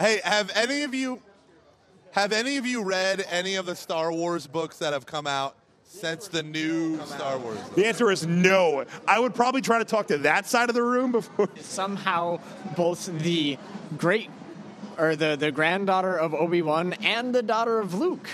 Hey, 0.00 0.20
have 0.22 0.52
any 0.54 0.84
of 0.84 0.94
you 0.94 1.20
have 2.12 2.32
any 2.32 2.56
of 2.56 2.64
you 2.64 2.84
read 2.84 3.24
any 3.30 3.56
of 3.56 3.66
the 3.66 3.74
Star 3.74 4.12
Wars 4.12 4.46
books 4.46 4.78
that 4.78 4.92
have 4.92 5.06
come 5.06 5.26
out 5.26 5.56
since 5.82 6.28
the 6.28 6.44
new 6.44 7.04
Star 7.04 7.36
Wars? 7.36 7.58
The 7.74 7.84
answer 7.84 8.08
is 8.12 8.24
no. 8.24 8.84
I 9.08 9.18
would 9.18 9.34
probably 9.34 9.60
try 9.60 9.78
to 9.78 9.84
talk 9.84 10.06
to 10.08 10.18
that 10.18 10.46
side 10.46 10.68
of 10.68 10.76
the 10.76 10.84
room 10.84 11.10
before. 11.10 11.48
Somehow, 11.60 12.38
both 12.76 13.06
the 13.06 13.58
great 13.96 14.30
or 14.98 15.16
the, 15.16 15.34
the 15.34 15.50
granddaughter 15.50 16.16
of 16.16 16.32
Obi 16.32 16.62
Wan 16.62 16.92
and 17.02 17.34
the 17.34 17.42
daughter 17.42 17.80
of 17.80 17.94
Luke. 17.94 18.28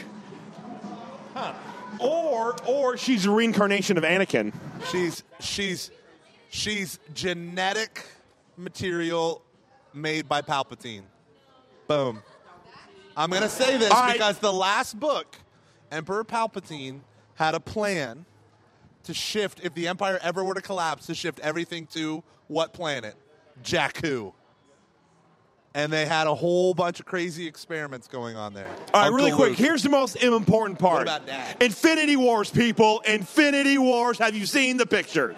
Or 2.01 2.57
or 2.67 2.97
she's 2.97 3.27
a 3.27 3.31
reincarnation 3.31 3.97
of 3.97 4.05
Anakin. 4.05 4.53
She's 4.91 5.23
she's 5.41 5.91
she's 6.51 6.99
genetic 7.15 8.05
material 8.57 9.43
made 9.93 10.29
by 10.29 10.43
Palpatine. 10.43 11.03
Boom. 11.87 12.23
I'm 13.17 13.31
going 13.31 13.43
to 13.43 13.49
say 13.49 13.77
this 13.77 13.91
right. 13.91 14.15
because 14.15 14.39
the 14.39 14.53
last 14.53 14.99
book, 14.99 15.37
Emperor 15.93 16.25
Palpatine 16.25 17.01
had 17.35 17.55
a 17.55 17.61
plan 17.61 18.25
to 19.05 19.15
shift, 19.15 19.61
if 19.63 19.75
the 19.75 19.87
Empire 19.87 20.19
ever 20.23 20.43
were 20.43 20.55
to 20.55 20.63
collapse, 20.63 21.07
to 21.07 21.15
shift 21.15 21.39
everything 21.41 21.87
to 21.89 22.25
what 22.49 22.73
planet? 22.73 23.15
Jakku. 23.63 24.33
And 25.77 25.93
they 25.93 26.07
had 26.07 26.29
a 26.29 26.35
whole 26.35 26.73
bunch 26.73 27.01
of 27.01 27.07
crazy 27.07 27.49
experiments 27.49 28.07
going 28.07 28.37
on 28.37 28.55
there. 28.55 28.69
All 28.69 29.01
right, 29.01 29.07
Uncle 29.07 29.17
really 29.17 29.33
quick. 29.33 29.49
Luke. 29.51 29.59
Here's 29.59 29.83
the 29.83 29.89
most 29.89 30.15
important 30.17 30.79
part. 30.79 31.03
about 31.03 31.27
that? 31.27 31.61
Infinity 31.61 32.17
Wars, 32.17 32.49
people. 32.49 33.01
Infinity 33.01 33.79
Wars. 33.79 34.19
Have 34.19 34.37
you 34.37 34.47
seen 34.47 34.77
the 34.77 34.87
picture 34.87 35.35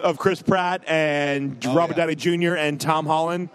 of 0.00 0.16
Chris 0.16 0.40
Pratt 0.42 0.82
and 0.86 1.56
Oh, 1.66 1.74
Robert 1.74 1.96
yeah. 1.96 2.04
Downey 2.06 2.14
Jr. 2.14 2.54
and 2.54 2.80
Tom 2.80 3.04
Holland? 3.04 3.48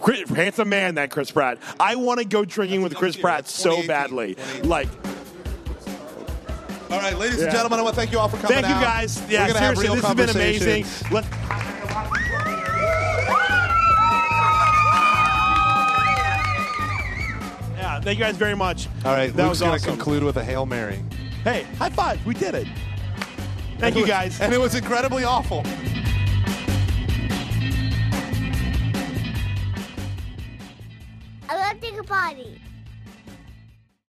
Chris, 0.00 0.28
handsome 0.30 0.70
man, 0.70 0.96
that 0.96 1.10
Chris 1.12 1.30
Pratt. 1.30 1.58
I 1.78 1.94
want 1.96 2.18
to 2.18 2.24
go 2.24 2.44
drinking 2.44 2.82
with 2.82 2.96
Chris 2.96 3.16
Pratt 3.16 3.46
so 3.46 3.86
badly. 3.86 4.36
Like, 4.64 4.88
All 6.90 6.98
right, 6.98 7.16
ladies 7.16 7.40
and 7.42 7.52
gentlemen, 7.52 7.78
I 7.78 7.82
want 7.82 7.94
to 7.94 8.00
thank 8.00 8.10
you 8.10 8.18
all 8.18 8.28
for 8.28 8.38
coming 8.38 8.62
thank 8.62 8.66
you 8.66 8.82
guys. 8.82 9.22
Yeah, 9.30 9.42
We're 9.46 9.52
gonna 9.52 9.58
have 9.60 9.76
seriously, 9.78 10.00
this 10.00 10.04
has 10.06 10.14
been 10.16 10.28
amazing. 10.30 10.84
conversations. 10.84 11.81
Thank 18.02 18.18
you 18.18 18.24
guys 18.24 18.36
very 18.36 18.54
much. 18.54 18.88
All 19.04 19.12
right, 19.14 19.34
that 19.34 19.42
Luke's 19.42 19.48
was 19.48 19.60
going 19.60 19.70
to 19.72 19.76
awesome. 19.76 19.96
conclude 19.96 20.22
with 20.22 20.36
a 20.36 20.44
Hail 20.44 20.66
Mary. 20.66 21.02
Hey, 21.44 21.64
high 21.78 21.90
five. 21.90 22.24
We 22.24 22.34
did 22.34 22.54
it. 22.54 22.68
Thank 23.78 23.96
you 23.96 24.06
guys. 24.06 24.40
And 24.40 24.54
it 24.54 24.60
was 24.60 24.76
incredibly 24.76 25.24
awful. 25.24 25.64
I 31.48 31.56
love 31.56 31.80
to 31.80 31.80
take 31.80 31.98
a 31.98 32.04
potty. 32.04 32.61